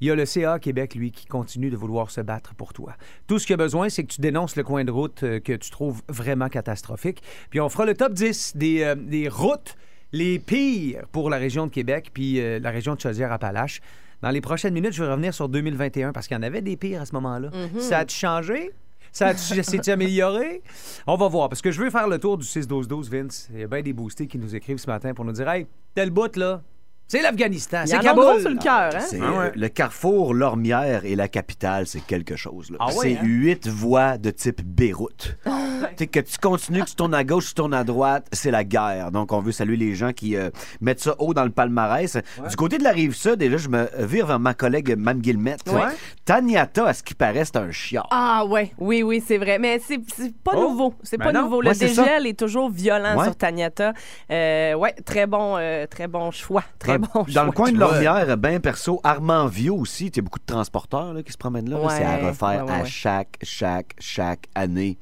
il 0.00 0.08
y 0.08 0.10
a 0.10 0.16
le 0.16 0.26
CA 0.26 0.58
Québec, 0.58 0.96
lui, 0.96 1.12
qui 1.12 1.26
continue 1.26 1.70
de 1.70 1.76
vouloir 1.76 2.10
se 2.10 2.20
battre 2.20 2.56
pour 2.56 2.72
toi. 2.72 2.94
Tout 3.28 3.38
ce 3.38 3.46
qu'il 3.46 3.54
a 3.54 3.58
besoin, 3.58 3.88
c'est 3.88 4.02
que 4.02 4.12
tu 4.12 4.20
dénonces 4.20 4.56
le 4.56 4.64
coin 4.64 4.82
de 4.82 4.90
route 4.90 5.20
que 5.20 5.52
tu 5.54 5.70
trouves 5.70 6.02
vraiment 6.08 6.48
catastrophique. 6.48 7.22
Puis 7.50 7.60
on 7.60 7.68
fera 7.68 7.86
le 7.86 7.94
top 7.94 8.12
10 8.12 8.56
des, 8.56 8.94
des 8.96 9.28
routes 9.28 9.76
les 10.10 10.40
pires 10.40 11.06
pour 11.12 11.30
la 11.30 11.36
région 11.36 11.66
de 11.66 11.70
Québec, 11.70 12.10
puis 12.12 12.40
la 12.60 12.70
région 12.70 12.96
de 12.96 13.00
Chaudière-Appalaches. 13.00 13.82
Dans 14.22 14.30
les 14.30 14.40
prochaines 14.40 14.74
minutes, 14.74 14.92
je 14.92 15.04
vais 15.04 15.10
revenir 15.10 15.32
sur 15.32 15.48
2021 15.48 16.12
parce 16.12 16.26
qu'il 16.26 16.36
y 16.36 16.40
en 16.40 16.42
avait 16.42 16.62
des 16.62 16.76
pires 16.76 17.02
à 17.02 17.06
ce 17.06 17.14
moment-là. 17.14 17.50
Ça 17.78 17.98
a-tu 17.98 18.16
changé? 18.16 18.70
Ça 19.12 19.34
s'est-tu 19.36 19.90
amélioré? 19.90 20.62
On 21.06 21.16
va 21.16 21.28
voir, 21.28 21.48
parce 21.48 21.62
que 21.62 21.70
je 21.70 21.80
veux 21.80 21.90
faire 21.90 22.08
le 22.08 22.18
tour 22.18 22.36
du 22.36 22.44
6-12-12, 22.44 23.10
Vince. 23.10 23.48
Il 23.52 23.60
y 23.60 23.62
a 23.62 23.66
bien 23.66 23.80
des 23.82 23.92
boostés 23.92 24.26
qui 24.26 24.38
nous 24.38 24.54
écrivent 24.54 24.78
ce 24.78 24.86
matin 24.88 25.14
pour 25.14 25.24
nous 25.24 25.32
dire 25.32 25.48
Hey, 25.48 25.66
tel 25.94 26.10
bout, 26.10 26.34
là, 26.36 26.62
c'est 27.08 27.22
l'Afghanistan, 27.22 27.82
c'est 27.86 27.98
Kaboul. 27.98 28.24
gros 28.24 28.38
sur 28.40 28.50
le 28.50 28.56
cœur, 28.58 28.90
hein? 28.94 29.00
C'est, 29.00 29.18
Ah 29.20 29.30
ouais. 29.32 29.46
euh, 29.46 29.50
Le 29.56 29.68
carrefour 29.68 30.34
Lormière 30.34 31.04
et 31.04 31.16
la 31.16 31.26
capitale, 31.28 31.86
c'est 31.86 32.04
quelque 32.06 32.36
chose. 32.36 32.70
là. 32.70 32.76
Ah 32.80 32.86
ouais, 32.88 32.92
c'est 33.00 33.16
hein? 33.16 33.22
huit 33.24 33.66
voies 33.66 34.18
de 34.18 34.30
type 34.30 34.62
Beyrouth. 34.64 35.36
Tu 35.44 35.50
sais, 35.96 36.06
que 36.06 36.20
tu 36.20 36.38
continues, 36.38 36.82
que 36.82 36.88
tu 36.90 36.94
tournes 36.94 37.14
à 37.14 37.24
gauche, 37.24 37.48
tu 37.48 37.54
tournes 37.54 37.74
à 37.74 37.82
droite, 37.84 38.26
c'est 38.32 38.50
la 38.50 38.62
guerre. 38.64 39.10
Donc, 39.10 39.32
on 39.32 39.40
veut 39.40 39.52
saluer 39.52 39.76
les 39.76 39.94
gens 39.94 40.12
qui 40.12 40.36
euh, 40.36 40.50
mettent 40.80 41.00
ça 41.00 41.14
haut 41.18 41.34
dans 41.34 41.44
le 41.44 41.50
palmarès. 41.50 42.16
Du 42.48 42.56
côté 42.56 42.78
de 42.78 42.84
la 42.84 42.90
rive 42.92 43.14
sud, 43.14 43.40
et 43.42 43.48
là, 43.48 43.56
je 43.56 43.68
me 43.68 43.88
vire 43.98 44.26
vers 44.26 44.38
ma 44.38 44.54
collègue 44.54 44.94
Mme 44.96 45.20
Guillemette. 45.20 45.60
Ouais. 45.68 45.82
Taniata, 46.24 46.86
à 46.88 46.94
ce 46.94 47.02
qui 47.02 47.14
paraît, 47.14 47.44
c'est 47.44 47.56
un 47.56 47.70
chiard. 47.70 48.06
Ah 48.10 48.44
ouais, 48.46 48.72
oui, 48.78 49.02
oui, 49.02 49.22
c'est 49.26 49.38
vrai. 49.38 49.58
Mais 49.58 49.78
c'est 49.78 49.98
c'est 50.14 50.34
pas 50.36 50.52
Oh. 50.54 50.68
nouveau. 50.70 50.94
C'est 51.02 51.16
Ben 51.16 51.26
pas 51.26 51.32
non. 51.32 51.42
nouveau. 51.44 51.62
Le 51.62 51.68
Ouais, 51.68 51.74
c'est 51.74 51.88
ça. 51.88 52.02
dégel 52.02 52.26
est 52.26 52.38
toujours 52.38 52.70
violent 52.70 53.16
Ouais. 53.16 53.24
sur 53.24 53.36
Taniata. 53.36 53.92
Euh, 54.30 54.74
ouais, 54.74 54.92
très 55.04 55.26
bon, 55.26 55.56
euh, 55.58 55.86
très 55.86 56.06
bon 56.06 56.30
choix. 56.30 56.64
Très 56.78 56.97
dans, 56.98 57.06
bon 57.14 57.24
choix. 57.24 57.34
dans 57.34 57.44
le 57.44 57.52
coin 57.52 57.72
de. 57.72 57.78
Lormière, 57.78 58.36
ben 58.36 58.60
perso, 58.60 59.00
Armand-Vieux 59.04 59.72
aussi, 59.72 60.06
il 60.06 60.16
y 60.16 60.18
a 60.18 60.22
beaucoup 60.22 60.38
de 60.38 60.44
transporteurs 60.46 61.12
là, 61.14 61.22
qui 61.22 61.32
se 61.32 61.38
promènent 61.38 61.70
là. 61.70 61.78
Ouais, 61.78 61.86
c'est 61.96 62.04
à 62.04 62.16
refaire 62.16 62.64
ouais, 62.66 62.72
ouais, 62.72 62.80
à 62.80 62.84
chaque, 62.84 63.38
chaque, 63.42 63.94
chaque 63.98 64.46
année. 64.54 64.98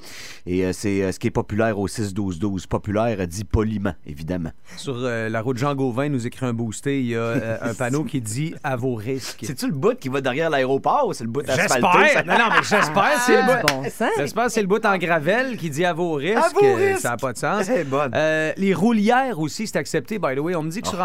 Et 0.46 0.64
euh, 0.64 0.72
c'est 0.72 1.02
euh, 1.02 1.12
ce 1.12 1.18
qui 1.18 1.26
est 1.28 1.30
populaire 1.30 1.78
au 1.78 1.88
6-12-12. 1.88 2.66
Populaire 2.66 3.26
dit 3.26 3.44
poliment, 3.44 3.94
évidemment. 4.06 4.50
Sur 4.76 4.94
euh, 4.96 5.28
la 5.28 5.40
route 5.40 5.56
Jean 5.56 5.74
Gauvin, 5.74 6.08
nous 6.08 6.26
écrit 6.26 6.46
un 6.46 6.52
boosté. 6.52 7.00
Il 7.00 7.06
y 7.06 7.14
a 7.16 7.18
euh, 7.20 7.58
un 7.62 7.74
panneau 7.78 8.04
qui 8.04 8.20
dit 8.20 8.54
à 8.62 8.76
vos 8.76 8.94
risques. 8.94 9.40
C'est-tu 9.42 9.66
le 9.66 9.72
bout 9.72 9.98
qui 9.98 10.08
va 10.08 10.20
derrière 10.20 10.50
l'aéroport 10.50 11.08
ou 11.08 11.12
c'est 11.14 11.24
le 11.24 11.30
bout 11.30 11.48
asphalté? 11.48 11.72
J'espère! 11.72 12.12
ça? 12.12 12.22
Non, 12.24 12.38
non, 12.38 12.48
mais 12.50 12.62
j'espère, 12.62 13.20
c'est 13.20 13.32
le 13.42 13.50
Ah, 13.50 13.62
bout. 13.62 13.74
bon. 13.74 13.82
J'espère 14.18 14.46
que 14.46 14.52
c'est 14.52 14.60
le 14.62 14.66
bout 14.68 14.84
en 14.84 14.98
gravelle 14.98 15.56
qui 15.56 15.70
dit 15.70 15.84
à 15.84 15.92
vos 15.92 16.14
risques. 16.14 16.36
À 16.36 16.48
vos 16.48 16.74
risques. 16.74 17.00
Ça 17.00 17.10
n'a 17.10 17.16
pas 17.16 17.32
de 17.32 17.38
sens. 17.38 17.64
C'est. 17.64 17.86
Euh, 18.14 18.52
les 18.56 18.74
roulières 18.74 19.38
aussi, 19.38 19.66
c'est 19.66 19.76
accepté, 19.78 20.18
by 20.18 20.34
the 20.34 20.40
way. 20.40 20.54
On 20.54 20.62
me 20.62 20.70
dit 20.70 20.82
que 20.82 20.88
sur 20.88 21.00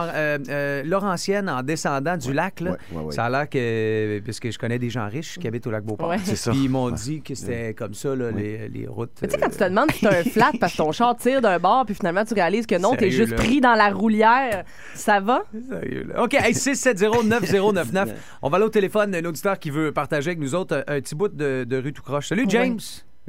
euh, 0.82 0.86
euh, 0.86 0.89
Laurentienne, 0.89 1.50
en 1.50 1.63
descendant 1.63 2.17
du 2.17 2.34
lac, 2.34 2.60
là, 2.60 2.72
ouais, 2.72 2.78
ouais, 2.91 3.04
ouais. 3.04 3.12
ça 3.12 3.26
a 3.26 3.30
l'air 3.30 3.50
que. 3.50 4.20
Parce 4.26 4.39
que 4.39 4.52
je 4.52 4.60
connais 4.60 4.80
des 4.80 4.89
gens 4.89 5.08
riches 5.08 5.38
qui 5.39 5.48
habitent 5.48 5.67
au 5.67 5.72
lac 5.72 5.84
Beauport. 5.84 6.10
Ouais. 6.10 6.17
C'est 6.24 6.36
ça. 6.36 6.52
Puis 6.52 6.65
ils 6.65 6.70
m'ont 6.70 6.91
dit 6.91 7.22
que 7.22 7.36
c'était 7.36 7.74
comme 7.74 7.94
ça, 7.94 8.15
là, 8.15 8.32
les, 8.32 8.70
les 8.70 8.88
routes. 8.88 9.12
Tu 9.22 9.30
sais, 9.30 9.38
quand 9.38 9.48
euh, 9.48 9.50
tu 9.50 9.58
te 9.58 9.63
demandes 9.63 9.91
si 9.91 10.02
t'as 10.02 10.20
un 10.20 10.24
flat 10.24 10.52
parce 10.60 10.74
que 10.74 10.78
ton 10.78 10.91
char 10.91 11.15
tire 11.15 11.41
d'un 11.41 11.60
bord, 11.60 11.86
puis 11.86 11.96
finalement 11.96 12.26
tu 12.26 12.34
réalises 12.34 12.65
que 12.65 12.76
non, 12.76 12.96
t'es 12.96 13.12
juste 13.12 13.32
là? 13.32 13.38
pris 13.38 13.62
dans 13.62 13.76
la 13.76 13.89
roulière, 13.89 14.63
ça 14.94 15.20
va? 15.20 15.44
Sérieux, 15.70 16.08
là. 16.10 16.24
OK, 16.24 16.34
hey, 16.34 16.54
670-9099. 16.54 18.08
On 18.41 18.50
va 18.50 18.58
aller 18.58 18.65
au 18.65 18.70
téléphone, 18.70 19.13
un 19.15 19.26
auditeur 19.26 19.60
qui 19.60 19.70
veut 19.70 19.91
partager 19.91 20.32
avec 20.32 20.39
nous 20.39 20.56
autres 20.56 20.84
un, 20.88 20.96
un 20.96 21.02
petit 21.02 21.15
bout 21.15 21.28
de, 21.30 21.65
de 21.67 21.78
rue 21.78 21.94
tout 21.94 22.04
croche. 22.04 22.28
Salut, 22.30 22.46
James. 22.48 22.80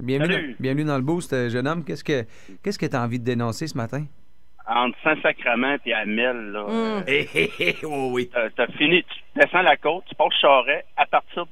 Bienvenue, 0.02 0.32
Salut. 0.32 0.56
bienvenue 0.58 0.84
dans 0.84 0.96
le 0.96 1.02
boost, 1.02 1.32
euh, 1.32 1.50
jeune 1.50 1.68
homme. 1.68 1.84
Qu'est-ce 1.84 2.02
que 2.02 2.24
qu'est-ce 2.62 2.78
que 2.78 2.86
tu 2.86 2.96
as 2.96 3.02
envie 3.02 3.18
de 3.18 3.24
dénoncer 3.24 3.66
ce 3.66 3.76
matin? 3.76 4.06
Entre 4.66 4.96
Saint-Sacrement 5.02 5.76
et 5.84 5.92
Amel, 5.92 6.52
là, 6.52 6.64
Hum. 6.64 7.04
Hé, 7.06 7.28
hé, 7.34 7.50
hé, 7.58 7.76
oh 7.84 8.10
oui. 8.12 8.30
t'as 8.32 8.48
t'as 8.50 8.66
fini, 8.78 9.02
tu 9.02 9.20
descends 9.40 9.62
la 9.62 9.76
côte, 9.76 10.04
tu 10.08 10.14
passes 10.14 10.34
Charret, 10.40 10.84
à 10.96 11.04
partir, 11.06 11.44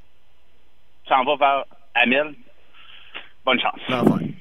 tu 1.07 1.13
en 1.13 1.25
vas 1.25 1.37
vers 1.37 1.65
Amel. 1.95 2.35
Bonne 3.45 3.59
chance. 3.61 3.81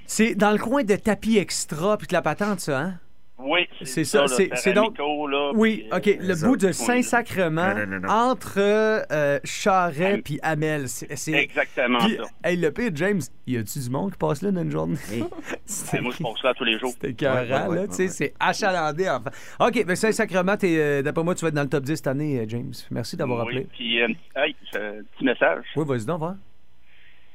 C'est 0.06 0.36
dans 0.36 0.52
le 0.52 0.58
coin 0.60 0.84
de 0.84 0.96
tapis 0.96 1.38
extra 1.38 1.98
puis 1.98 2.08
de 2.08 2.14
la 2.14 2.22
patente, 2.22 2.60
ça, 2.60 2.80
hein? 2.80 2.94
Oui, 3.42 3.68
C'est 3.84 4.04
ça, 4.04 4.28
c'est- 4.28 4.74
donc- 4.74 4.98
là, 4.98 5.52
Oui, 5.56 5.86
puis, 5.90 5.98
OK. 5.98 6.08
euh, 6.22 6.28
Le 6.28 6.46
bout 6.46 6.58
de. 6.58 6.72
Saint-Sacrement, 6.74 7.74
entre 8.10 8.56
euh, 8.60 9.40
Charret 9.46 10.22
puis 10.24 10.40
Amel. 10.42 10.86
Exactement 11.28 12.00
Puis, 12.00 12.18
ça. 12.18 12.24
hey, 12.50 12.58
le 12.58 12.72
pire, 12.72 12.92
James, 12.96 13.22
y 13.48 13.58
a-tu 13.58 13.80
du 13.80 13.90
monde 13.90 14.12
qui 14.12 14.18
passe 14.18 14.42
là 14.42 14.52
dans 14.52 14.62
une 14.62 14.72
journée? 14.72 14.98
Hey. 15.12 15.24
Ben, 15.94 16.02
moi, 16.02 16.14
je 16.18 16.24
passe 16.24 16.44
là 16.44 16.54
tous 16.54 16.64
les 16.64 16.78
jours. 16.80 16.92
C'était 16.92 17.12
écœurant, 17.12 17.36
Ouais, 17.36 17.42
ouais, 17.44 17.68
ouais, 17.68 17.76
là, 17.76 17.82
ouais, 17.84 17.88
tu 17.88 17.94
sais, 17.94 18.04
ouais. 18.04 18.10
c'est 18.10 18.34
achalandé, 18.40 19.08
enfin. 19.10 19.30
OK, 19.60 19.84
mais 19.88 19.96
Saint-Sacrement, 19.96 20.58
t'es, 20.58 20.76
euh, 20.78 21.02
d'après 21.02 21.24
moi, 21.24 21.36
tu 21.36 21.42
vas 21.42 21.50
être 21.50 21.54
dans 21.56 21.64
le 21.64 21.70
top 21.70 21.84
10 21.84 21.96
cette 21.96 22.08
année, 22.08 22.40
euh, 22.40 22.46
James. 22.48 22.74
Merci 22.92 23.16
d'avoir 23.16 23.46
oui, 23.46 23.54
appelé. 23.54 23.68
puis, 23.72 24.02
euh, 24.02 24.08
hey, 24.36 24.56
euh, 24.76 25.02
petit 25.16 25.24
message. 25.26 25.64
Oui, 25.76 25.86
vas-y 25.88 26.06
donc, 26.06 26.20
va. 26.22 26.36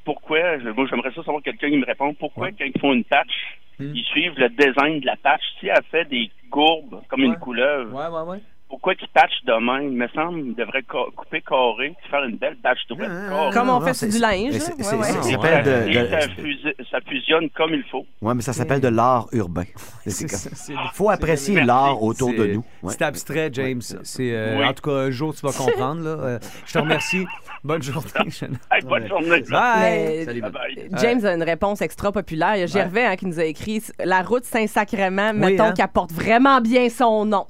Pourquoi, 0.04 0.58
moi, 0.58 0.86
j'aimerais 0.88 1.10
ça 1.14 1.22
savoir 1.24 1.42
quelqu'un 1.42 1.70
qui 1.70 1.76
me 1.76 1.86
répond, 1.86 2.12
pourquoi, 2.14 2.44
Ouais. 2.46 2.54
quand 2.58 2.64
ils 2.64 2.80
font 2.80 2.92
une 2.92 3.04
patch, 3.04 3.58
Hmm. 3.78 3.92
ils 3.92 4.04
suivent 4.04 4.38
le 4.38 4.48
design 4.50 5.00
de 5.00 5.06
la 5.06 5.16
patch. 5.16 5.42
Si 5.58 5.66
elle 5.66 5.82
fait 5.90 6.04
des 6.04 6.30
courbes 6.50 7.02
comme 7.08 7.22
une 7.22 7.36
couleuvre, 7.36 7.92
Ouais, 7.92 8.06
ouais, 8.06 8.30
ouais. 8.36 8.42
Pourquoi 8.68 8.94
qu'ils 8.94 9.08
patchent 9.08 9.44
demain? 9.46 9.82
Il 9.82 9.92
me 9.92 10.08
semble 10.08 10.42
qu'ils 10.42 10.54
devraient 10.54 10.82
couper 10.82 11.40
carré, 11.42 11.94
faire 12.10 12.24
une 12.24 12.36
belle 12.36 12.56
patch 12.62 12.78
droite. 12.88 13.08
carrée. 13.08 13.52
Comme 13.52 13.68
on 13.70 13.80
fait 13.80 13.94
sur 13.94 14.08
du 14.08 14.18
linge. 14.18 14.54
Ouais, 14.54 14.58
ouais. 14.58 14.60
ça- 15.04 15.62
de- 15.62 17.00
de- 17.00 17.00
fusionne 17.08 17.48
comme 17.50 17.72
il 17.74 17.84
faut. 17.90 18.04
Ouais, 18.22 18.34
mais 18.34 18.42
ça 18.42 18.52
s'appelle 18.52 18.80
de 18.80 18.88
l'art 18.88 19.26
urbain. 19.32 19.64
C'est- 20.06 20.72
Il 20.72 20.76
faut 20.94 21.10
apprécier 21.10 21.60
l'art 21.62 22.02
autour 22.02 22.32
de 22.32 22.46
nous. 22.46 22.64
Ouais. 22.82 22.92
C'est 22.92 23.02
abstrait, 23.02 23.50
James. 23.52 23.80
C'est 24.02 24.32
euh, 24.32 24.58
Oui. 24.58 24.64
En 24.64 24.72
tout 24.72 24.82
cas, 24.82 24.96
un 24.96 25.10
jour, 25.10 25.34
tu 25.34 25.44
vas 25.46 25.52
comprendre. 25.56 26.02
Là. 26.02 26.10
Euh, 26.10 26.38
je 26.66 26.72
te 26.72 26.78
remercie. 26.78 27.26
Bonne 27.62 27.82
journée. 27.82 28.08
Hey, 28.70 28.82
bonne 28.82 29.06
journée. 29.08 29.40
Bye. 29.50 29.80
Mais- 29.80 30.24
Salut, 30.24 30.40
Bye 30.42 30.50
bye. 30.50 30.88
James 31.00 31.24
a 31.24 31.34
une 31.34 31.42
réponse 31.42 31.80
extra 31.82 32.12
populaire. 32.12 32.56
Il 32.56 32.60
y 32.60 32.62
a 32.62 32.66
Gervais 32.66 33.04
hein, 33.06 33.16
qui 33.16 33.26
nous 33.26 33.38
a 33.40 33.44
écrit 33.44 33.82
La 34.04 34.22
route 34.22 34.44
Saint-Sacrement, 34.44 35.32
mettons 35.32 35.64
hein. 35.64 35.72
qu'elle 35.72 35.88
porte 35.88 36.12
vraiment 36.12 36.60
bien 36.60 36.88
son 36.90 37.24
nom. 37.24 37.46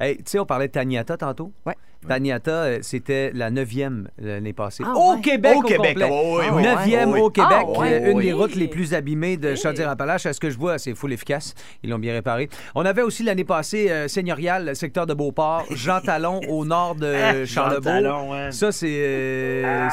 Hey, 0.00 0.16
tu 0.16 0.22
sais, 0.26 0.38
on 0.38 0.46
parlait 0.46 0.68
de 0.68 0.72
Taniata 0.72 1.18
tantôt. 1.18 1.52
Ouais. 1.66 1.76
Taniata, 2.08 2.50
euh, 2.50 2.78
c'était 2.82 3.30
la 3.34 3.50
neuvième 3.50 4.08
l'année 4.18 4.52
passée. 4.52 4.82
Ah, 4.86 4.94
au 4.96 5.14
ouais. 5.16 5.20
Québec, 5.20 5.54
Au 5.56 5.58
au, 5.60 5.62
Québec, 5.62 5.92
complet. 5.98 6.08
oh, 6.10 6.38
oui, 6.40 6.44
oui. 6.52 6.62
Neuvième 6.62 7.10
oui. 7.12 7.20
au 7.20 7.30
Québec. 7.30 7.50
Ah, 7.52 7.78
ouais. 7.78 8.02
euh, 8.08 8.10
une 8.12 8.20
des 8.20 8.32
routes 8.32 8.54
les 8.54 8.68
plus 8.68 8.94
abîmées 8.94 9.36
de 9.36 9.54
Chaudière-Appalaches. 9.54 10.26
À 10.26 10.32
ce 10.32 10.40
que 10.40 10.50
je 10.50 10.58
vois, 10.58 10.78
c'est 10.78 10.94
full 10.94 11.12
efficace. 11.12 11.54
Ils 11.82 11.90
l'ont 11.90 11.98
bien 11.98 12.12
réparé. 12.12 12.48
On 12.74 12.84
avait 12.84 13.02
aussi 13.02 13.22
l'année 13.22 13.44
passée 13.44 13.90
euh, 13.90 14.08
Seigneurial, 14.08 14.74
secteur 14.74 15.06
de 15.06 15.14
Beauport, 15.14 15.64
Jean 15.70 16.00
Talon 16.00 16.40
au 16.48 16.64
nord 16.64 16.94
de 16.94 17.44
Charlebourg. 17.44 17.82
Talon, 17.82 18.32
ouais. 18.32 18.52
Ça, 18.52 18.72
c'est. 18.72 18.88
euh, 18.88 19.88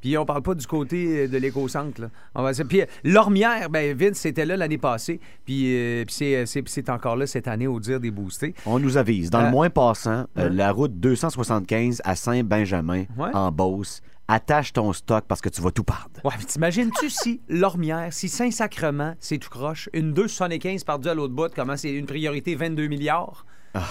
Puis 0.00 0.16
on 0.18 0.24
parle 0.24 0.42
pas 0.42 0.54
du 0.54 0.66
côté 0.66 1.28
de 1.28 1.38
l'éco-centre. 1.38 2.00
là. 2.00 2.08
On 2.34 2.42
va 2.42 2.52
dire- 2.52 2.66
Puis 2.66 2.80
euh, 2.80 2.86
Lormière, 3.04 3.68
ben 3.70 3.96
Vince, 3.96 4.18
c'était 4.18 4.46
là 4.46 4.56
l'année 4.56 4.78
passée. 4.78 5.20
Puis, 5.44 5.64
euh, 5.76 6.04
puis 6.04 6.14
c'est- 6.14 6.90
encore 6.90 7.16
là 7.16 7.26
cette 7.26 7.46
année 7.48 7.66
au 7.66 7.78
dire 7.78 8.00
des 8.00 8.10
boostés. 8.10 8.54
On 8.66 8.78
nous 8.78 8.96
avise. 8.96 9.30
Dans 9.30 9.40
Euh, 9.40 9.44
le 9.44 9.50
moins 9.50 9.70
passant, 9.70 10.10
euh, 10.10 10.24
hein? 10.36 10.48
la 10.50 10.72
route 10.72 10.98
275 11.42 12.00
à 12.04 12.16
Saint-Benjamin, 12.16 13.04
Ouais. 13.16 13.30
en 13.34 13.50
Beauce, 13.50 14.00
attache 14.28 14.72
ton 14.72 14.92
stock 14.92 15.24
parce 15.28 15.40
que 15.40 15.48
tu 15.48 15.60
vas 15.60 15.70
tout 15.70 15.84
perdre. 15.84 16.20
Ouais, 16.24 16.32
mais 16.38 16.44
t'imagines-tu 16.44 17.10
si 17.10 17.40
Lormière, 17.48 18.12
si 18.12 18.28
Saint-Sacrement, 18.28 19.14
c'est 19.20 19.38
tout 19.38 19.50
croche, 19.50 19.88
une 19.92 20.12
2,75 20.14 20.84
par 20.84 20.98
à 21.06 21.14
l'autre 21.14 21.34
bout, 21.34 21.52
comment 21.54 21.76
c'est 21.76 21.92
une 21.92 22.06
priorité 22.06 22.54
22 22.54 22.86
milliards? 22.86 23.44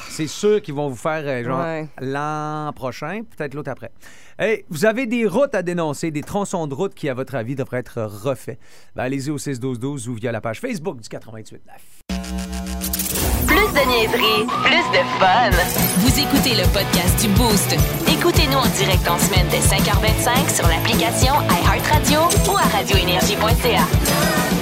C'est 0.09 0.27
sûr 0.27 0.61
qu'ils 0.61 0.75
vont 0.75 0.89
vous 0.89 0.95
faire 0.95 1.23
euh, 1.25 1.43
genre 1.43 1.59
Ouais. 1.59 1.87
l'an 1.99 2.71
prochain, 2.75 3.21
peut-être 3.35 3.53
l'autre 3.55 3.71
après. 3.71 3.91
Hey, 4.37 4.63
vous 4.69 4.85
avez 4.85 5.07
des 5.07 5.25
routes 5.25 5.55
à 5.55 5.63
dénoncer, 5.63 6.11
des 6.11 6.21
tronçons 6.21 6.67
de 6.67 6.73
route 6.73 6.93
qui, 6.93 7.09
à 7.09 7.13
votre 7.13 7.33
avis, 7.35 7.55
devraient 7.55 7.79
être 7.79 8.01
refaits. 8.03 8.59
Ben, 8.95 9.03
allez-y 9.03 9.31
au 9.31 9.37
6-12-12 9.37 10.07
ou 10.07 10.13
via 10.15 10.31
la 10.31 10.41
page 10.41 10.59
Facebook 10.59 10.99
du 10.99 11.09
88 11.09 11.61
Plus 13.47 13.55
de 13.73 13.87
niaiserie, 13.87 14.45
plus 14.63 14.97
de 14.97 15.03
fun. 15.19 15.49
Vous 15.99 16.19
écoutez 16.19 16.55
le 16.55 16.67
podcast 16.73 17.19
du 17.21 17.27
Boost. 17.33 17.75
Écoutez-nous 18.07 18.57
en 18.57 18.67
direct 18.77 19.07
en 19.09 19.17
semaine 19.17 19.47
dès 19.49 19.59
5h25 19.59 20.55
sur 20.55 20.67
l'application 20.67 21.33
iHeartRadio 21.49 22.19
ou 22.51 22.57
à 22.57 22.61
radioénergie.ca. 22.77 24.60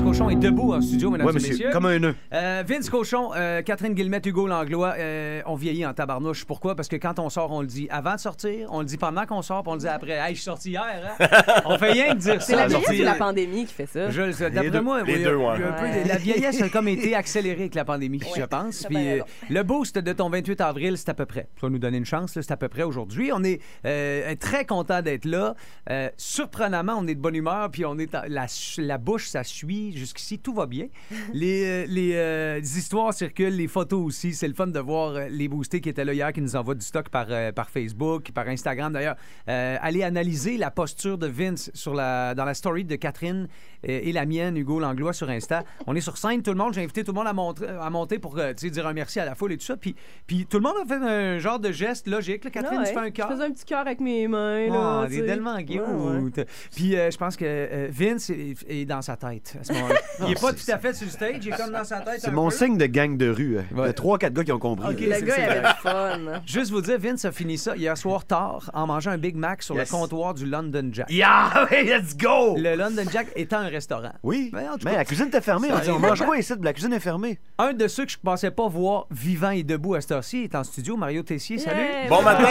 Vince 0.00 0.16
Cochon 0.18 0.30
est 0.30 0.36
debout 0.36 0.72
en 0.72 0.80
studio, 0.80 1.10
mesdames 1.10 1.26
Oui, 1.26 1.32
et 1.32 1.34
monsieur. 1.34 1.50
messieurs. 1.50 1.70
Comme 1.72 1.84
un 1.84 1.98
nœud. 1.98 2.14
Euh, 2.32 2.64
Vince 2.66 2.88
Cochon, 2.88 3.32
euh, 3.36 3.60
Catherine 3.60 3.92
Guillemette, 3.92 4.24
Hugo 4.24 4.46
Langlois, 4.46 4.94
euh, 4.96 5.42
on 5.44 5.56
vieillit 5.56 5.84
en 5.84 5.92
tabarnouche. 5.92 6.46
Pourquoi? 6.46 6.74
Parce 6.74 6.88
que 6.88 6.96
quand 6.96 7.18
on 7.18 7.28
sort, 7.28 7.52
on 7.52 7.60
le 7.60 7.66
dit 7.66 7.86
avant 7.90 8.14
de 8.14 8.18
sortir, 8.20 8.68
on 8.72 8.78
le 8.78 8.86
dit 8.86 8.96
pendant 8.96 9.26
qu'on 9.26 9.42
sort, 9.42 9.62
puis 9.62 9.72
on 9.72 9.74
le 9.74 9.80
dit 9.80 9.88
après. 9.88 10.12
Hey, 10.12 10.30
je 10.30 10.40
suis 10.40 10.44
sorti 10.44 10.70
hier, 10.70 10.82
hein? 11.20 11.26
on 11.66 11.76
fait 11.76 11.92
rien 11.92 12.14
que 12.14 12.18
dire 12.18 12.40
ça. 12.40 12.46
C'est 12.46 12.56
la 12.56 12.70
Sorti- 12.70 12.86
vieillesse 12.92 13.02
ou 13.02 13.04
la 13.12 13.14
pandémie 13.18 13.66
qui 13.66 13.74
fait 13.74 13.84
ça? 13.84 14.08
Je 14.08 14.22
le 14.22 14.32
sais. 14.32 14.50
D'après 14.50 14.80
moi, 14.80 15.02
les 15.02 15.16
oui, 15.18 15.22
deux, 15.22 15.36
ouais. 15.36 15.46
un 15.48 15.56
peu 15.72 15.82
Ouais. 15.84 16.04
la 16.06 16.16
vieillesse 16.16 16.62
a 16.62 16.70
comme 16.70 16.88
été 16.88 17.14
accélérée 17.14 17.60
avec 17.60 17.74
la 17.74 17.84
pandémie, 17.84 18.22
je 18.34 18.42
pense. 18.44 18.86
Puis, 18.88 18.96
euh, 18.96 19.20
le 19.50 19.62
boost 19.64 19.98
de 19.98 20.12
ton 20.14 20.30
28 20.30 20.62
avril, 20.62 20.96
c'est 20.96 21.10
à 21.10 21.14
peu 21.14 21.26
près. 21.26 21.46
Tu 21.56 21.60
vas 21.60 21.68
nous 21.68 21.78
donner 21.78 21.98
une 21.98 22.06
chance, 22.06 22.32
c'est 22.32 22.50
à 22.50 22.56
peu 22.56 22.68
près 22.68 22.84
aujourd'hui. 22.84 23.32
On 23.34 23.44
est 23.44 23.60
euh, 23.84 24.34
très 24.40 24.64
content 24.64 25.02
d'être 25.02 25.26
là. 25.26 25.54
Euh, 25.90 26.08
surprenamment, 26.16 26.94
on 26.98 27.06
est 27.06 27.14
de 27.14 27.20
bonne 27.20 27.36
humeur, 27.36 27.70
puis 27.70 27.84
on 27.84 27.98
est 27.98 28.10
la, 28.28 28.46
la 28.78 28.96
bouche, 28.98 29.28
ça 29.28 29.44
suit. 29.44 29.89
Jusqu'ici, 29.96 30.38
tout 30.38 30.54
va 30.54 30.66
bien. 30.66 30.86
Les, 31.32 31.64
euh, 31.64 31.84
les, 31.88 32.12
euh, 32.14 32.58
les 32.60 32.78
histoires 32.78 33.12
circulent, 33.14 33.56
les 33.56 33.68
photos 33.68 34.04
aussi. 34.04 34.34
C'est 34.34 34.48
le 34.48 34.54
fun 34.54 34.66
de 34.66 34.78
voir 34.80 35.10
euh, 35.14 35.28
les 35.30 35.48
boostés 35.48 35.80
qui 35.80 35.88
étaient 35.88 36.04
là 36.04 36.12
hier, 36.12 36.32
qui 36.32 36.40
nous 36.40 36.56
envoient 36.56 36.74
du 36.74 36.84
stock 36.84 37.08
par, 37.08 37.26
euh, 37.30 37.52
par 37.52 37.70
Facebook, 37.70 38.30
par 38.32 38.48
Instagram. 38.48 38.92
D'ailleurs, 38.92 39.16
euh, 39.48 39.76
allez 39.80 40.02
analyser 40.02 40.56
la 40.56 40.70
posture 40.70 41.18
de 41.18 41.26
Vince 41.26 41.70
sur 41.74 41.94
la, 41.94 42.34
dans 42.34 42.44
la 42.44 42.54
story 42.54 42.84
de 42.84 42.96
Catherine 42.96 43.48
et 43.82 44.12
la 44.12 44.26
mienne, 44.26 44.56
Hugo 44.58 44.78
Langlois, 44.78 45.12
sur 45.14 45.30
Insta. 45.30 45.64
On 45.86 45.96
est 45.96 46.00
sur 46.02 46.18
scène, 46.18 46.42
tout 46.42 46.50
le 46.50 46.58
monde. 46.58 46.74
J'ai 46.74 46.82
invité 46.82 47.02
tout 47.02 47.12
le 47.12 47.16
monde 47.16 47.26
à, 47.26 47.32
montrer- 47.32 47.68
à 47.68 47.88
monter 47.88 48.18
pour 48.18 48.34
dire 48.36 48.86
un 48.86 48.92
merci 48.92 49.20
à 49.20 49.24
la 49.24 49.34
foule 49.34 49.52
et 49.52 49.56
tout 49.56 49.64
ça. 49.64 49.76
Puis, 49.76 49.94
puis 50.26 50.46
tout 50.46 50.58
le 50.58 50.62
monde 50.64 50.74
a 50.82 50.86
fait 50.86 51.02
un 51.02 51.38
genre 51.38 51.58
de 51.58 51.72
geste 51.72 52.06
logique. 52.06 52.44
là. 52.44 52.50
Catherine, 52.50 52.80
Ah 52.82 52.86
tu 52.86 52.92
fais 52.92 52.98
un 52.98 53.10
cœur. 53.10 53.28
Je 53.30 53.34
faisais 53.36 53.46
un 53.46 53.50
petit 53.52 53.64
cœur 53.64 53.78
avec 53.80 54.00
mes 54.00 54.28
mains. 54.28 54.66
Là, 54.68 55.06
t'es 55.08 55.16
sais. 55.16 55.26
tellement 55.26 55.56
cute. 55.58 55.80
Ouais, 55.80 56.20
ouais. 56.36 56.46
Puis 56.74 56.90
je 56.92 57.16
pense 57.16 57.36
que 57.36 57.88
Vince 57.90 58.28
est, 58.30 58.54
est 58.68 58.84
dans 58.84 59.00
sa 59.02 59.16
tête 59.16 59.56
à 59.60 59.64
ce 59.64 59.72
moment-là. 59.72 59.79
Il 60.26 60.32
est 60.32 60.40
pas 60.40 60.52
tout 60.52 60.70
à 60.70 60.78
fait 60.78 60.92
sur 60.92 61.06
le 61.06 61.10
stage, 61.12 61.36
il 61.42 61.48
est 61.48 61.56
comme 61.56 61.70
dans 61.72 61.84
sa 61.84 62.00
tête. 62.00 62.20
C'est 62.20 62.28
un 62.28 62.32
mon 62.32 62.48
peu. 62.48 62.54
signe 62.54 62.76
de 62.78 62.86
gang 62.86 63.16
de 63.16 63.28
rue. 63.28 63.58
Il 63.72 63.78
y 63.78 63.82
a 63.82 63.92
trois, 63.92 64.18
quatre 64.18 64.32
gars 64.34 64.44
qui 64.44 64.52
ont 64.52 64.58
compris. 64.58 64.92
Ok, 64.94 65.00
là. 65.00 65.18
Le 65.20 65.26
gars, 65.26 65.34
il 65.38 65.42
avait 65.44 65.60
du 65.60 65.74
fun. 65.82 66.18
Juste 66.46 66.70
vous 66.70 66.80
dire, 66.82 66.98
Vince 66.98 67.24
a 67.24 67.32
fini 67.32 67.56
ça 67.58 67.76
hier 67.76 67.96
soir 67.96 68.24
tard 68.26 68.70
en 68.74 68.86
mangeant 68.86 69.12
un 69.12 69.18
Big 69.18 69.36
Mac 69.36 69.62
sur 69.62 69.74
Yes. 69.76 69.90
le 69.90 69.96
comptoir 69.96 70.34
du 70.34 70.46
London 70.46 70.88
Jack. 70.92 71.10
Yeah! 71.10 71.66
Hey, 71.70 71.84
let's 71.86 72.16
go! 72.16 72.56
Le 72.58 72.74
London 72.76 73.04
Jack 73.12 73.28
étant 73.36 73.58
un 73.58 73.68
restaurant. 73.68 74.12
Oui, 74.22 74.50
en 74.54 74.76
tout 74.76 74.84
mais 74.84 74.90
cas, 74.92 74.96
la 74.98 75.04
cuisine 75.04 75.26
était 75.28 75.40
fermée. 75.40 75.68
On 75.72 75.78
dit, 75.78 75.88
on 75.90 75.92
arrive. 75.94 76.00
mange 76.08 76.22
quoi 76.24 76.38
ici? 76.38 76.52
La 76.62 76.72
cuisine 76.72 76.92
est 76.92 77.00
fermée. 77.00 77.38
Un 77.58 77.72
de 77.72 77.86
ceux 77.88 78.04
que 78.04 78.10
je 78.12 78.18
pensais 78.22 78.50
pas 78.50 78.68
voir 78.68 79.06
vivant 79.10 79.50
et 79.50 79.62
debout 79.62 79.94
à 79.94 80.00
cette 80.00 80.12
heure-ci 80.12 80.42
est 80.44 80.54
en 80.54 80.64
studio, 80.64 80.96
Mario 80.96 81.22
Tessier. 81.22 81.58
Salut! 81.58 81.80
Bon 82.08 82.22
matin! 82.22 82.44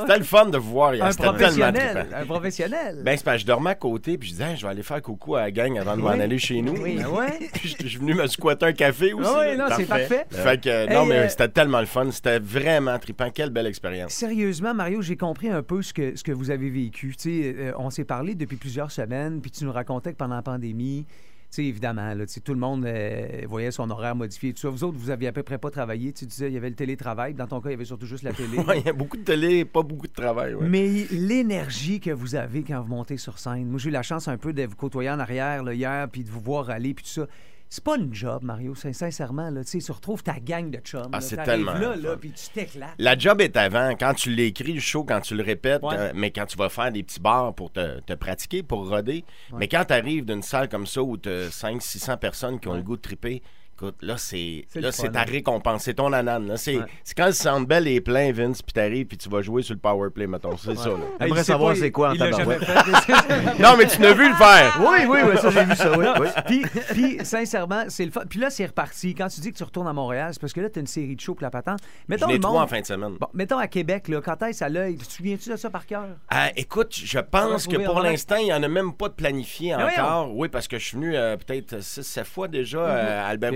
C'était 0.00 0.18
le 0.18 0.24
fun 0.24 0.46
de 0.46 0.58
vous 0.58 0.70
voir 0.70 0.94
hier. 0.94 1.04
Un 1.04 1.10
C'était 1.10 1.24
tellement 1.24 1.38
professionnel. 1.38 1.96
trippant. 2.06 2.16
Un 2.22 2.24
professionnel. 2.26 3.02
Ben, 3.04 3.16
c'est 3.16 3.24
parce 3.24 3.36
que 3.38 3.40
je 3.42 3.46
dormais 3.46 3.70
à 3.70 3.74
côté, 3.74 4.16
puis 4.18 4.28
je 4.28 4.34
disais, 4.34 4.44
Hey, 4.50 4.56
je 4.56 4.64
vais 4.64 4.70
aller 4.70 4.82
faire 4.84 5.02
coucou 5.02 5.34
à 5.34 5.40
la 5.42 5.50
gang 5.50 5.76
avant 5.78 5.96
de 5.96 6.02
m'en 6.06 6.14
Oui. 6.14 6.20
aller 6.22 6.38
chez 6.38 6.62
nous. 6.62 6.74
Oui. 6.82 6.96
Ben 6.96 7.08
ouais. 7.08 7.38
Puis 7.54 7.76
je 7.80 7.86
suis 7.88 7.98
venu 7.98 8.14
me 8.14 8.26
squatter 8.26 8.66
un 8.66 8.72
café 8.72 9.12
aussi. 9.12 9.30
Oui, 9.30 9.56
là. 9.56 9.68
non, 9.68 9.76
c'est 9.76 9.86
parfait. 9.86 10.26
Fait 10.30 10.60
que, 10.60 10.68
Hey, 10.68 10.94
non, 10.94 11.04
mais 11.06 11.18
euh, 11.18 11.28
c'était 11.28 11.48
tellement 11.48 11.80
le 11.80 11.86
fun. 11.86 12.10
C'était 12.10 12.38
vraiment 12.38 12.98
trippant. 12.98 13.30
Quelle 13.30 13.50
belle 13.50 13.66
expérience. 13.66 14.12
Sérieusement, 14.12 14.74
Mario, 14.74 15.02
j'ai 15.02 15.16
compris 15.16 15.48
un 15.48 15.62
peu 15.62 15.82
ce 15.82 15.92
que, 15.92 16.16
ce 16.16 16.22
que 16.24 16.32
vous 16.32 16.50
avez 16.50 16.70
vécu. 16.70 17.14
Tu 17.16 17.22
sais, 17.42 17.54
euh, 17.58 17.72
on 17.78 17.90
s'est 17.90 18.04
parlé 18.04 18.34
depuis 18.34 18.56
plusieurs 18.56 18.90
semaines, 18.90 19.40
puis 19.40 19.50
tu 19.50 19.64
nous 19.64 19.72
racontais 19.72 20.12
que 20.12 20.16
pendant 20.18 20.36
la 20.36 20.42
pandémie, 20.42 21.06
sais, 21.50 21.64
évidemment, 21.64 22.14
là, 22.14 22.24
tout 22.26 22.52
le 22.52 22.58
monde 22.60 22.84
euh, 22.84 23.42
voyait 23.48 23.70
son 23.70 23.88
horaire 23.90 24.14
modifié. 24.14 24.52
Tout 24.52 24.60
ça. 24.60 24.68
Vous 24.68 24.84
autres, 24.84 24.98
vous 24.98 25.10
aviez 25.10 25.28
à 25.28 25.32
peu 25.32 25.42
près 25.42 25.58
pas 25.58 25.70
travaillé. 25.70 26.12
Tu 26.12 26.26
disais, 26.26 26.48
il 26.48 26.54
y 26.54 26.56
avait 26.56 26.68
le 26.70 26.74
télétravail. 26.76 27.34
Dans 27.34 27.46
ton 27.46 27.60
cas, 27.60 27.70
il 27.70 27.72
y 27.72 27.74
avait 27.74 27.84
surtout 27.84 28.06
juste 28.06 28.22
la 28.24 28.32
télé. 28.34 28.58
Ouais, 28.58 28.80
Il 28.80 28.86
y 28.86 28.88
a 28.88 28.92
beaucoup 28.92 29.16
de 29.16 29.22
télé, 29.22 29.64
pas 29.64 29.82
beaucoup 29.82 30.06
de 30.06 30.12
travail. 30.12 30.54
ouais. 30.54 30.68
Mais 30.68 31.06
l'énergie 31.10 32.00
que 32.00 32.10
vous 32.10 32.34
avez 32.34 32.62
quand 32.62 32.80
vous 32.82 32.88
montez 32.88 33.16
sur 33.16 33.38
scène, 33.38 33.66
moi 33.66 33.78
j'ai 33.78 33.88
eu 33.88 33.92
la 33.92 34.02
chance 34.02 34.28
un 34.28 34.36
peu 34.38 34.52
de 34.52 34.64
vous 34.64 34.76
côtoyer 34.76 35.10
en 35.10 35.18
arrière 35.18 35.62
là, 35.62 35.72
hier, 35.74 36.08
puis 36.10 36.24
de 36.24 36.30
vous 36.30 36.40
voir 36.40 36.70
aller, 36.70 36.94
puis 36.94 37.04
tout 37.04 37.10
ça. 37.10 37.26
C'est 37.68 37.82
pas 37.82 37.96
une 37.96 38.14
job, 38.14 38.42
Mario, 38.44 38.74
sin- 38.74 38.92
sincèrement. 38.92 39.50
Là, 39.50 39.64
tu 39.64 39.70
sais, 39.80 39.84
tu 39.84 39.90
retrouves 39.92 40.22
ta 40.22 40.38
gang 40.38 40.70
de 40.70 40.78
chums. 40.78 41.10
Ah, 41.12 41.20
c'est 41.20 41.36
tellement 41.42 41.74
là, 41.74 41.96
là, 41.96 42.16
puis 42.16 42.30
tu 42.30 42.48
t'éclates. 42.50 42.94
La 42.98 43.18
job 43.18 43.40
est 43.40 43.56
avant. 43.56 43.90
Quand 43.98 44.14
tu 44.14 44.30
l'écris, 44.30 44.72
le 44.72 44.80
show, 44.80 45.02
quand 45.04 45.20
tu 45.20 45.34
le 45.34 45.42
répètes, 45.42 45.82
Ouais. 45.82 45.94
euh, 45.98 46.12
mais 46.14 46.30
quand 46.30 46.46
tu 46.46 46.56
vas 46.56 46.68
faire 46.68 46.92
des 46.92 47.02
petits 47.02 47.20
bars 47.20 47.54
pour 47.54 47.72
te, 47.72 48.00
te 48.00 48.12
pratiquer, 48.14 48.62
pour 48.62 48.88
roder. 48.88 49.24
Ouais. 49.50 49.58
Mais 49.58 49.68
quand 49.68 49.84
tu 49.84 49.92
arrives 49.94 50.24
d'une 50.24 50.42
salle 50.42 50.68
comme 50.68 50.86
ça 50.86 51.02
où 51.02 51.16
tu 51.16 51.28
as 51.28 51.50
500-600 51.50 52.16
personnes 52.18 52.60
qui 52.60 52.68
ont 52.68 52.74
le 52.74 52.82
goût 52.82 52.96
de 52.96 53.02
triper, 53.02 53.42
écoute, 53.78 53.96
là, 54.02 54.16
c'est 54.16 54.64
C'est 54.68 54.80
là 54.80 54.90
c'est 54.92 55.10
ta 55.10 55.20
hein. 55.20 55.24
récompense. 55.28 55.82
C'est 55.84 55.94
ton 55.94 56.12
anane. 56.12 56.46
là. 56.48 56.56
C'est 56.56 56.76
Ouais. 56.78 56.84
c'est 57.04 57.14
quand 57.16 57.26
le 57.26 57.32
Centre 57.32 57.66
Bell 57.66 57.86
est 57.88 58.00
plein, 58.00 58.32
Vince, 58.32 58.62
puis 58.62 58.72
t'arrives, 58.72 59.06
puis 59.06 59.16
tu 59.18 59.28
vas 59.28 59.42
jouer 59.42 59.62
sur 59.62 59.74
le 59.74 59.80
power 59.80 60.10
play, 60.10 60.26
mettons. 60.26 60.56
C'est 60.56 60.74
ça, 60.76 60.88
là. 60.88 60.94
Hey, 61.20 61.28
J'aimerais 61.28 61.44
savoir 61.44 61.72
pas, 61.74 61.80
c'est 61.80 61.90
quoi 61.90 62.10
en 62.10 62.16
tabarouette. 62.16 62.60
non, 63.58 63.76
mais 63.76 63.86
tu 63.86 64.00
n'as 64.00 64.12
vu 64.12 64.28
le 64.28 64.34
faire. 64.34 64.78
Oui, 64.80 64.98
oui, 65.08 65.18
oui, 65.30 65.36
ça, 65.38 65.50
j'ai 65.50 65.64
vu 65.64 65.74
ça, 65.74 65.92
oui. 65.98 66.06
Puis, 66.46 66.62
puis, 66.92 67.24
sincèrement, 67.24 67.84
c'est 67.88 68.04
le 68.04 68.10
fun. 68.10 68.22
Puis 68.28 68.38
là, 68.38 68.50
c'est 68.50 68.66
reparti. 68.66 69.14
Quand 69.14 69.28
tu 69.28 69.40
dis 69.40 69.52
que 69.52 69.56
tu 69.58 69.64
retournes 69.64 69.88
à 69.88 69.92
Montréal, 69.92 70.30
c'est 70.32 70.40
parce 70.40 70.52
que 70.52 70.60
là, 70.60 70.70
tu 70.70 70.78
as 70.78 70.80
une 70.80 70.86
série 70.86 71.14
de 71.16 71.20
shows 71.20 71.34
pour 71.34 71.42
la 71.42 71.50
patente. 71.50 71.80
Mettons 72.08 72.28
le 72.30 72.38
trois 72.38 72.52
monde- 72.52 72.62
en 72.62 72.66
fin 72.66 72.80
de 72.80 72.86
semaine. 72.86 73.16
Bon, 73.20 73.28
mettons 73.34 73.58
à 73.58 73.66
Québec, 73.68 74.08
là, 74.08 74.20
quand 74.20 74.40
est-ce 74.42 74.64
à 74.64 74.68
l'œil? 74.68 74.96
Tu 74.96 75.06
te 75.06 75.12
souviens-tu 75.12 75.50
de 75.50 75.56
ça 75.56 75.70
par 75.70 75.86
cœur? 75.86 76.06
Ah, 76.28 76.50
écoute, 76.56 76.94
je 76.94 77.18
pense 77.18 77.66
que 77.66 77.76
pour 77.84 78.00
l'instant, 78.00 78.36
il 78.36 78.44
n'y 78.46 78.52
en 78.52 78.62
a 78.62 78.68
même 78.68 78.92
pas 78.92 79.08
de 79.08 79.14
planifié 79.14 79.74
encore. 79.74 80.34
Oui, 80.34 80.48
parce 80.48 80.68
que 80.68 80.78
je 80.78 80.84
suis 80.84 80.96
venu 80.96 81.16
euh, 81.16 81.36
peut-être 81.36 81.76
6-7 81.80 82.24
fois 82.24 82.48
déjà 82.48 82.78
euh, 82.78 83.22
à 83.24 83.26
Albert 83.28 83.52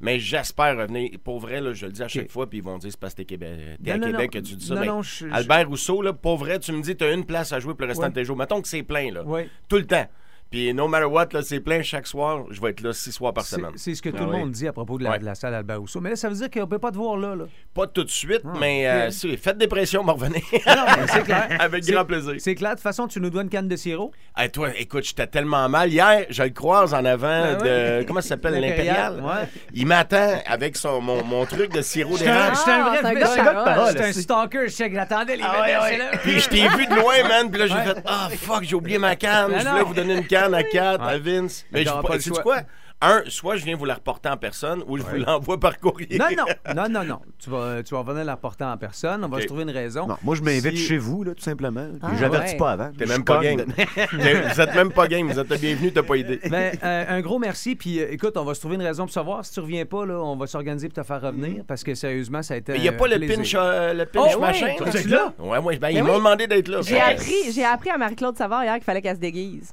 Mais 0.00 0.18
j'espère 0.18 0.76
revenir. 0.76 1.10
Pour 1.22 1.40
vrai, 1.40 1.60
là, 1.60 1.72
je 1.72 1.86
le 1.86 1.92
dis 1.92 2.02
à 2.02 2.08
chaque 2.08 2.30
fois, 2.30 2.48
puis 2.48 2.58
ils 2.58 2.64
vont 2.64 2.78
dire 2.78 2.90
c'est 2.90 3.00
parce 3.00 3.14
que 3.14 3.18
t'es 3.18 3.24
Québec, 3.24 3.50
t'es 3.82 3.90
Non, 3.90 3.94
à 3.94 3.98
non, 3.98 4.06
Québec 4.12 4.34
non. 4.34 4.40
que 4.40 4.46
tu 4.46 4.54
dis 4.54 4.66
ça. 4.66 4.74
Ben, 4.74 5.02
je- 5.02 5.26
Albert 5.32 5.68
Rousseau, 5.68 6.02
là, 6.02 6.12
pour 6.12 6.36
vrai, 6.36 6.58
tu 6.58 6.72
me 6.72 6.82
dis 6.82 6.96
tu 6.96 7.04
as 7.04 7.12
une 7.12 7.24
place 7.24 7.52
à 7.52 7.60
jouer 7.60 7.74
pour 7.74 7.82
le 7.82 7.88
restant 7.88 8.04
Ouais. 8.04 8.08
de 8.10 8.14
tes 8.14 8.24
jours. 8.24 8.36
Mettons 8.36 8.60
que 8.60 8.68
c'est 8.68 8.82
plein, 8.82 9.10
là. 9.12 9.22
Tout 9.68 9.76
le 9.76 9.86
temps. 9.86 10.06
Puis 10.52 10.72
no 10.74 10.86
matter 10.86 11.06
what, 11.06 11.26
là, 11.32 11.40
c'est 11.42 11.58
plein 11.60 11.82
chaque 11.82 12.06
soir. 12.06 12.44
Je 12.50 12.60
vais 12.60 12.70
être 12.70 12.82
là 12.82 12.92
six 12.92 13.10
soirs 13.10 13.32
par 13.32 13.44
semaine. 13.44 13.72
c'est 13.76 13.94
ce 13.94 14.02
que 14.02 14.10
tout 14.10 14.18
Ah 14.20 14.26
le 14.26 14.30
monde 14.32 14.50
dit 14.52 14.68
à 14.68 14.72
propos 14.72 14.98
de 14.98 15.04
la, 15.04 15.10
Ouais. 15.12 15.18
de 15.18 15.24
la 15.24 15.34
salle 15.34 15.54
Albert 15.54 15.80
Rousseau. 15.80 16.00
Mais 16.00 16.10
là, 16.10 16.16
ça 16.16 16.28
veut 16.28 16.34
dire 16.36 16.50
qu'on 16.50 16.60
ne 16.60 16.64
peut 16.66 16.78
pas 16.78 16.90
te 16.90 16.96
voir 16.96 17.16
là. 17.16 17.34
là. 17.34 17.44
Pas 17.74 17.86
tout 17.86 18.04
de 18.04 18.10
suite, 18.10 18.42
Ah. 18.44 18.52
mais 18.60 18.86
euh, 18.86 19.10
si, 19.10 19.36
faites 19.38 19.56
des 19.58 19.66
pressions, 19.66 20.04
m'en 20.04 20.12
revenez. 20.14 20.44
Non, 20.66 20.84
mais 20.96 21.06
c'est 21.08 21.22
clair. 21.22 21.48
Avec 21.58 21.84
grand 21.86 22.04
plaisir. 22.04 22.34
C'est 22.38 22.54
clair. 22.54 22.70
De 22.72 22.74
toute 22.76 22.82
façon, 22.82 23.08
tu 23.08 23.18
nous 23.20 23.30
dois 23.30 23.42
une 23.42 23.48
canne 23.48 23.66
de 23.68 23.76
sirop. 23.76 24.12
Hey, 24.36 24.50
toi, 24.50 24.68
écoute, 24.78 25.04
j'étais 25.04 25.26
tellement 25.26 25.68
mal. 25.70 25.90
Hier, 25.90 26.26
je 26.28 26.42
le 26.42 26.50
croise 26.50 26.92
en 26.92 27.04
avant 27.04 27.56
Ben 27.58 28.00
de. 28.02 28.04
Comment 28.06 28.20
ça 28.20 28.28
s'appelle? 28.28 28.60
L'Impérial, 28.60 29.20
ouais. 29.22 29.48
Il 29.72 29.86
m'attend 29.86 30.34
avec 30.46 30.76
son, 30.76 31.00
mon, 31.00 31.24
mon 31.24 31.46
truc 31.46 31.72
de 31.72 31.80
sirop 31.80 32.18
d'érable. 32.18 32.56
j'étais 32.58 32.70
un 32.70 32.82
vrai 32.88 32.98
c'est 33.00 33.06
un 33.06 33.14
gars 33.14 33.92
de 34.08 34.12
stalker. 34.12 34.68
Je 34.68 34.72
sais 34.72 34.88
que 34.90 34.94
j'attendais 34.96 35.36
les 35.36 35.42
Ah. 35.44 36.18
Puis 36.22 36.40
je 36.40 36.48
t'ai 36.48 36.68
vu 36.68 36.86
de 36.86 36.94
loin, 36.94 37.26
man. 37.26 37.50
Puis 37.50 37.58
là, 37.58 37.66
j'ai 37.66 37.74
fait 37.74 38.02
Ah, 38.04 38.28
fuck, 38.36 38.64
j'ai 38.64 38.74
oublié 38.74 38.98
ma 38.98 39.16
canne. 39.16 39.50
Non, 39.52 39.58
je 39.58 39.68
voulais 39.68 39.82
vous 39.82 39.94
donner 39.94 40.14
une 40.18 40.26
canne 40.26 40.41
à 40.52 40.62
Kat, 40.62 40.94
à. 40.94 41.18
Vince. 41.18 41.64
Mais 41.72 41.84
je 41.84 42.18
sais 42.20 42.30
quoi? 42.42 42.58
Un, 43.04 43.24
soit 43.26 43.56
je 43.56 43.64
viens 43.64 43.74
vous 43.74 43.84
la 43.84 43.94
reporter 43.94 44.30
en 44.30 44.36
personne 44.36 44.84
ou 44.86 44.96
je 44.96 45.02
vous 45.02 45.16
l'envoie 45.16 45.58
par 45.58 45.80
courrier. 45.80 46.16
Non, 46.16 46.26
non, 46.38 46.44
non, 46.76 46.88
non, 46.88 47.04
non. 47.04 47.18
Tu 47.42 47.50
vas, 47.50 47.82
tu 47.82 47.96
vas 47.96 48.02
venir 48.04 48.24
la 48.24 48.36
porter 48.36 48.62
en 48.62 48.76
personne. 48.76 49.24
On 49.24 49.28
va 49.28 49.40
se 49.40 49.46
trouver 49.46 49.64
une 49.64 49.70
raison. 49.70 50.06
Non, 50.06 50.16
moi, 50.22 50.36
je 50.36 50.42
m'invite 50.42 50.76
Si- 50.76 50.84
chez 50.86 50.98
vous, 50.98 51.24
là, 51.24 51.34
tout 51.34 51.42
simplement. 51.42 51.84
Puis 51.90 51.98
Ah, 52.00 52.10
J'avertis 52.20 52.52
ouais. 52.52 52.58
pas 52.58 52.70
avant. 52.70 52.92
T'es 52.96 53.04
Je 53.04 53.10
même 53.10 53.24
pas 53.24 53.40
game. 53.42 53.64
Vous 54.12 54.60
êtes 54.60 54.74
même 54.76 54.92
pas 54.92 55.08
game. 55.08 55.28
Vous 55.28 55.36
êtes 55.36 55.50
le 55.50 55.56
bienvenu, 55.56 55.90
t'as 55.92 56.04
pas 56.04 56.16
idée. 56.16 56.38
Ben, 56.48 56.78
euh, 56.84 57.04
un 57.08 57.20
gros 57.22 57.40
merci. 57.40 57.74
Puis 57.74 57.98
euh, 58.00 58.06
écoute, 58.12 58.36
on 58.36 58.44
va 58.44 58.54
se 58.54 58.60
trouver 58.60 58.76
une 58.76 58.82
raison 58.82 59.02
pour 59.06 59.12
savoir. 59.12 59.44
Si 59.44 59.52
tu 59.52 59.58
reviens 59.58 59.84
pas, 59.84 60.06
là, 60.06 60.20
on 60.22 60.36
va 60.36 60.46
s'organiser 60.46 60.88
pour 60.88 61.02
te 61.02 61.06
faire 61.06 61.20
revenir. 61.22 61.64
Parce 61.66 61.82
que 61.82 61.96
sérieusement, 61.96 62.42
ça 62.44 62.54
a 62.54 62.58
été. 62.58 62.70
Mais 62.70 62.78
il 62.78 62.82
n'y 62.82 62.88
a 62.88 62.92
pas 62.92 63.08
le 63.08 63.18
pinch, 63.26 63.52
euh, 63.58 63.94
le 63.94 64.06
pinch 64.06 64.30
Oh, 64.36 64.38
machin? 64.40 64.76
ouais. 64.80 65.02
là? 65.08 65.32
Ouais, 65.40 65.58
ouais, 65.58 65.76
ben, 65.76 65.88
Ben 65.88 65.90
ils 65.90 66.02
oui. 66.02 66.08
m'ont 66.08 66.18
demandé 66.18 66.46
d'être 66.46 66.68
là. 66.68 66.82
J'ai 66.82 67.64
appris 67.64 67.90
à 67.90 67.98
Marie-Claude 67.98 68.36
Savard 68.36 68.62
hier 68.62 68.74
qu'il 68.74 68.84
fallait 68.84 69.02
qu'elle 69.02 69.16
se 69.16 69.20
déguise. 69.20 69.72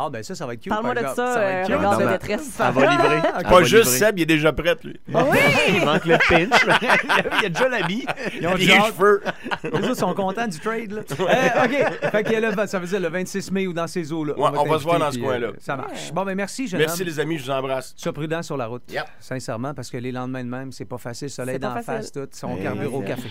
Ah, 0.00 0.08
ben 0.10 0.22
ça, 0.22 0.36
ça 0.36 0.46
va 0.46 0.54
être 0.54 0.60
cute. 0.60 0.70
Parle-moi 0.70 0.94
par 0.94 1.10
de 1.10 1.16
ça, 1.16 1.24
va 1.24 1.40
euh, 1.40 1.64
regard 1.64 1.98
de 1.98 2.06
détresse. 2.06 2.56
Elle 2.60 2.72
va 2.72 2.90
livrer. 2.90 3.20
Elle 3.36 3.42
Pas 3.44 3.50
va 3.50 3.62
juste 3.64 3.84
livrer. 3.92 3.98
Seb, 3.98 4.18
il 4.18 4.22
est 4.22 4.26
déjà 4.26 4.52
prêt, 4.52 4.76
lui. 4.84 5.00
Il 5.08 5.84
manque 5.84 6.04
le 6.04 6.16
pinch. 6.28 6.60
il 7.38 7.42
y 7.42 7.46
a 7.46 7.48
déjà 7.48 7.68
l'habit. 7.68 8.06
Ils 8.40 8.46
ont 8.46 8.54
Les 8.54 8.70
hâte. 8.70 8.86
cheveux. 8.86 9.22
Les 9.64 9.70
autres 9.72 9.96
sont 9.96 10.14
contents 10.14 10.46
du 10.46 10.60
trade. 10.60 10.92
Là. 10.92 11.00
Euh, 11.18 11.64
OK. 11.64 12.10
Fait 12.12 12.22
que 12.22 12.32
là, 12.34 12.66
ça 12.68 12.78
veut 12.78 12.86
dire 12.86 13.00
le 13.00 13.08
26 13.08 13.50
mai 13.50 13.66
ou 13.66 13.72
dans 13.72 13.88
ces 13.88 14.12
eaux-là. 14.12 14.34
Ouais, 14.38 14.50
on 14.56 14.64
va 14.68 14.78
se 14.78 14.84
voir 14.84 15.00
dans 15.00 15.10
ce 15.10 15.18
coin-là. 15.18 15.48
euh, 15.48 15.52
ça 15.58 15.76
marche. 15.76 16.12
Bon, 16.12 16.24
ben 16.24 16.36
merci, 16.36 16.68
jeune 16.68 16.78
Merci, 16.78 17.02
homme. 17.02 17.08
les 17.08 17.18
amis, 17.20 17.38
je 17.38 17.44
vous 17.44 17.50
embrasse. 17.50 17.92
Sois 17.96 18.12
prudent 18.12 18.42
sur 18.42 18.56
la 18.56 18.66
route. 18.66 18.82
Yep. 18.92 19.04
Sincèrement, 19.18 19.74
parce 19.74 19.90
que 19.90 19.96
les 19.96 20.12
lendemains 20.12 20.44
de 20.44 20.48
même, 20.48 20.70
c'est 20.70 20.84
pas 20.84 20.98
facile. 20.98 21.28
Soleil 21.28 21.58
la 21.58 21.82
face, 21.82 22.12
tout. 22.12 22.28
Son 22.32 22.54
carbure 22.56 22.94
au 22.94 23.00
oui. 23.00 23.06
café. 23.06 23.28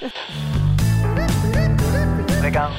Regarde, 2.43 2.73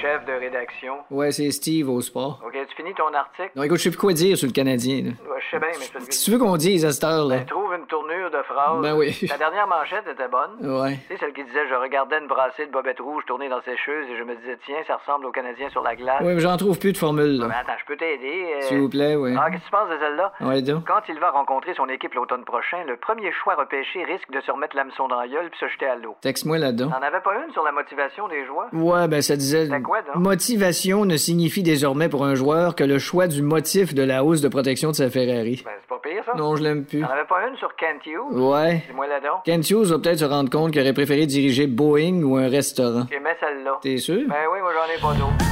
Chef 0.00 0.24
de 0.26 0.32
rédaction. 0.32 0.94
Ouais, 1.10 1.32
c'est 1.32 1.50
Steve 1.50 1.88
au 1.88 2.00
sport. 2.00 2.40
OK, 2.46 2.52
tu 2.68 2.76
finis 2.76 2.94
ton 2.94 3.12
article? 3.12 3.50
Non, 3.56 3.62
écoute, 3.64 3.78
je 3.78 3.82
sais 3.84 3.90
plus 3.90 3.98
quoi 3.98 4.12
dire 4.12 4.36
sur 4.36 4.46
le 4.46 4.52
Canadien. 4.52 5.02
là. 5.04 5.10
Ouais, 5.32 5.40
je 5.44 5.50
sais 5.50 5.58
bien, 5.58 5.68
mais 5.72 5.86
Qu'est-ce 6.06 6.20
que 6.20 6.24
tu 6.24 6.30
veux 6.30 6.38
qu'on 6.38 6.56
dise 6.56 6.84
à 6.84 6.92
cette 6.92 7.04
heure-là? 7.04 7.38
Ben, 7.38 7.46
trouve 7.46 7.74
une 7.74 7.86
tournure 7.86 8.30
de 8.30 8.42
phrase. 8.42 8.80
Ben 8.82 8.94
oui. 8.96 9.16
Ta 9.28 9.38
dernière 9.38 9.66
manchette 9.66 10.04
était 10.10 10.28
bonne. 10.28 10.80
Ouais. 10.82 10.98
Tu 11.08 11.14
sais, 11.14 11.20
celle 11.20 11.32
qui 11.32 11.42
disait 11.44 11.66
Je 11.68 11.74
regardais 11.74 12.18
une 12.18 12.26
brassée 12.28 12.66
de 12.66 12.70
bobettes 12.70 13.00
rouges 13.00 13.24
tourner 13.26 13.48
dans 13.48 13.60
sécheuse 13.62 14.06
et 14.10 14.16
je 14.16 14.22
me 14.22 14.36
disais 14.36 14.58
Tiens, 14.66 14.76
ça 14.86 14.96
ressemble 14.96 15.26
aux 15.26 15.32
Canadiens 15.32 15.68
sur 15.70 15.82
la 15.82 15.96
glace. 15.96 16.20
Ouais, 16.20 16.34
mais 16.34 16.40
j'en 16.40 16.56
trouve 16.56 16.78
plus 16.78 16.92
de 16.92 16.98
formule, 16.98 17.38
là. 17.38 17.46
attends, 17.60 17.78
je 17.80 17.84
peux 17.86 17.96
t'aider. 17.96 18.52
euh. 18.56 18.60
S'il 18.62 18.78
vous 18.80 18.88
plaît, 18.88 19.16
oui. 19.16 19.34
Ah, 19.38 19.50
qu'est-ce 19.50 19.60
que 19.62 19.64
tu 19.66 19.70
penses 19.72 19.90
de 19.90 19.98
celle-là? 19.98 20.32
Ouais, 20.40 20.62
donc. 20.62 20.86
Quand 20.86 21.02
il 21.08 21.18
va 21.18 21.30
rencontrer 21.30 21.74
son 21.74 21.88
équipe 21.88 22.14
l'automne 22.14 22.44
prochain, 22.44 22.78
le 22.86 22.96
premier 22.96 23.32
choix 23.32 23.54
repêché 23.56 24.04
risque 24.04 24.30
de 24.30 24.40
se 24.40 24.50
remettre 24.50 24.76
l'hameçon 24.76 25.08
dans 25.08 25.18
la 25.20 25.26
gueule 25.28 25.50
puis 25.50 25.58
se 25.58 25.68
jeter 25.68 25.86
à 25.86 25.96
l'eau. 25.96 26.16
Texte-moi 26.20 26.58
là-dedans. 26.58 26.90
T'en 26.90 27.02
avais 27.06 27.20
pas 27.20 27.32
une 27.44 27.52
sur 27.52 27.64
la 27.64 27.72
motivation 27.72 28.28
des 28.28 28.44
joueurs? 28.46 28.68
Ouais, 28.72 29.08
ben 29.08 29.22
ça 29.22 29.34
disait. 29.36 29.67
Quoi? 29.82 29.98
Motivation 30.14 31.04
ne 31.04 31.16
signifie 31.16 31.62
désormais 31.62 32.08
pour 32.08 32.24
un 32.24 32.34
joueur 32.34 32.74
que 32.74 32.84
le 32.84 32.98
choix 32.98 33.26
du 33.26 33.42
motif 33.42 33.94
de 33.94 34.02
la 34.02 34.24
hausse 34.24 34.40
de 34.40 34.48
protection 34.48 34.90
de 34.90 34.96
sa 34.96 35.10
Ferrari. 35.10 35.62
Ben, 35.64 35.70
c'est 35.80 35.88
pas 35.88 36.00
pire, 36.02 36.22
ça. 36.26 36.32
Non, 36.36 36.56
je 36.56 36.62
l'aime 36.62 36.84
plus. 36.84 37.00
T'en 37.00 37.08
avais 37.08 37.24
pas 37.28 37.46
une 37.48 37.56
sur 37.56 37.74
Kent 37.76 38.06
Hughes? 38.06 38.36
Ouais. 38.38 38.82
Dis-moi 38.88 39.06
là 39.06 39.20
donc. 39.20 39.44
Kent 39.44 39.70
Hughes 39.70 39.86
va 39.86 39.98
peut-être 39.98 40.18
se 40.20 40.24
rendre 40.24 40.50
compte 40.50 40.72
qu'il 40.72 40.80
aurait 40.80 40.92
préféré 40.92 41.26
diriger 41.26 41.66
Boeing 41.66 42.22
ou 42.22 42.36
un 42.36 42.48
restaurant. 42.48 43.06
Mets 43.10 43.36
celle-là. 43.40 43.78
T'es 43.82 43.96
sûr? 43.98 44.22
Ben 44.28 44.36
oui, 44.52 44.58
moi 44.60 44.70
j'en 44.74 44.92
ai 44.94 45.00
pas 45.00 45.18
d'autres. 45.18 45.44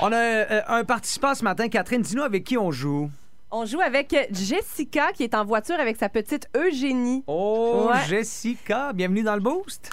On 0.00 0.12
a 0.12 0.16
euh, 0.16 0.60
un 0.68 0.84
participant 0.84 1.34
ce 1.34 1.44
matin. 1.44 1.68
Catherine, 1.68 2.02
dis-nous 2.02 2.22
avec 2.22 2.44
qui 2.44 2.56
on 2.56 2.70
joue. 2.70 3.10
On 3.50 3.64
joue 3.64 3.80
avec 3.80 4.14
Jessica 4.30 5.10
qui 5.12 5.24
est 5.24 5.34
en 5.34 5.44
voiture 5.44 5.74
avec 5.80 5.96
sa 5.96 6.08
petite 6.08 6.46
Eugénie. 6.56 7.24
Oh, 7.26 7.88
Ouais. 7.90 7.96
Jessica, 8.08 8.92
bienvenue 8.94 9.22
dans 9.24 9.34
le 9.34 9.40
Boost. 9.40 9.90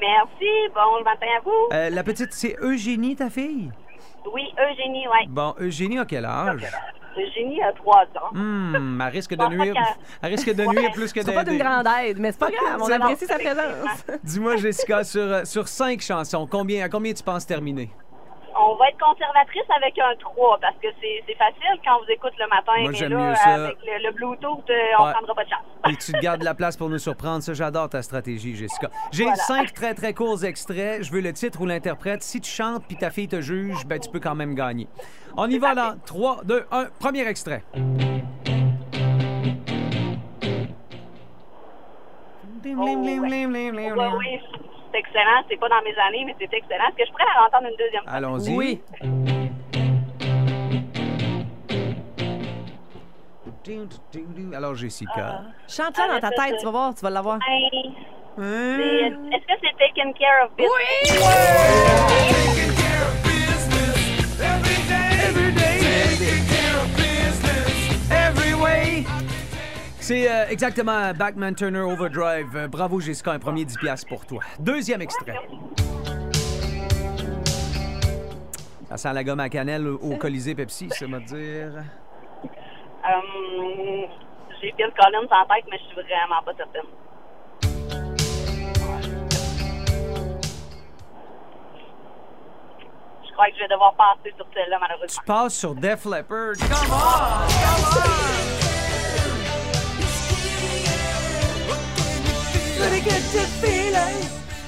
Merci. 0.00 0.50
Bon 0.74 1.02
matin 1.04 1.26
à 1.38 1.40
vous. 1.44 1.68
Euh, 1.72 1.90
la 1.90 2.02
petite, 2.02 2.32
c'est 2.32 2.56
Eugénie, 2.60 3.16
ta 3.16 3.30
fille? 3.30 3.70
Oui, 4.32 4.42
Eugénie, 4.58 5.06
oui. 5.08 5.26
Bon, 5.28 5.54
Eugénie 5.60 5.98
a 5.98 6.04
quel 6.04 6.24
âge? 6.24 6.66
Eugénie 7.16 7.62
a 7.62 7.72
trois 7.72 8.04
ans. 8.16 8.30
Hmm, 8.32 9.00
elle 9.00 9.12
risque 9.12 9.34
de 9.34 9.46
nuire. 9.46 9.74
Elle 10.22 10.30
risque 10.30 10.54
de 10.54 10.64
nuire 10.64 10.90
plus 10.92 11.12
que 11.12 11.22
C'est 11.22 11.32
pas 11.32 11.44
d'une 11.44 11.58
d'aider. 11.58 11.64
grande 11.64 11.86
aide, 12.04 12.18
mais 12.18 12.32
c'est 12.32 12.38
pas 12.38 12.50
grave, 12.50 12.80
on 12.82 12.90
apprécie 12.90 13.26
sa 13.26 13.34
présence. 13.38 14.04
Dis-moi, 14.24 14.56
Jessica, 14.56 15.04
sur, 15.04 15.20
euh, 15.22 15.44
sur 15.44 15.68
cinq 15.68 16.00
chansons, 16.00 16.46
combien, 16.50 16.84
à 16.84 16.88
combien 16.88 17.12
tu 17.12 17.22
penses 17.22 17.46
terminer? 17.46 17.90
On 18.54 18.74
va 18.76 18.88
être 18.88 18.98
conservatrice 18.98 19.64
avec 19.76 19.98
un 19.98 20.14
3 20.18 20.58
parce 20.60 20.76
que 20.82 20.88
c'est 21.00 21.34
facile 21.34 21.80
quand 21.84 21.96
on 21.96 22.04
vous 22.04 22.10
écoute 22.10 22.32
le 22.38 22.46
matin. 22.48 22.72
Moi, 22.80 22.90
mais 22.90 22.96
j'aime 22.96 23.12
là, 23.12 23.28
mieux 23.30 23.34
ça. 23.34 23.54
avec 23.64 23.76
le, 23.84 24.06
le 24.06 24.12
Bluetooth, 24.12 24.68
euh, 24.70 24.74
on 24.98 25.04
Ouais. 25.06 25.12
prendra 25.12 25.34
pas 25.34 25.44
de 25.44 25.48
chance. 25.48 25.64
Et 25.90 25.96
tu 25.96 26.12
te 26.12 26.18
gardes 26.20 26.42
la 26.42 26.54
place 26.54 26.76
pour 26.76 26.88
nous 26.88 26.98
surprendre. 26.98 27.42
Ça, 27.42 27.54
j'adore 27.54 27.88
ta 27.88 28.02
stratégie, 28.02 28.54
Jessica. 28.54 28.88
J'ai 29.12 29.24
Voilà. 29.24 29.36
cinq 29.38 29.72
très, 29.72 29.94
très 29.94 30.12
courts 30.14 30.44
extraits. 30.44 31.02
Je 31.02 31.12
veux 31.12 31.20
le 31.20 31.32
titre 31.32 31.60
ou 31.62 31.66
l'interprète. 31.66 32.22
Si 32.22 32.40
tu 32.40 32.50
chantes 32.50 32.84
puis 32.86 32.96
ta 32.96 33.10
fille 33.10 33.28
te 33.28 33.40
juge, 33.40 33.86
ben, 33.86 33.98
tu 33.98 34.10
peux 34.10 34.20
quand 34.20 34.34
même 34.34 34.54
gagner. 34.54 34.86
On 35.36 35.48
y 35.48 35.58
va 35.58 35.74
là. 35.74 35.94
3, 36.06 36.42
2, 36.44 36.66
1. 36.70 36.86
Premier 37.00 37.26
extrait. 37.26 37.62
Oh, 42.74 42.84
ouais. 42.84 43.46
Ouais, 43.46 44.08
oui, 44.18 44.40
c'est 44.92 44.98
excellent. 44.98 45.42
C'est 45.48 45.56
pas 45.58 45.68
dans 45.68 45.82
mes 45.82 45.96
années, 45.98 46.24
mais 46.26 46.34
c'est 46.38 46.52
excellent. 46.54 46.84
Est-ce 46.88 46.96
que 46.96 47.06
je 47.06 47.10
pourrais 47.12 47.24
la 47.34 47.46
entendre 47.46 47.68
une 47.70 47.76
deuxième 47.76 48.02
fois? 48.04 48.12
Allons-y. 48.12 48.56
Oui. 48.56 48.80
Alors, 54.54 54.74
Jessica. 54.74 55.42
Chante-la 55.68 56.08
dans 56.08 56.20
ta 56.20 56.30
tête, 56.30 56.56
tu 56.58 56.64
vas 56.64 56.70
voir, 56.70 56.94
tu 56.94 57.02
vas 57.02 57.10
l'avoir. 57.10 57.38
Hey, 57.46 57.92
Hein? 58.38 58.76
c'est- 58.78 59.06
Est-ce 59.36 59.46
que 59.46 59.52
c'est 59.62 59.76
Taking 59.78 60.14
Care 60.14 60.46
of 60.46 60.56
Business? 60.56 61.12
C'est 70.02 70.28
euh, 70.28 70.46
exactement 70.50 71.12
Backman 71.14 71.54
Turner 71.54 71.78
Overdrive. 71.78 72.56
Euh, 72.56 72.66
bravo, 72.66 72.98
Jessica. 72.98 73.30
Un 73.30 73.38
premier 73.38 73.64
10$ 73.64 73.78
piastres 73.78 74.08
pour 74.08 74.26
toi. 74.26 74.42
Deuxième 74.58 75.00
extrait. 75.00 75.38
Ça 78.88 78.96
sent 78.96 79.12
la 79.12 79.22
gomme 79.22 79.38
à 79.38 79.48
cannelle 79.48 79.86
au 79.86 80.16
Colisée 80.16 80.56
Pepsi, 80.56 80.90
ça 80.90 81.06
m'a 81.06 81.20
dire. 81.20 81.84
Euh, 82.44 84.06
J'ai 84.60 84.72
Bill 84.72 84.90
Collins 84.98 85.28
en 85.30 85.46
tête, 85.46 85.64
mais 85.70 85.78
je 85.78 85.84
suis 85.84 85.94
vraiment 85.94 86.42
pas 86.44 86.52
certaine. 86.56 86.82
Je 93.24 93.32
crois 93.34 93.46
que 93.46 93.54
je 93.54 93.60
vais 93.60 93.68
devoir 93.68 93.94
passer 93.94 94.34
sur 94.36 94.46
celle-là, 94.52 94.78
malheureusement. 94.80 95.22
Passe 95.24 95.54
sur 95.54 95.76
Def 95.76 96.04
Leppard. 96.04 96.54
Come 96.58 96.90
on! 96.90 98.61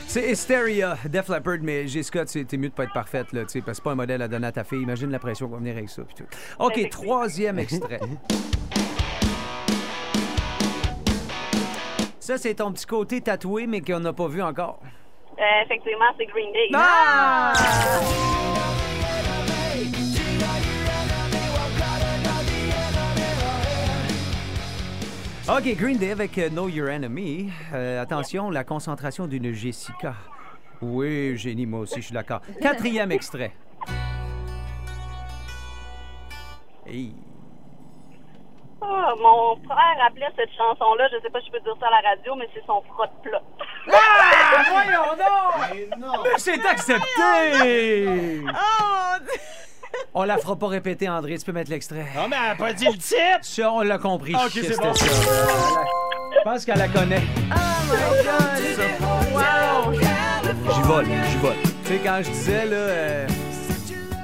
C'est 0.06 0.30
Hysteria, 0.30 0.96
Def 1.06 1.28
Leppard, 1.28 1.58
mais 1.62 1.86
tu 1.86 2.02
sais, 2.02 2.44
t'es 2.44 2.56
mieux 2.56 2.68
de 2.68 2.74
pas 2.74 2.84
être 2.84 2.92
parfaite, 2.92 3.32
là, 3.32 3.42
tu 3.42 3.48
sais, 3.48 3.60
parce 3.60 3.70
que 3.70 3.74
c'est 3.76 3.82
pas 3.82 3.90
un 3.92 3.96
modèle 3.96 4.22
à 4.22 4.28
donner 4.28 4.46
à 4.46 4.52
ta 4.52 4.62
fille. 4.62 4.80
Imagine 4.80 5.10
la 5.10 5.18
pression 5.18 5.46
qu'on 5.48 5.54
va 5.54 5.58
venir 5.58 5.76
avec 5.76 5.88
ça. 5.88 6.02
puis 6.02 6.14
tout. 6.14 6.24
OK, 6.60 6.88
troisième 6.88 7.58
extrait. 7.58 8.00
Ça, 12.24 12.38
c'est 12.38 12.54
ton 12.54 12.72
petit 12.72 12.86
côté 12.86 13.20
tatoué, 13.20 13.66
mais 13.66 13.82
qu'on 13.82 14.00
n'a 14.00 14.14
pas 14.14 14.28
vu 14.28 14.40
encore. 14.40 14.80
Euh, 15.38 15.64
effectivement, 15.64 16.06
c'est 16.16 16.24
Green 16.24 16.50
Day. 16.52 16.70
Ah! 16.72 17.52
OK, 25.46 25.76
Green 25.76 25.98
Day 25.98 26.10
avec 26.10 26.38
euh, 26.38 26.48
Know 26.48 26.70
Your 26.70 26.88
Enemy. 26.88 27.50
Euh, 27.74 28.00
attention, 28.00 28.48
la 28.48 28.64
concentration 28.64 29.26
d'une 29.26 29.52
Jessica. 29.52 30.14
Oui, 30.80 31.36
génie, 31.36 31.66
moi 31.66 31.80
aussi, 31.80 31.96
je 31.96 32.06
suis 32.06 32.14
d'accord. 32.14 32.40
Quatrième 32.62 33.12
extrait. 33.12 33.52
Hey. 36.86 37.14
Ah, 38.80 39.12
mon 39.20 39.56
frère 39.66 40.06
appelait 40.06 40.32
cette 40.34 40.50
chanson-là, 40.56 41.08
je 41.12 41.20
sais 41.20 41.30
pas 41.30 41.40
si 41.40 41.48
je 41.48 41.52
peux 41.52 41.60
dire 41.60 41.76
ça 41.78 41.88
à 41.88 42.02
la 42.02 42.08
radio, 42.08 42.34
mais 42.36 42.48
c'est 42.54 42.64
son 42.66 42.80
frotte-plat. 42.94 43.42
Ah, 43.92 44.62
voyons 44.70 45.12
donc! 45.14 46.24
Mais 46.24 46.38
c'est 46.38 46.64
accepté! 46.64 48.40
Oh! 48.48 49.04
On 50.16 50.22
la 50.24 50.38
fera 50.38 50.56
pas 50.56 50.68
répéter, 50.68 51.08
André. 51.08 51.36
Tu 51.38 51.44
peux 51.44 51.52
mettre 51.52 51.70
l'extrait. 51.70 52.06
Non, 52.14 52.28
mais 52.28 52.36
elle 52.44 52.52
a 52.52 52.54
pas 52.54 52.72
dit 52.72 52.84
le 52.86 52.92
titre! 52.96 53.16
Ça, 53.42 53.72
on 53.72 53.80
l'a 53.80 53.98
compris. 53.98 54.34
Ok, 54.34 54.50
c'est 54.52 54.62
C'était 54.62 54.76
bon. 54.76 54.94
ça. 54.94 55.04
Je 55.06 56.42
pense 56.44 56.64
qu'elle 56.64 56.78
la 56.78 56.88
connaît. 56.88 57.22
J'y 60.74 60.82
vole, 60.82 61.04
j'y 61.06 61.36
vole. 61.38 61.52
Tu 61.84 61.92
sais, 61.92 62.00
quand 62.04 62.18
je 62.22 62.30
disais, 62.30 62.64
là, 62.66 62.76
euh, 62.76 63.26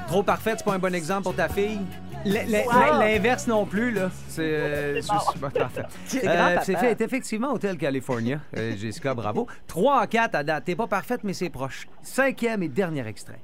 trop 0.06 0.22
parfaite, 0.22 0.56
c'est 0.58 0.64
pas 0.64 0.74
un 0.74 0.78
bon 0.78 0.94
exemple 0.94 1.24
pour 1.24 1.34
ta 1.34 1.48
fille. 1.48 1.80
Wow. 2.24 2.98
L'inverse 3.00 3.46
non 3.46 3.64
plus, 3.64 3.90
là. 3.92 4.10
C'est 4.28 4.42
euh, 4.42 5.00
C'est 5.00 5.40
bon. 5.40 5.48
parfait. 5.50 5.82
C'est 6.06 6.26
Euh, 6.28 6.60
fait 6.60 7.00
effectivement 7.00 7.52
Hotel 7.54 7.76
California. 7.78 8.38
Euh, 8.56 8.76
Jessica, 8.76 9.14
bravo. 9.14 9.46
3 9.66 10.02
en 10.02 10.06
4 10.06 10.34
à 10.34 10.44
date. 10.44 10.64
T'es 10.66 10.76
pas 10.76 10.86
parfaite, 10.86 11.20
mais 11.24 11.32
c'est 11.32 11.48
proche. 11.50 11.86
Cinquième 12.02 12.62
et 12.62 12.68
dernier 12.68 13.06
extrait. 13.06 13.40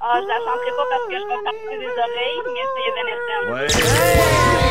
Ah, 0.00 0.20
je 0.22 0.28
la 0.28 0.38
chanterai 0.38 0.70
pas 0.76 0.86
parce 0.90 1.06
que 1.08 1.18
je 1.18 1.26
vais 1.26 1.42
partir 1.42 1.78
des 1.80 1.92
oreilles, 2.06 2.40
mais 2.54 2.64
c'est 2.74 2.86
Evanescence. 2.88 4.67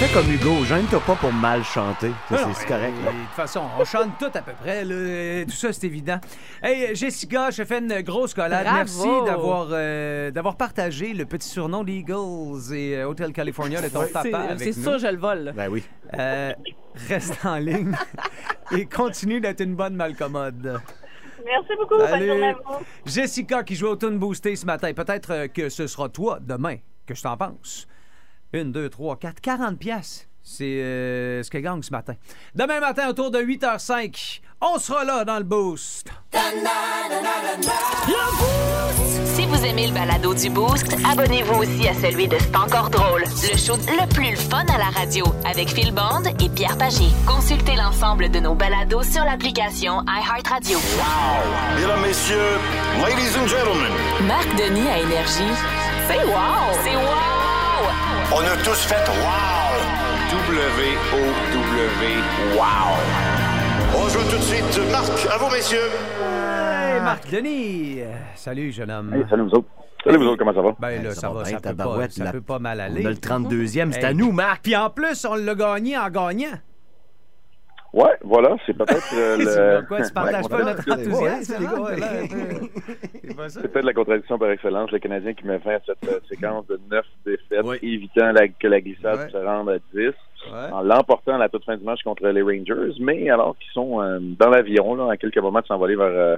Fais 0.00 0.12
comme 0.12 0.28
Hugo, 0.30 0.64
gêne-toi 0.64 1.00
pas 1.06 1.14
pour 1.14 1.32
mal 1.32 1.62
chanter. 1.62 2.10
Ça, 2.28 2.46
Non, 2.46 2.52
c'est- 2.52 2.66
correct. 2.66 2.94
De 2.96 3.06
toute 3.10 3.28
façon, 3.36 3.62
on 3.78 3.84
chante 3.84 4.18
tout 4.18 4.30
à 4.34 4.42
peu 4.42 4.52
près. 4.60 4.84
là. 4.84 5.44
Tout 5.44 5.52
ça, 5.52 5.72
c'est 5.72 5.86
évident. 5.86 6.18
Hey, 6.62 6.94
Jessica, 6.96 7.50
je 7.50 7.58
te 7.62 7.64
fais 7.64 7.78
une 7.78 8.00
grosse 8.02 8.34
collade. 8.34 8.64
Bravo. 8.64 8.76
Merci 8.78 9.24
d'avoir 9.24 9.68
euh, 9.70 10.30
d'avoir 10.32 10.56
partagé 10.56 11.14
le 11.14 11.24
petit 11.26 11.48
surnom 11.48 11.84
d'Eagles 11.84 12.74
et 12.74 12.96
euh, 12.96 13.08
Hotel 13.08 13.32
California 13.32 13.80
de 13.80 13.88
ton 13.88 14.02
C'est- 14.02 14.12
papa 14.30 14.58
C'est 14.58 14.72
sûr, 14.72 14.98
je 14.98 15.06
le 15.06 15.16
vole. 15.16 15.52
Ben 15.56 15.68
oui. 15.70 15.84
Euh, 16.18 16.52
reste 17.08 17.38
en 17.46 17.56
ligne 17.56 17.92
et 18.76 18.86
continue 18.86 19.40
d'être 19.40 19.60
une 19.60 19.76
bonne 19.76 19.94
malcommode. 19.94 20.80
Merci 21.46 21.70
beaucoup. 21.78 21.98
Bonne 21.98 22.08
Salut. 22.08 22.26
journée 22.26 22.48
à 22.48 22.52
vous. 22.54 22.84
Jessica 23.06 23.62
qui 23.62 23.76
joue 23.76 23.86
au 23.88 23.96
Tune 23.96 24.18
Boosté 24.18 24.56
ce 24.56 24.66
matin. 24.66 24.92
Peut-être 24.92 25.46
que 25.52 25.68
ce 25.68 25.86
sera 25.86 26.08
toi 26.08 26.38
demain. 26.40 26.76
Que 27.06 27.14
je 27.14 27.22
t'en 27.22 27.36
pense. 27.36 27.86
Une, 28.54 28.70
deux, 28.70 28.88
trois, 28.88 29.16
quatre, 29.16 29.40
40 29.40 29.76
pièces. 29.76 30.28
C'est 30.44 30.80
euh, 30.80 31.42
ce 31.42 31.50
que 31.50 31.58
gagne 31.58 31.82
ce 31.82 31.90
matin. 31.90 32.14
Demain 32.54 32.78
matin, 32.78 33.08
autour 33.08 33.32
de 33.32 33.40
8h05, 33.40 34.42
on 34.60 34.78
sera 34.78 35.02
là 35.02 35.24
dans 35.24 35.38
le 35.38 35.42
Boost. 35.42 36.06
Si 39.24 39.46
vous 39.46 39.64
aimez 39.64 39.88
le 39.88 39.92
balado 39.92 40.34
du 40.34 40.50
Boost, 40.50 40.96
abonnez-vous 41.04 41.62
aussi 41.62 41.88
à 41.88 41.94
celui 41.94 42.28
de 42.28 42.36
C'est 42.38 42.54
encore 42.54 42.90
drôle, 42.90 43.22
le 43.22 43.58
show 43.58 43.74
le 43.88 44.14
plus 44.14 44.30
le 44.30 44.36
fun 44.36 44.64
à 44.72 44.78
la 44.78 44.90
radio 44.90 45.24
avec 45.44 45.70
Phil 45.70 45.92
Bond 45.92 46.22
et 46.38 46.48
Pierre 46.48 46.78
Pagé. 46.78 47.08
Consultez 47.26 47.74
l'ensemble 47.74 48.30
de 48.30 48.38
nos 48.38 48.54
balados 48.54 49.02
sur 49.02 49.24
l'application 49.24 50.04
iHeartRadio. 50.06 50.78
Mesdames, 51.74 52.02
Messieurs, 52.02 52.58
Ladies 53.02 53.36
and 53.36 53.48
Gentlemen, 53.48 53.92
Marc 54.28 54.48
Denis 54.50 54.86
à 54.86 55.00
Énergie. 55.00 55.58
C'est 56.06 56.24
wow! 56.24 56.70
C'est 56.84 56.94
wow! 56.94 57.33
On 58.32 58.40
a 58.40 58.56
tous 58.64 58.84
fait 58.86 58.94
Wow! 59.08 59.74
W-O-W, 60.30 62.06
Wow! 62.56 62.96
On 63.96 64.08
joue 64.08 64.30
tout 64.30 64.36
de 64.36 64.42
suite. 64.42 64.90
Marc, 64.90 65.26
à 65.32 65.36
vous, 65.38 65.50
messieurs. 65.54 65.78
Hey, 66.20 67.00
Marc 67.00 67.30
Denis. 67.30 68.00
Salut, 68.34 68.72
jeune 68.72 68.90
homme. 68.90 69.14
Hey, 69.14 69.24
salut 69.30 69.42
vous 69.42 69.50
autres. 69.58 69.68
Salut 70.04 70.18
vous 70.18 70.24
autres, 70.26 70.38
comment 70.38 70.52
ça 70.54 70.60
va? 70.60 70.74
Ben 70.78 71.02
là, 71.02 71.14
ça 71.14 71.20
ça, 71.22 71.28
va 71.28 71.34
va, 71.34 71.42
bien, 71.44 71.50
ça, 71.52 71.56
peut 71.56 71.62
pas, 71.62 71.68
tabarouette, 71.70 72.12
ça 72.12 72.24
la- 72.24 72.32
peut 72.32 72.40
pas 72.42 72.58
mal 72.58 72.80
aller. 72.80 73.02
On 73.04 73.06
a 73.06 73.10
le 73.10 73.16
32e, 73.16 73.92
c'est 73.92 74.00
Hey. 74.00 74.04
à 74.06 74.12
nous, 74.14 74.32
Marc. 74.32 74.62
Puis 74.62 74.76
en 74.76 74.90
plus, 74.90 75.24
on 75.24 75.34
l'a 75.34 75.54
gagné 75.54 75.96
en 75.96 76.10
gagnant. 76.10 76.52
Ouais, 77.94 78.10
voilà, 78.22 78.56
c'est 78.66 78.76
peut-être 78.76 79.14
euh, 79.16 79.36
le... 79.80 79.86
quoi, 79.86 80.02
tu 80.02 80.12
partages 80.12 80.48
pas 80.48 80.64
notre 80.64 80.82
c'est- 80.82 80.90
enthousiasme, 80.92 81.54
les 81.60 81.66
gars? 81.66 82.68
C'est 83.22 83.36
pas 83.36 83.48
ça? 83.48 83.60
C'est 83.62 83.68
peut-être 83.72 83.84
la 83.84 83.92
contradiction 83.92 84.36
par 84.38 84.50
excellence, 84.50 84.90
le 84.90 84.98
Canadien 84.98 85.32
qui 85.34 85.46
met 85.46 85.60
fin 85.60 85.76
à 85.76 85.80
cette 85.86 86.08
euh, 86.08 86.18
séquence 86.28 86.66
de 86.66 86.80
neuf 86.90 87.06
défaites, 87.24 87.64
évitant 87.82 88.32
la- 88.32 88.48
que 88.48 88.66
la 88.66 88.80
glissade 88.80 89.18
Ouais. 89.20 89.30
se 89.30 89.36
rende 89.36 89.70
à 89.70 89.78
10, 89.94 90.08
Ouais. 90.52 90.72
en 90.72 90.82
l'emportant 90.82 91.36
à 91.36 91.38
la 91.38 91.48
toute 91.48 91.64
fin 91.64 91.76
du 91.76 91.84
match 91.84 92.02
contre 92.02 92.26
les 92.26 92.42
Rangers, 92.42 92.94
mais 93.00 93.30
alors 93.30 93.56
qu'ils 93.58 93.70
sont 93.72 94.02
euh, 94.02 94.18
dans 94.20 94.50
l'avion, 94.50 94.94
là, 94.96 95.12
à 95.12 95.16
quelques 95.16 95.38
moments 95.38 95.60
de 95.60 95.66
s'envoler 95.66 95.96
vers, 95.96 96.06
euh, 96.06 96.36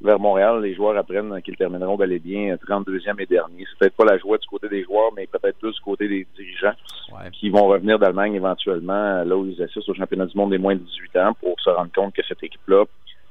vers 0.00 0.18
Montréal, 0.18 0.60
les 0.62 0.74
joueurs 0.74 0.96
apprennent 0.96 1.40
qu'ils 1.42 1.56
termineront 1.56 1.96
bel 1.96 2.12
et 2.12 2.18
bien 2.18 2.52
euh, 2.52 2.56
32e 2.56 3.20
et 3.20 3.26
dernier. 3.26 3.64
C'est 3.70 3.78
peut-être 3.78 3.96
pas 3.96 4.04
la 4.04 4.18
joie 4.18 4.38
du 4.38 4.46
côté 4.46 4.68
des 4.68 4.84
joueurs, 4.84 5.10
mais 5.16 5.26
peut-être 5.26 5.58
plus 5.58 5.72
du 5.72 5.80
côté 5.80 6.08
des 6.08 6.26
dirigeants 6.36 6.74
Ouais. 7.12 7.30
qui 7.32 7.50
vont 7.50 7.66
revenir 7.68 7.98
d'Allemagne 8.00 8.34
éventuellement, 8.34 9.22
là 9.24 9.36
où 9.36 9.46
ils 9.46 9.62
assistent 9.62 9.88
au 9.88 9.94
championnat 9.94 10.26
du 10.26 10.36
monde 10.36 10.50
des 10.50 10.58
moins 10.58 10.74
de 10.74 10.80
18 10.80 11.16
ans, 11.18 11.32
pour 11.40 11.54
se 11.60 11.70
rendre 11.70 11.92
compte 11.94 12.12
que 12.14 12.22
cette 12.26 12.42
équipe-là 12.42 12.84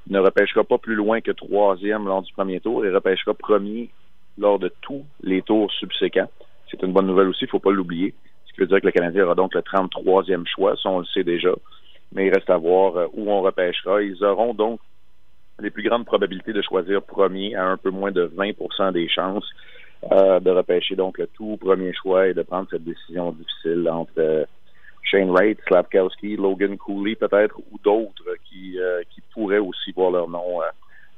ne 0.08 0.20
repêchera 0.20 0.64
pas 0.64 0.78
plus 0.78 0.96
loin 0.96 1.20
que 1.20 1.32
troisième 1.32 2.06
lors 2.06 2.22
du 2.22 2.32
premier 2.34 2.60
tour 2.62 2.86
et 2.86 2.90
repêchera 2.90 3.34
premier 3.34 3.90
lors 4.38 4.60
de 4.60 4.72
tous 4.82 5.04
les 5.24 5.42
tours 5.42 5.72
subséquents. 5.74 6.30
C'est 6.72 6.82
une 6.84 6.94
bonne 6.94 7.08
nouvelle 7.08 7.28
aussi, 7.28 7.42
il 7.44 7.48
ne 7.48 7.50
faut 7.52 7.60
pas 7.60 7.72
l'oublier. 7.72 8.14
Ce 8.48 8.54
qui 8.54 8.62
veut 8.62 8.68
dire 8.68 8.80
que 8.80 8.86
le 8.86 8.92
Canadien 8.94 9.26
aura 9.26 9.36
donc 9.36 9.54
le 9.54 9.62
33e 9.62 10.46
choix, 10.48 10.76
ça 10.82 10.90
on 10.90 11.00
le 11.00 11.06
sait 11.06 11.24
déjà. 11.26 11.52
Mais 12.14 12.28
il 12.28 12.34
reste 12.34 12.50
à 12.50 12.58
voir 12.58 12.96
euh, 12.96 13.08
où 13.14 13.30
on 13.30 13.42
repêchera. 13.42 14.02
Ils 14.02 14.24
auront 14.24 14.54
donc 14.54 14.80
les 15.60 15.70
plus 15.70 15.84
grandes 15.84 16.06
probabilités 16.06 16.54
de 16.54 16.62
choisir 16.62 17.02
premier 17.02 17.56
à 17.56 17.66
un 17.66 17.78
peu 17.78 17.90
moins 17.90 18.12
de 18.12 18.28
20% 18.36 18.92
des 18.94 19.08
chances 19.08 19.46
euh, 20.12 20.40
de 20.40 20.52
repêcher 20.52 20.96
donc 20.96 21.18
le 21.18 21.28
tout 21.28 21.58
premier 21.58 21.94
choix 21.94 22.28
et 22.28 22.34
de 22.34 22.44
prendre 22.44 22.68
cette 22.70 22.84
décision 22.84 23.32
difficile 23.32 23.90
entre 23.90 24.12
euh, 24.20 24.46
Shane 25.04 25.32
Wright, 25.32 25.58
Slavkowski, 25.68 26.36
Logan 26.36 26.78
Cooley 26.78 27.16
peut-être 27.16 27.58
ou 27.72 27.80
d'autres 27.84 28.36
qui, 28.48 28.80
euh, 28.80 29.02
qui 29.10 29.22
pourraient 29.34 29.58
aussi 29.58 29.92
voir 29.94 30.12
leur 30.12 30.28
nom 30.28 30.62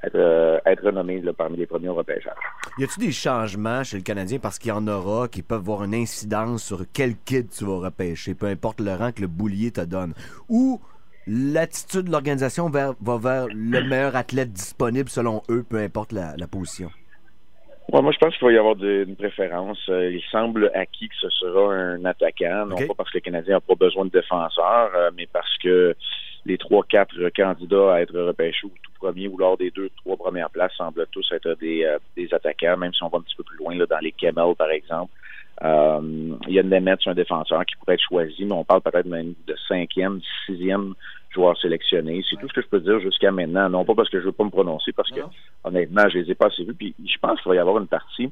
être, 0.04 0.62
être 0.66 0.92
nommés 0.92 1.22
là, 1.22 1.34
parmi 1.34 1.58
les 1.58 1.66
premiers 1.66 1.90
au 1.90 1.96
repêchage. 1.96 2.34
Y 2.78 2.84
a-tu 2.84 3.00
des 3.00 3.12
changements 3.12 3.84
chez 3.84 3.98
le 3.98 4.04
Canadien? 4.04 4.40
Parce 4.40 4.60
qu'il 4.60 4.70
y 4.70 4.72
en 4.72 4.88
aura 4.88 5.28
qui 5.28 5.42
peuvent 5.42 5.60
avoir 5.60 5.84
une 5.84 5.96
incidence 5.96 6.64
sur 6.64 6.86
quel 6.94 7.18
kid 7.18 7.50
tu 7.50 7.66
vas 7.66 7.80
repêcher, 7.80 8.36
peu 8.36 8.46
importe 8.46 8.80
le 8.80 8.94
rang 8.94 9.12
que 9.12 9.22
le 9.22 9.28
boulier 9.28 9.72
te 9.72 9.82
donne? 9.82 10.14
Ou 10.48 10.80
l'attitude 11.28 12.04
de 12.04 12.12
l'organisation 12.12 12.70
va 12.70 12.96
vers 13.02 13.48
le 13.54 13.82
meilleur 13.82 14.16
athlète 14.16 14.52
disponible 14.54 15.10
selon 15.10 15.44
eux, 15.50 15.64
peu 15.68 15.78
importe 15.78 16.12
la, 16.12 16.36
la 16.38 16.48
position? 16.48 16.90
Ouais, 17.92 18.02
moi, 18.02 18.12
je 18.12 18.18
pense 18.18 18.36
qu'il 18.38 18.46
va 18.46 18.52
y 18.52 18.58
avoir 18.58 18.76
de- 18.76 19.06
une 19.08 19.16
préférence. 19.16 19.80
Euh, 19.88 20.12
il 20.12 20.22
semble 20.30 20.70
acquis 20.74 21.08
que 21.08 21.16
ce 21.22 21.30
sera 21.30 21.74
un 21.74 22.04
attaquant, 22.04 22.66
non 22.66 22.76
pas 22.76 22.94
parce 22.98 23.10
que 23.12 23.18
le 23.18 23.22
Canadien 23.22 23.56
n'a 23.56 23.62
pas 23.62 23.76
besoin 23.76 24.04
de 24.06 24.10
défenseurs, 24.12 24.92
euh, 24.94 25.10
mais 25.16 25.26
parce 25.32 25.58
que 25.60 25.96
les 26.46 26.58
trois, 26.58 26.84
quatre 26.84 27.30
candidats 27.30 27.94
à 27.94 28.02
être 28.02 28.18
repêchés 28.20 28.68
au 28.68 28.72
tout 28.84 28.92
premier 29.00 29.28
ou 29.30 29.38
lors 29.38 29.58
des 29.58 29.72
deux, 29.72 29.90
trois 30.04 30.18
premières 30.18 30.50
places 30.50 30.74
semblent 30.78 31.06
tous 31.12 31.32
être 31.32 31.54
des, 31.60 31.86
euh, 31.86 31.98
des 32.18 32.34
attaquants, 32.34 32.76
même 32.78 32.94
si 32.94 33.04
on 33.04 33.08
va 33.10 33.20
un 33.20 33.22
petit 33.22 33.36
peu 33.36 33.44
plus 33.44 33.58
loin 33.58 33.74
là, 33.76 33.86
dans 33.86 34.00
les 34.00 34.12
Kemmel, 34.12 34.54
par 34.58 34.70
exemple. 34.72 35.12
Euh, 35.64 36.36
il 36.48 36.54
y 36.54 36.60
a 36.60 36.64
Nemeth, 36.64 37.00
un 37.08 37.14
défenseur 37.14 37.66
qui 37.66 37.76
pourrait 37.78 37.96
être 37.96 38.04
choisi, 38.08 38.46
mais 38.46 38.54
on 38.54 38.64
parle 38.64 38.82
peut-être 38.82 39.08
même 39.08 39.34
de 39.48 39.56
cinquième, 39.68 40.20
sixième 40.46 40.94
joueur 41.32 41.58
sélectionné. 41.58 42.24
C'est 42.30 42.38
tout 42.38 42.48
ce 42.48 42.54
que 42.54 42.62
je 42.62 42.68
peux 42.68 42.80
dire 42.80 43.00
jusqu'à 43.00 43.32
maintenant. 43.32 43.70
Non 43.70 43.86
pas 43.86 43.96
parce 43.96 44.10
que 44.10 44.20
je 44.20 44.26
veux 44.26 44.32
pas 44.32 44.44
me 44.44 44.50
prononcer, 44.50 44.92
parce 44.92 45.10
que 45.12 45.22
honnêtement, 45.64 46.08
je 46.10 46.20
les 46.20 46.32
ai 46.32 46.36
pas 46.36 46.48
assez 46.48 46.64
vus. 46.64 46.74
Puis 46.74 46.96
je 47.04 47.18
pense 47.20 47.42
qu'il 47.42 47.50
va 47.50 47.56
y 47.56 47.60
avoir 47.60 47.78
une 47.80 47.88
partie 47.88 48.32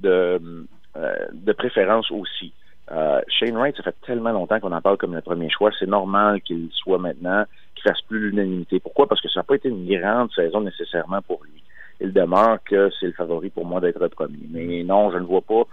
de, 0.00 0.66
euh, 0.96 1.26
de 1.32 1.52
préférence 1.52 2.10
aussi. 2.10 2.52
Euh, 2.92 3.20
Shane 3.28 3.56
Wright, 3.56 3.76
ça 3.76 3.82
fait 3.82 3.94
tellement 4.04 4.32
longtemps 4.32 4.60
qu'on 4.60 4.72
en 4.72 4.80
parle 4.80 4.98
comme 4.98 5.14
le 5.14 5.22
premier 5.22 5.48
choix. 5.50 5.70
C'est 5.78 5.88
normal 5.88 6.42
qu'il 6.42 6.68
soit 6.72 6.98
maintenant, 6.98 7.44
qu'il 7.74 7.82
fasse 7.82 8.00
plus 8.02 8.18
l'unanimité. 8.30 8.80
Pourquoi? 8.80 9.08
Parce 9.08 9.20
que 9.20 9.28
ça 9.28 9.40
n'a 9.40 9.44
pas 9.44 9.54
été 9.54 9.68
une 9.68 9.86
grande 9.88 10.30
saison 10.32 10.60
nécessairement 10.60 11.22
pour 11.22 11.42
lui. 11.44 11.62
Il 12.00 12.12
demeure 12.12 12.58
que 12.64 12.90
c'est 12.98 13.06
le 13.06 13.12
favori 13.12 13.50
pour 13.50 13.64
moi 13.64 13.80
d'être 13.80 14.06
premier. 14.08 14.46
Mais 14.50 14.82
non, 14.84 15.10
je 15.12 15.18
ne 15.18 15.24
vois 15.24 15.42
pas 15.42 15.64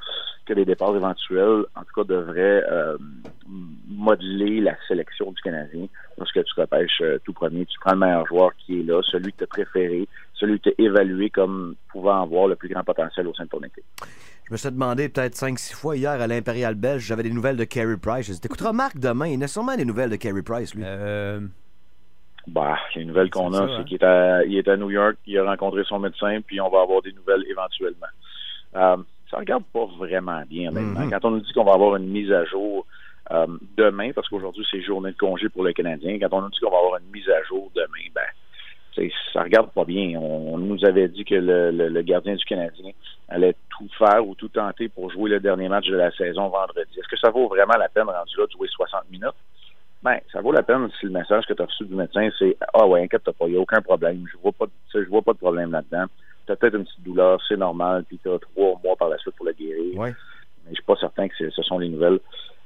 que 0.46 0.54
les 0.54 0.66
départs 0.66 0.96
éventuels, 0.96 1.66
en 1.76 1.82
tout 1.82 1.94
cas, 1.96 2.04
devraient 2.04 2.64
euh, 2.70 2.98
modeler 3.88 4.62
la 4.62 4.76
sélection 4.88 5.32
du 5.32 5.42
Canadien. 5.42 5.88
Lorsque 6.18 6.44
tu 6.44 6.54
repêches 6.60 7.02
euh, 7.02 7.20
tout 7.24 7.34
premier, 7.34 7.66
tu 7.66 7.80
prends 7.80 7.94
le 7.94 8.00
meilleur 8.00 8.26
joueur 8.28 8.52
qui 8.58 8.80
est 8.80 8.84
là, 8.84 9.02
celui 9.04 9.32
que 9.34 9.40
tu 9.40 9.44
as 9.44 9.48
préféré, 9.48 10.08
celui 10.34 10.60
que 10.60 10.70
tu 10.70 10.76
as 10.78 10.86
évalué 10.86 11.30
comme 11.30 11.76
pouvant 11.92 12.22
avoir 12.22 12.48
le 12.48 12.56
plus 12.56 12.70
grand 12.70 12.84
potentiel 12.84 13.28
au 13.28 13.34
sein 13.34 13.46
de 13.46 13.50
ton 13.50 13.60
équipe. 13.60 13.84
Je 14.46 14.54
me 14.54 14.58
suis 14.58 14.72
demandé 14.72 15.10
peut-être 15.10 15.36
5-6 15.36 15.74
fois 15.74 15.96
hier 15.96 16.12
à 16.12 16.28
l'Impérial 16.28 16.76
Belge, 16.76 17.04
j'avais 17.04 17.24
des 17.24 17.32
nouvelles 17.32 17.58
de 17.58 17.64
Carey 17.64 17.98
Price. 17.98 18.28
Je 18.28 18.34
dit, 18.34 18.42
t'écouteras 18.42 18.74
Marc 18.74 18.98
demain, 18.98 19.28
il 19.28 19.40
y 19.40 19.44
a 19.44 19.48
sûrement 19.48 19.76
des 19.76 19.86
nouvelles 19.86 20.10
de 20.10 20.18
Carey 20.18 20.42
Price, 20.42 20.76
lui. 20.76 20.84
Bah, 22.52 22.78
les 22.96 23.06
nouvelles 23.06 23.30
qu'on 23.30 23.54
a, 23.54 23.66
c'est 23.68 23.74
hein. 23.76 23.84
qu'il 23.86 23.96
est 23.96 24.04
à, 24.04 24.44
il 24.44 24.58
est 24.58 24.68
à 24.68 24.76
New 24.76 24.90
York, 24.92 25.16
il 25.26 25.38
a 25.38 25.46
rencontré 25.46 25.84
son 25.86 26.00
médecin, 26.00 26.40
puis 26.46 26.60
on 26.60 26.70
va 26.70 26.82
avoir 26.82 27.02
des 27.02 27.14
nouvelles 27.14 27.46
éventuellement. 27.50 28.08
Euh, 28.76 28.98
ça 29.30 29.38
regarde 29.38 29.64
pas 29.72 29.86
vraiment 29.98 30.42
bien, 30.50 30.70
honnêtement. 30.70 31.00
Mhm. 31.06 31.12
Quand 31.12 31.26
on 31.26 31.32
nous 31.32 31.40
dit 31.40 31.54
qu'on 31.54 31.64
va 31.64 31.74
avoir 31.74 31.96
une 31.96 32.08
mise 32.10 32.32
à 32.32 32.44
jour 32.44 32.86
euh, 33.32 33.48
demain, 33.78 34.12
parce 34.14 34.28
qu'aujourd'hui 34.28 34.66
c'est 34.70 34.82
journée 34.82 35.12
de 35.12 35.18
congé 35.18 35.48
pour 35.48 35.64
le 35.64 35.72
Canadien, 35.72 36.20
quand 36.20 36.34
on 36.34 36.42
nous 36.42 36.50
dit 36.50 36.60
qu'on 36.60 36.70
va 36.72 36.80
avoir 36.80 37.00
une 37.00 37.10
mise 37.12 37.30
à 37.30 37.42
jour 37.44 37.72
demain, 37.74 38.10
ben, 38.14 39.10
ça 39.34 39.44
regarde 39.44 39.72
pas 39.72 39.86
bien. 39.86 40.20
On, 40.20 40.56
on 40.56 40.58
nous 40.58 40.84
avait 40.84 41.08
dit 41.08 41.24
que 41.24 41.36
le, 41.36 41.72
le- 41.72 41.88
le 41.88 42.02
gardien 42.02 42.36
du 42.36 42.44
Canadien 42.44 42.92
allait 43.30 43.56
tout 43.70 43.88
faire 43.98 44.28
ou 44.28 44.36
tout 44.36 44.50
tenter 44.50 44.90
pour 44.90 45.10
jouer 45.10 45.30
le 45.30 45.40
dernier 45.40 45.70
match 45.70 45.88
de 45.88 45.96
la 45.96 46.12
saison 46.12 46.50
vendredi. 46.50 47.00
Est-ce 47.00 47.08
que 47.08 47.18
ça 47.18 47.30
vaut 47.32 47.48
vraiment 47.48 47.78
la 47.80 47.88
peine 47.88 48.10
rendu 48.10 48.36
là 48.38 48.46
de 48.46 48.52
jouer 48.52 48.68
60 48.68 49.10
minutes? 49.10 49.30
Ben, 50.04 50.20
ça 50.32 50.42
vaut 50.42 50.52
la 50.52 50.64
peine 50.64 50.90
si 51.00 51.06
le 51.06 51.12
message 51.12 51.46
que 51.46 51.54
tu 51.54 51.62
as 51.62 51.66
reçu 51.66 51.86
du 51.86 51.94
médecin, 51.94 52.28
c'est 52.40 52.58
Ah 52.74 52.88
ouais, 52.88 53.04
inquiète-toi 53.04 53.34
pas, 53.34 53.46
il 53.46 53.52
n'y 53.52 53.58
a 53.58 53.62
aucun 53.62 53.82
problème. 53.82 54.26
Je 54.32 54.38
vois 54.40 54.52
pas 54.52 54.66
je 54.94 55.08
vois 55.10 55.22
pas 55.22 55.34
de 55.34 55.38
problème 55.38 55.72
là-dedans. 55.72 56.06
Tu 56.48 56.52
as 56.52 56.56
peut-être 56.56 56.76
une 56.76 56.86
petite 56.86 57.04
douleur, 57.04 57.40
c'est 57.48 57.58
normal, 57.58 58.04
puis 58.08 58.18
tu 58.18 58.30
as 58.30 58.40
trois 58.40 58.80
mois 58.84 58.96
par 58.96 59.10
la 59.10 59.18
suite 59.20 59.36
pour 59.36 59.46
le 59.46 59.54
guérir. 59.54 59.98
Ouais. 59.98 60.14
Mais 60.66 60.72
je 60.72 60.76
suis 60.76 60.84
pas 60.84 60.96
certain 60.96 61.28
que 61.28 61.50
ce 61.50 61.62
sont 61.62 61.78
les 61.78 61.90
nouvelles 61.90 62.20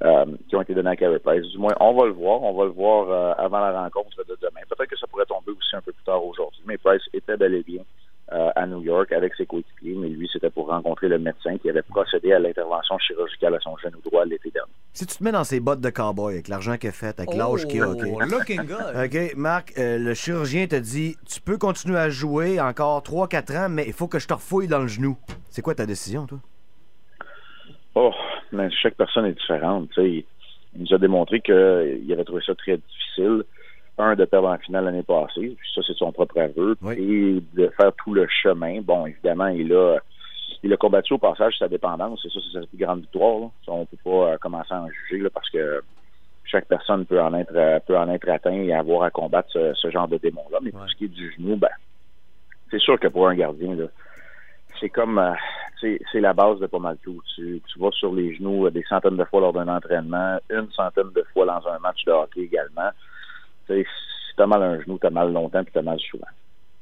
euh, 0.03 0.25
qui 0.47 0.55
ont 0.55 0.61
été 0.61 0.73
données 0.73 0.91
à 0.91 0.95
Carey 0.95 1.19
Price. 1.19 1.45
Du 1.51 1.57
moins, 1.57 1.73
on 1.79 1.93
va 1.93 2.05
le 2.05 2.11
voir. 2.11 2.41
On 2.41 2.53
va 2.53 2.65
le 2.65 2.71
voir 2.71 3.09
euh, 3.09 3.33
avant 3.37 3.59
la 3.59 3.83
rencontre 3.83 4.17
de 4.25 4.37
demain. 4.41 4.61
Peut-être 4.69 4.89
que 4.89 4.97
ça 4.97 5.07
pourrait 5.07 5.25
tomber 5.25 5.51
aussi 5.51 5.75
un 5.75 5.81
peu 5.81 5.91
plus 5.91 6.03
tard 6.03 6.23
aujourd'hui. 6.25 6.61
Mais 6.65 6.77
Price 6.77 7.03
était 7.13 7.37
bel 7.37 7.53
et 7.53 7.63
bien 7.63 7.83
euh, 8.31 8.49
à 8.55 8.65
New 8.65 8.81
York 8.81 9.11
avec 9.11 9.35
ses 9.35 9.45
coéquipiers, 9.45 9.93
mais 9.95 10.09
lui, 10.09 10.27
c'était 10.33 10.49
pour 10.49 10.67
rencontrer 10.67 11.07
le 11.07 11.19
médecin 11.19 11.57
qui 11.59 11.69
avait 11.69 11.83
procédé 11.83 12.33
à 12.33 12.39
l'intervention 12.39 12.97
chirurgicale 12.97 13.53
à 13.55 13.59
son 13.59 13.77
genou 13.77 13.99
droit 14.03 14.25
l'été 14.25 14.49
dernier. 14.51 14.71
Si 14.93 15.05
tu 15.05 15.15
te 15.17 15.23
mets 15.23 15.31
dans 15.31 15.43
ses 15.43 15.59
bottes 15.59 15.81
de 15.81 15.89
cowboy 15.89 16.33
avec 16.33 16.47
l'argent 16.47 16.77
qu'il 16.77 16.89
a 16.89 16.91
fait, 16.91 17.19
avec 17.19 17.29
Oh, 17.33 17.37
l'âge 17.37 17.67
qu'il 17.67 17.81
a, 17.83 17.89
OK. 17.89 18.01
looking 18.31 18.63
good. 18.65 18.95
OK, 19.05 19.35
Marc, 19.35 19.73
euh, 19.77 19.97
le 19.99 20.13
chirurgien 20.13 20.65
te 20.67 20.75
dit 20.75 21.15
tu 21.27 21.39
peux 21.41 21.57
continuer 21.57 21.97
à 21.99 22.09
jouer 22.09 22.59
encore 22.59 23.01
3-4 23.03 23.57
ans, 23.65 23.69
mais 23.69 23.83
il 23.85 23.93
faut 23.93 24.07
que 24.07 24.17
je 24.19 24.27
te 24.27 24.33
refouille 24.33 24.67
dans 24.67 24.79
le 24.79 24.87
genou. 24.87 25.17
C'est 25.49 25.61
quoi 25.61 25.75
ta 25.75 25.85
décision, 25.85 26.25
toi? 26.25 26.39
Oh, 27.95 28.11
mais 28.51 28.69
chaque 28.71 28.95
personne 28.95 29.25
est 29.25 29.33
différente. 29.33 29.89
tu 29.89 30.01
sais. 30.01 30.09
Il, 30.09 30.25
il 30.77 30.81
nous 30.81 30.93
a 30.93 30.97
démontré 30.97 31.39
qu'il 31.39 31.53
avait 32.11 32.23
trouvé 32.25 32.41
ça 32.45 32.53
très 32.55 32.75
difficile. 32.77 33.43
Un, 33.97 34.15
de 34.15 34.25
perdre 34.25 34.49
en 34.49 34.57
finale 34.57 34.85
l'année 34.85 35.03
passée, 35.03 35.55
ça, 35.73 35.81
c'est 35.87 35.95
son 35.95 36.11
propre 36.11 36.39
aveu. 36.39 36.75
Et 36.97 37.41
de 37.53 37.67
faire 37.77 37.93
tout 37.93 38.13
le 38.13 38.27
chemin. 38.27 38.81
Bon, 38.81 39.05
évidemment, 39.05 39.47
il 39.47 39.73
a, 39.73 39.99
il 40.63 40.73
a 40.73 40.77
combattu 40.77 41.13
au 41.13 41.17
passage 41.17 41.57
sa 41.57 41.69
dépendance. 41.69 42.25
Et 42.25 42.29
ça, 42.29 42.39
c'est 42.43 42.59
sa 42.59 42.65
plus 42.67 42.77
grande 42.77 43.01
victoire. 43.01 43.39
là. 43.39 43.49
Ça, 43.65 43.71
on 43.71 43.85
peut 43.85 43.97
pas 44.03 44.33
euh, 44.33 44.37
commencer 44.37 44.73
à 44.73 44.81
en 44.81 44.89
juger 44.89 45.23
là, 45.23 45.29
parce 45.33 45.49
que 45.49 45.81
chaque 46.43 46.67
personne 46.67 47.05
peut 47.05 47.21
en 47.21 47.33
être 47.33 47.55
euh, 47.55 47.79
peut 47.79 47.97
en 47.97 48.09
être 48.09 48.27
atteint 48.29 48.51
et 48.53 48.73
avoir 48.73 49.03
à 49.03 49.11
combattre 49.11 49.49
ce, 49.51 49.73
ce 49.75 49.89
genre 49.89 50.07
de 50.07 50.17
démon-là. 50.17 50.59
Mais 50.61 50.71
pour 50.71 50.89
ce 50.89 50.95
qui 50.95 51.05
est 51.05 51.07
du 51.07 51.31
genou, 51.33 51.55
ben, 51.55 51.69
c'est 52.71 52.79
sûr 52.81 52.99
que 52.99 53.07
pour 53.07 53.27
un 53.29 53.35
gardien, 53.35 53.75
là, 53.75 53.85
c'est 54.79 54.89
comme 54.89 55.17
euh, 55.17 55.33
c'est 55.79 55.99
c'est 56.11 56.19
la 56.19 56.33
base 56.33 56.59
de 56.59 56.67
pas 56.67 56.79
mal 56.79 56.97
tout. 57.01 57.21
Tu, 57.33 57.61
tu 57.65 57.79
vas 57.79 57.91
sur 57.91 58.13
les 58.13 58.35
genoux 58.35 58.65
euh, 58.65 58.71
des 58.71 58.83
centaines 58.83 59.17
de 59.17 59.23
fois 59.23 59.39
lors 59.41 59.53
d'un 59.53 59.69
entraînement, 59.69 60.37
une 60.49 60.69
centaine 60.71 61.11
de 61.15 61.23
fois 61.33 61.45
dans 61.45 61.65
un 61.69 61.79
match 61.79 62.03
de 62.05 62.11
hockey 62.11 62.41
également. 62.41 62.89
Tu 63.67 63.73
sais, 63.73 63.83
Si 64.29 64.35
t'as 64.35 64.45
mal 64.47 64.61
à 64.63 64.65
un 64.67 64.81
genou, 64.81 64.97
t'as 64.99 65.09
mal 65.09 65.31
longtemps 65.31 65.63
puis 65.63 65.71
t'as 65.73 65.81
mal 65.81 65.99
souvent. 65.99 66.27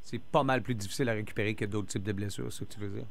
C'est 0.02 0.22
pas 0.22 0.44
mal 0.44 0.62
plus 0.62 0.76
difficile 0.76 1.08
à 1.10 1.14
récupérer 1.14 1.56
que 1.56 1.66
d'autres 1.66 1.88
types 1.88 2.04
de 2.04 2.12
blessures, 2.14 2.52
c'est 2.52 2.60
ce 2.60 2.64
que 2.66 2.74
tu 2.74 2.80
veux 2.80 2.90
dire? 2.90 3.06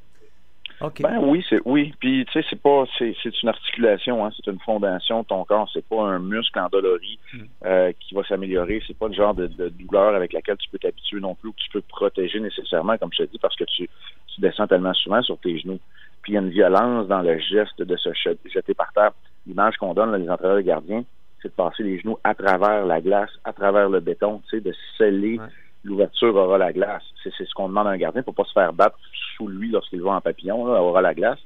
OK. 0.81 1.01
Ben 1.03 1.19
oui, 1.23 1.45
c'est 1.49 1.61
oui. 1.65 1.95
Puis 2.01 2.25
tu 2.27 2.33
sais, 2.33 2.47
c'est 2.51 2.61
pas 2.61 2.85
c'est 2.99 3.15
c'est 3.23 3.43
une 3.43 3.49
articulation, 3.51 4.25
hein, 4.27 4.31
c'est 4.37 4.51
une 4.51 4.59
fondation 4.61 5.23
de 5.23 5.27
ton 5.27 5.45
corps. 5.45 5.71
C'est 5.73 5.85
pas 5.87 6.03
un 6.03 6.19
muscle 6.19 6.59
endolori 6.59 7.19
euh, 7.65 7.93
qui 8.01 8.15
va 8.15 8.25
s'améliorer. 8.25 8.83
C'est 8.87 8.97
pas 8.97 9.07
le 9.09 9.15
genre 9.15 9.33
de, 9.35 9.47
de 9.47 9.69
douleur 9.69 10.15
avec 10.15 10.33
laquelle 10.33 10.57
tu 10.57 10.69
peux 10.71 10.79
t'habituer 10.79 11.21
non 11.21 11.35
plus 11.37 11.51
ou 11.51 11.53
que 11.53 11.59
tu 11.61 11.71
peux 11.71 11.83
te 11.83 11.89
protéger 11.89 12.41
nécessairement, 12.41 12.99
comme 12.99 13.11
je 13.13 13.23
te 13.23 13.31
dis, 13.31 13.39
parce 13.39 13.55
que 13.55 13.65
tu, 13.65 13.89
tu 14.35 14.41
descends 14.41 14.67
tellement 14.67 14.95
souvent 14.95 15.23
sur 15.23 15.39
tes 15.39 15.57
genoux. 15.59 15.79
Puis 16.23 16.33
il 16.33 16.35
y 16.35 16.39
a 16.39 16.41
une 16.41 16.51
violence 16.51 17.07
dans 17.07 17.23
le 17.23 17.39
geste 17.39 17.81
de 17.81 17.97
se 17.97 18.13
jet- 18.15 18.39
jeter 18.53 18.75
par 18.75 18.93
terre. 18.93 19.13
L'image 19.47 19.77
qu'on 19.77 19.95
donne, 19.95 20.11
là, 20.11 20.19
les 20.19 20.29
entraîneurs 20.31 20.57
de 20.57 20.63
gardiens, 20.63 21.05
c'est 21.43 21.49
de 21.49 21.55
passer 21.55 21.83
les 21.83 21.99
genoux 21.99 22.19
à 22.25 22.35
travers 22.35 22.87
la 22.87 23.01
glace, 23.01 23.31
à 23.45 23.53
travers 23.53 23.89
le 23.89 24.01
béton, 24.01 24.41
tu 24.49 24.57
sais, 24.57 24.61
de 24.63 24.73
sceller 24.97 25.39
l'ouverture 25.85 26.35
aura 26.37 26.59
la 26.59 26.73
glace. 26.73 27.03
C'est 27.23 27.33
c'est 27.37 27.45
ce 27.45 27.55
qu'on 27.55 27.69
demande 27.69 27.89
à 27.89 27.91
un 27.91 27.97
gardien 27.97 28.23
pour 28.23 28.35
pas 28.35 28.45
se 28.45 28.53
faire 28.53 28.73
battre 28.73 28.97
sous 29.37 29.49
lui 29.49 29.71
lorsqu'il 29.71 30.03
va 30.03 30.13
en 30.13 30.21
papillon, 30.21 30.67
là, 30.67 30.81
aura 30.81 31.01
la 31.03 31.15
glace. 31.15 31.39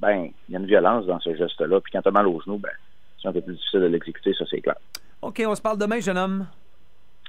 Ben, 0.00 0.30
il 0.48 0.52
y 0.52 0.56
a 0.56 0.58
une 0.58 0.66
violence 0.66 1.06
dans 1.06 1.20
ce 1.20 1.34
geste-là. 1.34 1.80
Puis 1.80 1.92
quand 1.92 2.02
t'as 2.02 2.10
mal 2.10 2.26
aux 2.26 2.40
genoux, 2.40 2.58
ben, 2.58 2.70
c'est 3.20 3.28
un 3.28 3.32
peu 3.32 3.40
plus 3.40 3.54
difficile 3.54 3.80
de 3.80 3.86
l'exécuter, 3.86 4.34
ça 4.36 4.44
c'est 4.50 4.60
clair. 4.60 4.76
OK, 5.20 5.42
on 5.46 5.54
se 5.54 5.62
parle 5.62 5.78
demain, 5.78 6.00
jeune 6.00 6.18
homme. 6.18 6.46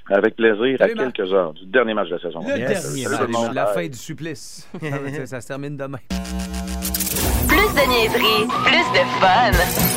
Avec 0.09 0.35
plaisir, 0.35 0.77
Salut, 0.77 0.93
à 0.93 0.95
Marc. 0.95 1.15
quelques 1.15 1.33
heures 1.33 1.53
du 1.53 1.65
dernier 1.65 1.93
match 1.93 2.09
de 2.09 2.15
la 2.15 2.21
saison. 2.21 2.39
Le 2.39 2.57
dernier 2.57 2.75
Salut 2.75 3.29
match, 3.29 3.49
le 3.49 3.55
la 3.55 3.67
fin 3.67 3.87
du 3.87 3.97
supplice. 3.97 4.67
ça, 4.81 5.25
ça 5.25 5.41
se 5.41 5.47
termine 5.47 5.77
demain. 5.77 5.99
Plus 7.47 7.73
de 7.73 7.89
niaiserie, 7.89 8.47
plus 8.65 8.91
de 8.91 9.05
fun. 9.19 9.51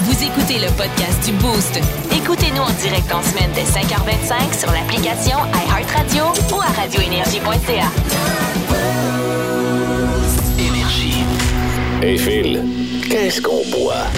Vous 0.04 0.22
écoutez 0.22 0.58
le 0.60 0.70
podcast 0.76 1.24
du 1.28 1.32
Boost. 1.38 2.05
Écoutez-nous 2.28 2.60
en 2.62 2.72
direct 2.72 3.12
en 3.12 3.22
semaine 3.22 3.52
dès 3.54 3.62
5h25 3.62 4.58
sur 4.58 4.72
l'application 4.72 5.38
iHeartRadio 5.54 6.24
ou 6.52 6.60
à 6.60 6.64
radioénergie.ca. 6.64 7.86
Énergie. 10.58 11.22
Hey 12.02 12.18
Phil, 12.18 12.64
qu'est-ce 13.08 13.40
qu'on 13.40 13.64
boit? 13.70 14.08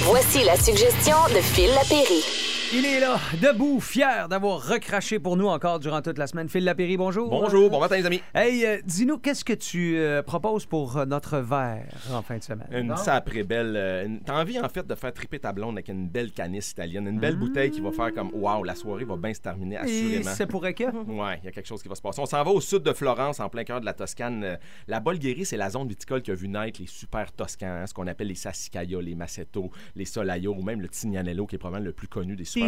Voici 0.00 0.42
la 0.42 0.56
suggestion 0.56 1.14
de 1.32 1.40
Phil 1.40 1.70
Lapéry. 1.76 2.53
Il 2.76 2.84
est 2.84 2.98
là, 2.98 3.18
debout, 3.40 3.78
fier 3.78 4.28
d'avoir 4.28 4.66
recraché 4.68 5.20
pour 5.20 5.36
nous 5.36 5.46
encore 5.46 5.78
durant 5.78 6.02
toute 6.02 6.18
la 6.18 6.26
semaine. 6.26 6.48
Phil 6.48 6.64
Lapéry, 6.64 6.96
bonjour. 6.96 7.30
Bonjour, 7.30 7.70
bon 7.70 7.78
matin 7.78 7.96
les 7.96 8.04
amis. 8.06 8.20
Hey, 8.34 8.66
euh, 8.66 8.80
dis-nous, 8.84 9.18
qu'est-ce 9.18 9.44
que 9.44 9.52
tu 9.52 9.96
euh, 9.96 10.22
proposes 10.24 10.66
pour 10.66 10.96
euh, 10.96 11.04
notre 11.04 11.38
verre 11.38 11.86
en 12.12 12.22
fin 12.22 12.36
de 12.38 12.42
semaine? 12.42 12.66
Une 12.72 12.96
sacrée 12.96 13.44
belle. 13.44 13.74
euh, 13.76 14.08
T'as 14.26 14.40
envie, 14.40 14.58
en 14.58 14.68
fait, 14.68 14.84
de 14.84 14.94
faire 14.96 15.12
triper 15.12 15.38
ta 15.38 15.52
blonde 15.52 15.76
avec 15.76 15.86
une 15.86 16.08
belle 16.08 16.32
canisse 16.32 16.72
italienne, 16.72 17.06
une 17.06 17.20
belle 17.20 17.36
bouteille 17.36 17.70
qui 17.70 17.80
va 17.80 17.92
faire 17.92 18.12
comme 18.12 18.30
Waouh, 18.34 18.64
la 18.64 18.74
soirée 18.74 19.04
va 19.04 19.16
bien 19.16 19.32
se 19.32 19.40
terminer, 19.40 19.76
assurément. 19.76 20.30
ça 20.32 20.46
pourrait 20.48 20.74
que? 20.74 20.84
Ouais, 21.14 21.38
il 21.42 21.44
y 21.44 21.48
a 21.48 21.52
quelque 21.52 21.68
chose 21.68 21.80
qui 21.82 21.88
va 21.88 21.94
se 21.94 22.02
passer. 22.02 22.20
On 22.20 22.26
s'en 22.26 22.42
va 22.42 22.50
au 22.50 22.60
sud 22.60 22.82
de 22.82 22.92
Florence, 22.92 23.38
en 23.38 23.48
plein 23.48 23.62
cœur 23.62 23.80
de 23.80 23.84
la 23.86 23.92
Toscane. 23.92 24.42
Euh, 24.42 24.56
La 24.88 24.98
Bulgarie, 24.98 25.44
c'est 25.46 25.56
la 25.56 25.70
zone 25.70 25.86
viticole 25.86 26.22
qui 26.22 26.32
a 26.32 26.34
vu 26.34 26.48
naître 26.48 26.80
les 26.80 26.88
super 26.88 27.30
toscans, 27.30 27.66
hein, 27.82 27.86
ce 27.86 27.94
qu'on 27.94 28.08
appelle 28.08 28.28
les 28.28 28.34
Sassicaia, 28.34 29.00
les 29.00 29.14
Maceto, 29.14 29.70
les 29.94 30.06
Solaio 30.06 30.52
ou 30.58 30.62
même 30.62 30.80
le 30.80 30.88
Tignanello, 30.88 31.46
qui 31.46 31.54
est 31.54 31.58
probablement 31.58 31.84
le 31.86 31.92
plus 31.92 32.08
connu 32.08 32.34
des 32.34 32.44
super 32.44 32.63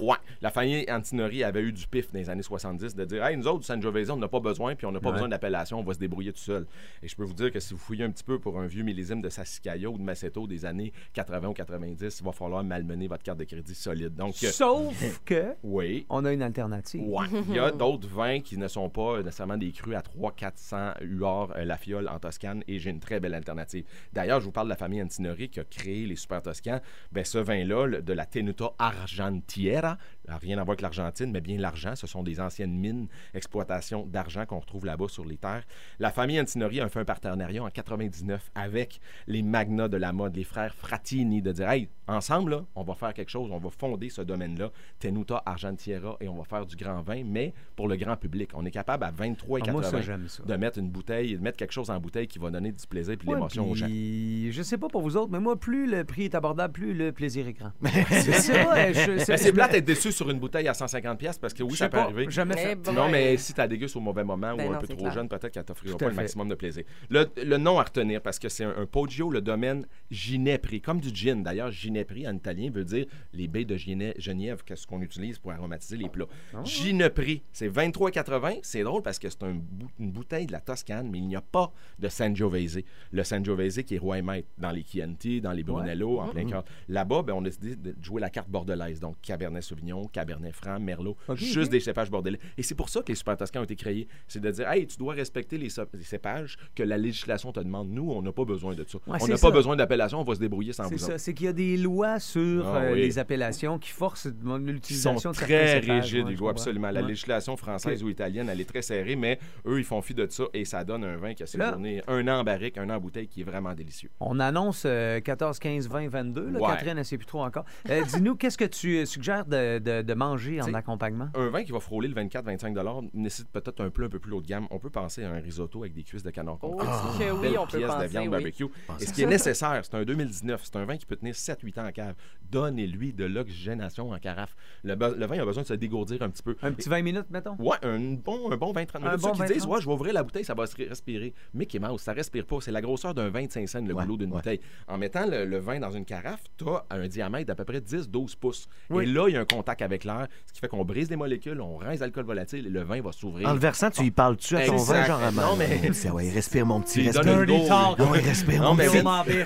Ouais. 0.00 0.16
La 0.42 0.50
famille 0.50 0.84
Antinori 0.90 1.44
avait 1.44 1.62
eu 1.62 1.72
du 1.72 1.86
pif 1.86 2.12
dans 2.12 2.18
les 2.18 2.30
années 2.30 2.42
70 2.42 2.94
de 2.94 3.04
dire 3.04 3.24
Hey, 3.24 3.36
nous 3.36 3.46
autres, 3.46 3.64
Sangiovese, 3.64 4.10
on 4.10 4.16
n'a 4.16 4.28
pas 4.28 4.40
besoin, 4.40 4.74
puis 4.74 4.86
on 4.86 4.92
n'a 4.92 5.00
pas 5.00 5.08
Ouais. 5.08 5.14
besoin 5.14 5.28
d'appellation, 5.28 5.78
on 5.80 5.82
va 5.82 5.94
se 5.94 5.98
débrouiller 5.98 6.32
tout 6.32 6.38
seul. 6.40 6.66
Et 7.02 7.08
je 7.08 7.16
peux 7.16 7.24
vous 7.24 7.34
dire 7.34 7.50
que 7.52 7.60
si 7.60 7.74
vous 7.74 7.80
fouillez 7.80 8.04
un 8.04 8.10
petit 8.10 8.24
peu 8.24 8.38
pour 8.38 8.58
un 8.60 8.66
vieux 8.66 8.82
millésime 8.82 9.20
de 9.20 9.28
Sassicaia 9.28 9.88
ou 9.90 9.98
de 9.98 10.02
Maceto 10.02 10.46
des 10.46 10.64
années 10.64 10.92
80 11.14 11.48
ou 11.48 11.52
90, 11.52 12.18
il 12.20 12.24
va 12.24 12.32
falloir 12.32 12.62
malmener 12.64 13.08
votre 13.08 13.22
carte 13.22 13.38
de 13.38 13.44
crédit 13.44 13.74
solide. 13.74 14.14
Donc, 14.14 14.34
euh, 14.44 14.50
Sauf 14.50 15.20
que 15.24 15.54
oui. 15.62 16.06
on 16.08 16.24
a 16.24 16.32
une 16.32 16.42
alternative. 16.42 17.02
Ouais. 17.04 17.26
Il 17.48 17.54
y 17.54 17.58
a 17.58 17.70
d'autres 17.70 18.08
vins 18.08 18.40
qui 18.40 18.56
ne 18.58 18.68
sont 18.68 18.88
pas 18.88 19.18
nécessairement 19.22 19.56
des 19.58 19.72
crus 19.72 19.96
à 19.96 20.00
300-400 20.02 20.94
UR 21.02 21.52
euh, 21.56 21.64
la 21.64 21.76
fiole 21.76 22.08
en 22.08 22.18
Toscane 22.18 22.62
et 22.68 22.78
j'ai 22.78 22.90
une 22.90 23.00
très 23.00 23.20
belle 23.20 23.34
alternative. 23.34 23.84
D'ailleurs, 24.12 24.40
je 24.40 24.46
vous 24.46 24.52
parle 24.52 24.66
de 24.66 24.70
la 24.70 24.76
famille 24.76 25.02
Antinori 25.02 25.48
qui 25.48 25.60
a 25.60 25.64
créé 25.64 26.06
les 26.06 26.16
super 26.16 26.42
toscans. 26.42 26.80
Ben, 27.12 27.24
ce 27.24 27.38
vin-là, 27.38 28.00
de 28.00 28.12
la 28.12 28.26
Tenuta 28.26 28.72
Argentiera, 29.10 29.90
n'a 29.90 30.19
rien 30.36 30.58
à 30.58 30.64
voir 30.64 30.70
avec 30.70 30.82
l'Argentine, 30.82 31.30
mais 31.30 31.40
bien 31.40 31.58
l'argent. 31.58 31.94
Ce 31.96 32.06
sont 32.06 32.22
des 32.22 32.40
anciennes 32.40 32.76
mines, 32.76 33.08
exploitation 33.34 34.06
d'argent 34.06 34.46
qu'on 34.46 34.58
retrouve 34.58 34.86
là-bas 34.86 35.08
sur 35.08 35.24
les 35.24 35.36
terres. 35.36 35.64
La 35.98 36.10
famille 36.10 36.40
Antinori 36.40 36.80
a 36.80 36.88
fait 36.88 37.00
un 37.00 37.04
partenariat 37.04 37.62
en 37.62 37.70
99 37.70 38.50
avec 38.54 39.00
les 39.26 39.42
magnats 39.42 39.88
de 39.88 39.96
la 39.96 40.12
mode, 40.12 40.36
les 40.36 40.44
frères 40.44 40.74
Fratini, 40.74 41.42
de 41.42 41.52
dire 41.52 41.68
Hey, 41.68 41.88
ensemble, 42.08 42.50
là, 42.50 42.64
on 42.74 42.82
va 42.82 42.94
faire 42.94 43.14
quelque 43.14 43.30
chose, 43.30 43.50
on 43.52 43.58
va 43.58 43.70
fonder 43.70 44.08
ce 44.08 44.22
domaine-là, 44.22 44.70
Tenuta 44.98 45.42
Argentiera, 45.46 46.16
et 46.20 46.28
on 46.28 46.36
va 46.36 46.44
faire 46.44 46.66
du 46.66 46.76
grand 46.76 47.02
vin, 47.02 47.22
mais 47.24 47.54
pour 47.76 47.88
le 47.88 47.96
grand 47.96 48.16
public. 48.16 48.50
On 48.54 48.64
est 48.64 48.70
capable 48.70 49.04
à 49.04 49.12
23,80 49.12 50.18
Ah, 50.42 50.46
de 50.46 50.56
mettre 50.56 50.78
une 50.78 50.90
bouteille, 50.90 51.36
de 51.36 51.42
mettre 51.42 51.56
quelque 51.56 51.72
chose 51.72 51.90
en 51.90 51.98
bouteille 52.00 52.26
qui 52.26 52.38
va 52.38 52.50
donner 52.50 52.72
du 52.72 52.86
plaisir 52.86 53.14
et 53.14 53.16
de 53.16 53.24
Ouais, 53.26 53.34
l'émotion 53.34 53.70
aux 53.70 53.74
gens. 53.74 53.86
Je 53.88 54.62
sais 54.62 54.78
pas 54.78 54.88
pour 54.88 55.02
vous 55.02 55.16
autres, 55.16 55.30
mais 55.30 55.40
moi, 55.40 55.58
plus 55.58 55.86
le 55.86 56.04
prix 56.04 56.24
est 56.24 56.34
abordable, 56.34 56.72
plus 56.72 56.94
le 56.94 57.12
plaisir 57.12 57.46
est 57.46 57.52
grand. 57.52 57.72
c'est 58.10 59.18
ça, 59.18 59.36
c'est 59.36 59.52
plate 59.52 59.72
d'être 59.72 59.84
déçu 59.84 60.12
sur 60.20 60.30
une 60.30 60.38
bouteille 60.38 60.68
à 60.68 60.72
150$, 60.72 61.16
pièces 61.16 61.38
parce 61.38 61.54
que 61.54 61.62
oui, 61.62 61.74
ça 61.76 61.88
peut 61.88 61.96
pas, 61.96 62.04
arriver. 62.04 62.26
jamais 62.30 62.56
fait. 62.56 62.78
Eh 62.88 62.92
Non, 62.92 63.08
mais 63.08 63.36
si 63.36 63.54
tu 63.54 63.66
dégustes 63.68 63.96
au 63.96 64.00
mauvais 64.00 64.22
moment 64.24 64.54
Ben 64.54 64.66
ou 64.66 64.70
un 64.70 64.74
non, 64.74 64.78
peu 64.80 64.86
trop 64.88 64.96
clair. 64.98 65.12
jeune, 65.12 65.28
peut-être 65.28 65.50
qu'elle 65.50 65.64
t'offrira 65.64 65.96
pas 65.96 66.08
le 66.08 66.14
maximum 66.14 66.48
de 66.48 66.54
plaisir. 66.54 66.84
Le, 67.08 67.26
le 67.42 67.56
nom 67.56 67.78
à 67.78 67.84
retenir, 67.84 68.20
parce 68.20 68.38
que 68.38 68.48
c'est 68.48 68.64
un, 68.64 68.74
un 68.76 68.86
Poggio, 68.86 69.30
le 69.30 69.40
domaine 69.40 69.86
Ginepri, 70.10 70.80
comme 70.80 71.00
du 71.00 71.08
gin. 71.14 71.42
D'ailleurs, 71.42 71.70
Ginepri 71.70 72.26
en 72.28 72.34
italien 72.34 72.70
veut 72.70 72.84
dire 72.84 73.06
les 73.32 73.48
baies 73.48 73.64
de 73.64 73.76
Gine- 73.76 74.12
Genièvre, 74.18 74.64
qu'est-ce 74.64 74.86
qu'on 74.86 75.00
utilise 75.00 75.38
pour 75.38 75.52
aromatiser 75.52 75.96
les 75.96 76.08
plats. 76.08 76.26
Ah. 76.54 76.62
Ginepri, 76.64 77.42
c'est 77.52 77.68
23,80. 77.68 78.58
C'est 78.62 78.82
drôle 78.82 79.02
parce 79.02 79.18
que 79.18 79.28
c'est 79.30 79.42
un 79.42 79.54
bou- 79.54 79.88
une 79.98 80.10
bouteille 80.10 80.46
de 80.46 80.52
la 80.52 80.60
Toscane, 80.60 81.08
mais 81.10 81.18
il 81.18 81.26
n'y 81.26 81.36
a 81.36 81.40
pas 81.40 81.72
de 81.98 82.08
Sangiovese. 82.08 82.80
Le 83.12 83.22
Sangiovese 83.24 83.82
qui 83.84 83.94
est 83.94 83.98
roi 83.98 84.18
et 84.18 84.22
maître 84.22 84.48
dans 84.58 84.70
les 84.70 84.84
Chianti, 84.84 85.40
dans 85.40 85.52
les 85.52 85.62
Brunello, 85.62 86.20
en 86.20 86.28
plein 86.28 86.44
Mhm. 86.44 86.50
cœur. 86.50 86.64
Là-bas, 86.88 87.22
ben, 87.22 87.32
on 87.34 87.40
a 87.40 87.44
décidé 87.44 87.76
de 87.76 87.94
jouer 88.02 88.20
la 88.20 88.30
carte 88.30 88.48
bordelaise, 88.50 89.00
donc 89.00 89.16
Cabernet 89.22 89.62
Sauvignon, 89.62 90.06
Cabernet 90.12 90.52
Franc, 90.54 90.78
Merlot, 90.80 91.16
juste 91.34 91.70
des 91.70 91.80
cépages 91.80 92.10
bordelais. 92.10 92.38
Et 92.58 92.62
c'est 92.62 92.74
pour 92.74 92.88
ça 92.88 93.00
que 93.02 93.08
les 93.08 93.14
super 93.14 93.36
toscans 93.36 93.60
ont 93.60 93.64
été 93.64 93.76
créés. 93.76 94.08
C'est 94.28 94.40
de 94.40 94.50
dire, 94.50 94.68
hey, 94.70 94.86
tu 94.86 94.96
dois 94.96 95.14
respecter 95.14 95.58
les, 95.58 95.68
so- 95.68 95.82
les 95.94 96.02
cépages 96.02 96.56
que 96.74 96.82
la 96.82 96.96
législation 96.98 97.52
te 97.52 97.60
demande. 97.60 97.88
Nous, 97.90 98.10
on 98.10 98.22
n'a 98.22 98.32
pas 98.32 98.44
besoin 98.44 98.74
de 98.74 98.84
ça. 98.86 98.98
Ouais, 99.06 99.16
on 99.16 99.18
c'est 99.18 99.28
n'a 99.28 99.34
pas 99.34 99.38
ça. 99.38 99.50
besoin 99.50 99.76
d'appellation, 99.76 100.20
on 100.20 100.24
va 100.24 100.34
se 100.34 100.40
débrouiller 100.40 100.72
sans 100.72 100.84
C'est 100.84 100.90
vous 100.94 100.98
ça, 100.98 101.06
autres. 101.08 101.16
c'est 101.20 101.34
qu'il 101.34 101.46
y 101.46 101.48
a 101.48 101.52
des 101.52 101.76
lois 101.76 102.18
sur 102.18 102.66
Ah 102.66 102.76
euh, 102.82 102.92
oui. 102.94 103.00
les 103.00 103.18
appellations 103.18 103.78
qui 103.78 103.90
forcent 103.90 104.26
l'utilisation 104.58 105.30
de 105.30 105.36
très 105.36 105.78
rigides, 105.78 106.26
Ouais, 106.26 106.34
comprends. 106.34 106.48
absolument. 106.50 106.90
La 106.90 107.00
Ouais. 107.02 107.08
législation 107.08 107.56
française 107.56 108.02
ou 108.02 108.08
italienne, 108.08 108.48
elle 108.48 108.60
est 108.60 108.64
très 108.68 108.82
serrée, 108.82 109.16
mais 109.16 109.38
eux, 109.66 109.78
ils 109.78 109.84
font 109.84 110.02
fi 110.02 110.14
de 110.14 110.26
ça 110.28 110.44
et 110.54 110.64
ça 110.64 110.84
donne 110.84 111.04
un 111.04 111.16
vin 111.16 111.34
qui 111.34 111.42
a 111.42 111.46
séjourné 111.46 112.02
un 112.06 112.26
an 112.28 112.40
en 112.40 112.44
barrique, 112.44 112.78
un 112.78 112.88
an 112.90 112.94
en 112.96 113.00
bouteille, 113.00 113.28
qui 113.28 113.40
est 113.40 113.44
vraiment 113.44 113.72
délicieux. 113.74 114.10
On 114.20 114.38
annonce 114.40 114.82
euh, 114.86 115.20
14, 115.20 115.58
15, 115.58 115.88
20, 115.88 116.08
22. 116.08 116.50
Là, 116.50 116.58
Ouais. 116.60 116.66
Catherine, 116.68 116.90
elle 116.92 116.98
ne 116.98 117.02
sait 117.02 117.16
plus 117.16 117.26
trop 117.26 117.42
encore. 117.42 117.64
Euh, 117.88 118.02
Dis-nous, 118.04 118.34
qu'est-ce 118.36 118.58
que 118.58 118.64
tu 118.64 118.98
euh, 118.98 119.04
suggères 119.06 119.44
de, 119.46 119.78
de- 119.78 119.89
de 119.90 120.14
manger 120.14 120.60
en 120.60 120.72
accompagnement? 120.74 121.28
Un 121.34 121.48
vin 121.48 121.64
qui 121.64 121.72
va 121.72 121.80
frôler 121.80 122.08
le 122.08 122.14
24-25 122.14 123.10
nécessite 123.14 123.50
peut-être 123.50 123.82
un 123.82 123.90
plat 123.90 124.06
un 124.06 124.08
peu 124.08 124.18
plus 124.18 124.32
haut 124.32 124.40
de 124.40 124.46
gamme. 124.46 124.66
On 124.70 124.78
peut 124.78 124.90
penser 124.90 125.24
à 125.24 125.30
un 125.30 125.40
risotto 125.40 125.80
avec 125.82 125.94
des 125.94 126.02
cuisses 126.02 126.22
de 126.22 126.30
canard 126.30 126.58
confit. 126.58 126.86
Oh, 126.88 127.38
oui, 127.40 127.56
on 127.58 127.66
peut 127.66 127.78
pièce 127.78 127.90
penser, 127.90 128.06
de 128.06 128.10
viande 128.10 128.24
oui. 128.24 128.30
barbecue. 128.30 128.66
Et 129.00 129.06
ce 129.06 129.12
qui 129.12 129.22
est 129.22 129.26
nécessaire, 129.26 129.84
c'est 129.84 129.94
un 129.94 130.04
2019. 130.04 130.60
C'est 130.64 130.76
un 130.76 130.84
vin 130.84 130.96
qui 130.96 131.06
peut 131.06 131.16
tenir 131.16 131.34
7-8 131.34 131.80
ans 131.80 131.86
en 131.86 131.92
cave. 131.92 132.14
Donnez-lui 132.50 133.12
de 133.12 133.24
l'oxygénation 133.24 134.10
en 134.10 134.18
carafe. 134.18 134.54
Le, 134.82 134.94
le 134.94 135.26
vin 135.26 135.38
a 135.40 135.44
besoin 135.44 135.62
de 135.62 135.68
se 135.68 135.74
dégourdir 135.74 136.22
un 136.22 136.30
petit 136.30 136.42
peu. 136.42 136.56
Un 136.62 136.72
petit 136.72 136.88
20 136.88 137.02
minutes, 137.02 137.26
mettons? 137.30 137.56
Ouais, 137.58 137.76
un 137.82 137.98
bon, 138.14 138.50
un 138.50 138.56
bon 138.56 138.72
20-30 138.72 138.86
Un 138.94 138.98
minutes. 139.00 139.20
bon 139.20 139.28
Ceux 139.34 139.44
qui 139.44 139.50
20-30. 139.50 139.52
disent, 139.54 139.66
ouais, 139.66 139.80
je 139.80 139.86
vais 139.86 139.92
ouvrir 139.92 140.12
la 140.14 140.22
bouteille, 140.22 140.44
ça 140.44 140.54
va 140.54 140.66
se 140.66 140.76
respirer. 140.76 141.32
Mickey 141.54 141.78
Mouse, 141.78 142.00
ça 142.00 142.12
respire 142.12 142.44
pas. 142.46 142.56
C'est 142.60 142.72
la 142.72 142.80
grosseur 142.80 143.14
d'un 143.14 143.28
25 143.30 143.68
cents, 143.68 143.84
le 143.84 143.94
goulot 143.94 144.16
d'une 144.16 144.30
bouteille. 144.30 144.60
En 144.88 144.98
mettant 144.98 145.26
le, 145.26 145.44
le 145.44 145.58
vin 145.58 145.78
dans 145.80 145.90
une 145.90 146.04
carafe, 146.04 146.42
tu 146.58 146.64
as 146.68 146.84
un 146.90 147.06
diamètre 147.08 147.46
d'à 147.46 147.54
peu 147.54 147.64
près 147.64 147.80
10-12 147.80 148.36
pouces. 148.36 148.66
Oui. 148.90 149.04
Et 149.04 149.06
là, 149.06 149.28
il 149.28 149.34
y 149.34 149.36
a 149.36 149.40
un 149.40 149.44
contact 149.44 149.82
avec 149.82 150.04
l'air, 150.04 150.26
ce 150.46 150.52
qui 150.52 150.60
fait 150.60 150.68
qu'on 150.68 150.84
brise 150.84 151.10
les 151.10 151.16
molécules, 151.16 151.60
on 151.60 151.76
rince 151.76 152.00
l'alcool 152.00 152.24
volatile 152.24 152.66
et 152.66 152.70
le 152.70 152.82
vin 152.82 153.00
va 153.00 153.12
s'ouvrir. 153.12 153.48
En 153.48 153.52
le 153.52 153.58
versant, 153.58 153.90
tu 153.90 154.02
y 154.04 154.10
parles-tu 154.10 154.56
à 154.56 154.66
ton 154.66 154.76
vin, 154.76 155.04
genre 155.04 155.22
à 155.22 155.30
Non, 155.30 155.56
mais. 155.56 155.92
C'est, 155.92 156.10
ouais, 156.10 156.30
respire, 156.30 156.66
mon 156.66 156.80
petit, 156.80 157.02
respire. 157.10 157.46
go. 157.46 157.54
Ah 157.70 157.94
ouais, 157.98 158.20
respire, 158.20 158.62
Non, 158.62 158.68
mon 158.70 158.74
mais 158.74 158.86
petit. 158.86 159.02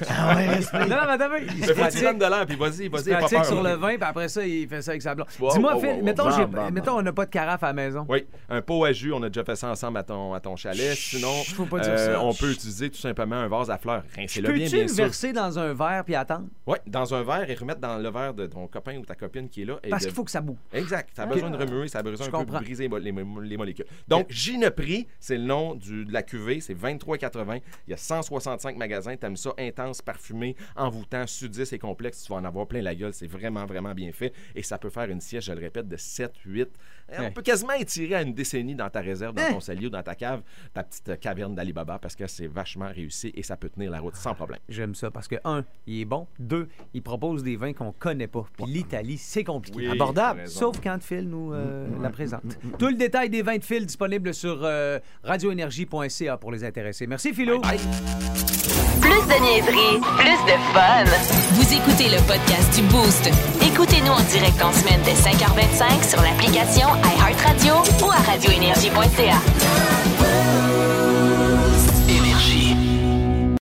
Ah 0.09 0.37
ouais, 0.37 0.49
respire. 0.49 0.81
Non, 0.89 0.97
mais 1.07 1.13
attends, 1.13 1.35
il 1.37 1.61
Mais 1.61 1.67
se 1.67 1.73
faut 1.75 1.85
que 1.87 1.93
tu 1.93 2.01
donnes 2.03 2.19
de 2.19 2.25
l'air, 2.25 2.47
puis 2.47 2.57
vas-y, 2.57 2.85
il 2.87 2.91
se 2.94 2.94
vas-y, 3.03 3.21
pas 3.21 3.29
peur. 3.29 3.45
sur 3.45 3.63
le 3.63 3.75
vin, 3.75 3.95
puis 3.97 4.05
après 4.05 4.29
ça, 4.29 4.47
il 4.47 4.69
fait 4.69 4.83
ça 4.83 4.91
avec 4.93 5.03
sa 5.03 5.15
blonde. 5.15 5.29
Wow, 5.41 5.53
Dis-moi, 5.53 5.75
wow, 5.75 5.81
Phil, 5.81 5.89
wow, 5.91 5.97
wow. 5.97 6.03
mettons, 6.05 6.31
j'ai- 6.31 6.91
on 6.91 7.03
n'a 7.03 7.13
pas 7.13 7.27
de 7.27 7.31
carafe 7.31 7.63
à 7.63 7.69
la 7.69 7.73
maison. 7.73 8.07
Oui, 8.09 8.27
un 8.49 8.61
pot 8.63 8.85
à 8.85 8.93
jus, 8.93 9.13
on 9.13 9.23
a 9.23 9.29
déjà 9.29 9.45
fait 9.45 9.57
ça 9.57 9.69
ensemble 9.71 9.99
à 9.99 10.03
ton, 10.03 10.33
à 10.35 10.41
ton 10.41 10.57
chalet. 10.57 10.95
Sinon, 10.95 11.29
euh, 11.29 11.55
faut 11.55 11.67
pas 11.67 11.81
dire 11.81 11.99
ça. 11.99 12.21
on 12.23 12.33
peut 12.35 12.51
utiliser 12.53 12.91
tout 12.91 12.99
simplement 12.99 13.37
un 13.37 13.49
vase 13.49 13.71
à 13.71 13.79
fleurs. 13.79 14.03
Rincez-le 14.17 14.53
bien, 14.53 14.65
Peux-tu 14.65 14.75
bien 14.77 14.83
le 14.83 14.89
sûr. 14.89 14.97
verser 15.05 15.33
dans 15.33 15.59
un 15.59 15.73
verre 15.75 16.03
puis 16.05 16.15
attendre? 16.15 16.47
Oui, 16.67 16.77
dans 16.87 17.15
un 17.15 17.23
verre 17.23 17.49
et 17.51 17.55
remettre 17.55 17.81
dans 17.81 17.99
le 17.99 18.11
verre 18.11 18.35
de 18.35 18.47
ton 18.47 18.67
copain 18.67 18.97
ou 18.99 19.05
ta 19.05 19.15
copine 19.15 19.49
qui 19.49 19.63
est 19.63 19.65
là. 19.67 19.79
et 19.83 19.89
Parce 19.91 20.03
de- 20.03 20.09
qu'il 20.09 20.15
faut 20.17 20.25
que 20.25 20.31
ça 20.31 20.41
boue. 20.41 20.57
Exact. 20.73 21.11
Ça 21.15 21.23
a 21.23 21.27
Ok. 21.27 21.35
besoin 21.35 21.51
de 21.51 21.57
remuer, 21.57 21.89
ça 21.89 21.99
a 21.99 22.03
besoin 22.03 22.27
Je 22.27 22.35
un 22.37 22.45
peu 22.45 22.53
de 22.53 22.59
briser 22.65 22.89
les, 22.89 23.13
mo- 23.13 23.41
les 23.41 23.57
molécules. 23.57 23.87
Donc, 24.09 24.27
Gine 24.31 24.71
Prix, 24.71 25.07
c'est 25.21 25.37
le 25.37 25.45
nom 25.45 25.75
du- 25.75 26.05
de 26.05 26.13
la 26.13 26.23
cuvée, 26.23 26.61
c'est 26.61 26.75
23,80. 26.75 27.61
Il 27.87 27.91
y 27.91 27.95
a 27.95 27.97
165 27.97 28.77
magasins. 28.77 29.17
T'aimes 29.17 29.37
ça 29.37 29.53
intense, 29.59 30.03
parfumé, 30.03 30.57
envoûtant, 30.77 31.27
sudis 31.27 31.69
et 31.73 31.79
complexe. 31.79 32.23
Tu 32.25 32.33
vas 32.33 32.39
en 32.39 32.45
avoir 32.45 32.67
plein 32.67 32.83
la 32.85 32.95
gueule. 32.95 33.15
C'est 33.15 33.27
vraiment, 33.27 33.67
vraiment 33.67 33.95
bien 33.95 34.13
fait. 34.13 34.33
Et 34.55 34.63
ça 34.63 34.79
peut 34.79 34.91
faire 34.91 35.11
une 35.11 35.21
siège, 35.21 35.45
je 35.45 35.53
le 35.53 35.61
répète, 35.61 35.89
de 35.89 35.97
7, 35.97 36.33
8. 36.45 36.69
On 37.17 37.21
Ouais. 37.21 37.31
peut 37.31 37.43
quasiment 37.43 37.75
étirer 37.75 38.15
à 38.15 38.23
une 38.23 38.33
décennie 38.33 38.75
dans 38.75 38.89
ta 38.89 39.01
réserve, 39.01 39.35
dans 39.35 39.43
Hein? 39.43 39.53
ton 39.53 39.61
cellier 39.61 39.87
ou 39.87 39.91
dans 39.91 40.03
ta 40.03 40.15
cave, 40.15 40.41
ta 40.73 40.83
petite 40.83 41.09
euh, 41.11 41.17
caverne 41.17 41.55
d'Alibaba, 41.55 41.99
parce 41.99 42.17
que 42.17 42.27
c'est 42.27 42.47
vachement 42.47 42.89
réussi 42.89 43.31
et 43.35 43.43
ça 43.43 43.57
peut 43.57 43.69
tenir 43.69 43.91
la 43.91 44.01
route 44.01 44.17
sans 44.17 44.35
problème. 44.35 44.59
J'aime 44.69 44.95
ça 44.95 45.11
parce 45.11 45.29
que, 45.29 45.37
un, 45.45 45.65
il 45.87 46.01
est 46.01 46.05
bon. 46.07 46.27
Deux, 46.39 46.69
il 46.95 47.03
propose 47.03 47.43
des 47.43 47.57
vins 47.57 47.73
qu'on 47.75 47.93
connaît 47.93 48.27
pas. 48.27 48.45
Puis 48.57 48.67
l'Italie, 48.67 49.19
c'est 49.19 49.45
compliqué. 49.45 49.79
Oui, 49.79 49.91
Abordable. 49.91 50.49
Sauf 50.49 50.81
quand 50.83 51.03
Phil 51.03 51.29
nous 51.29 51.53
euh, 51.53 51.87
la 52.01 52.11
présente. 52.11 52.43
Tout 52.79 52.89
le 52.89 52.95
détail 52.97 53.29
des 53.31 53.43
vins 53.43 53.59
de 53.59 53.65
Phil 53.65 53.85
disponible 53.87 54.33
sur 54.33 54.61
euh, 54.63 54.99
radioénergie.ca 55.23 56.37
pour 56.39 56.53
les 56.53 56.65
intéressés. 56.65 57.07
Merci, 57.07 57.33
Philo. 57.35 57.61
Plus 57.61 59.23
de 59.29 59.43
niaiserie, 59.43 60.01
plus 60.17 60.45
de 60.47 60.57
fun. 60.73 61.05
Vous 61.53 61.73
écoutez 61.75 62.09
le 62.09 62.27
podcast 62.27 62.75
du 62.75 62.83
Boost. 62.89 63.31
Écoutez-nous 63.75 64.13
en 64.13 64.21
direct 64.21 64.63
en 64.63 64.73
semaine 64.73 65.01
dès 65.05 65.15
5h25 65.15 66.09
sur 66.09 66.23
l'application 66.23 66.87
iHeartRadio 67.03 67.75
ou 68.05 68.11
à 68.13 68.19
radioénergie.ca. 68.31 70.24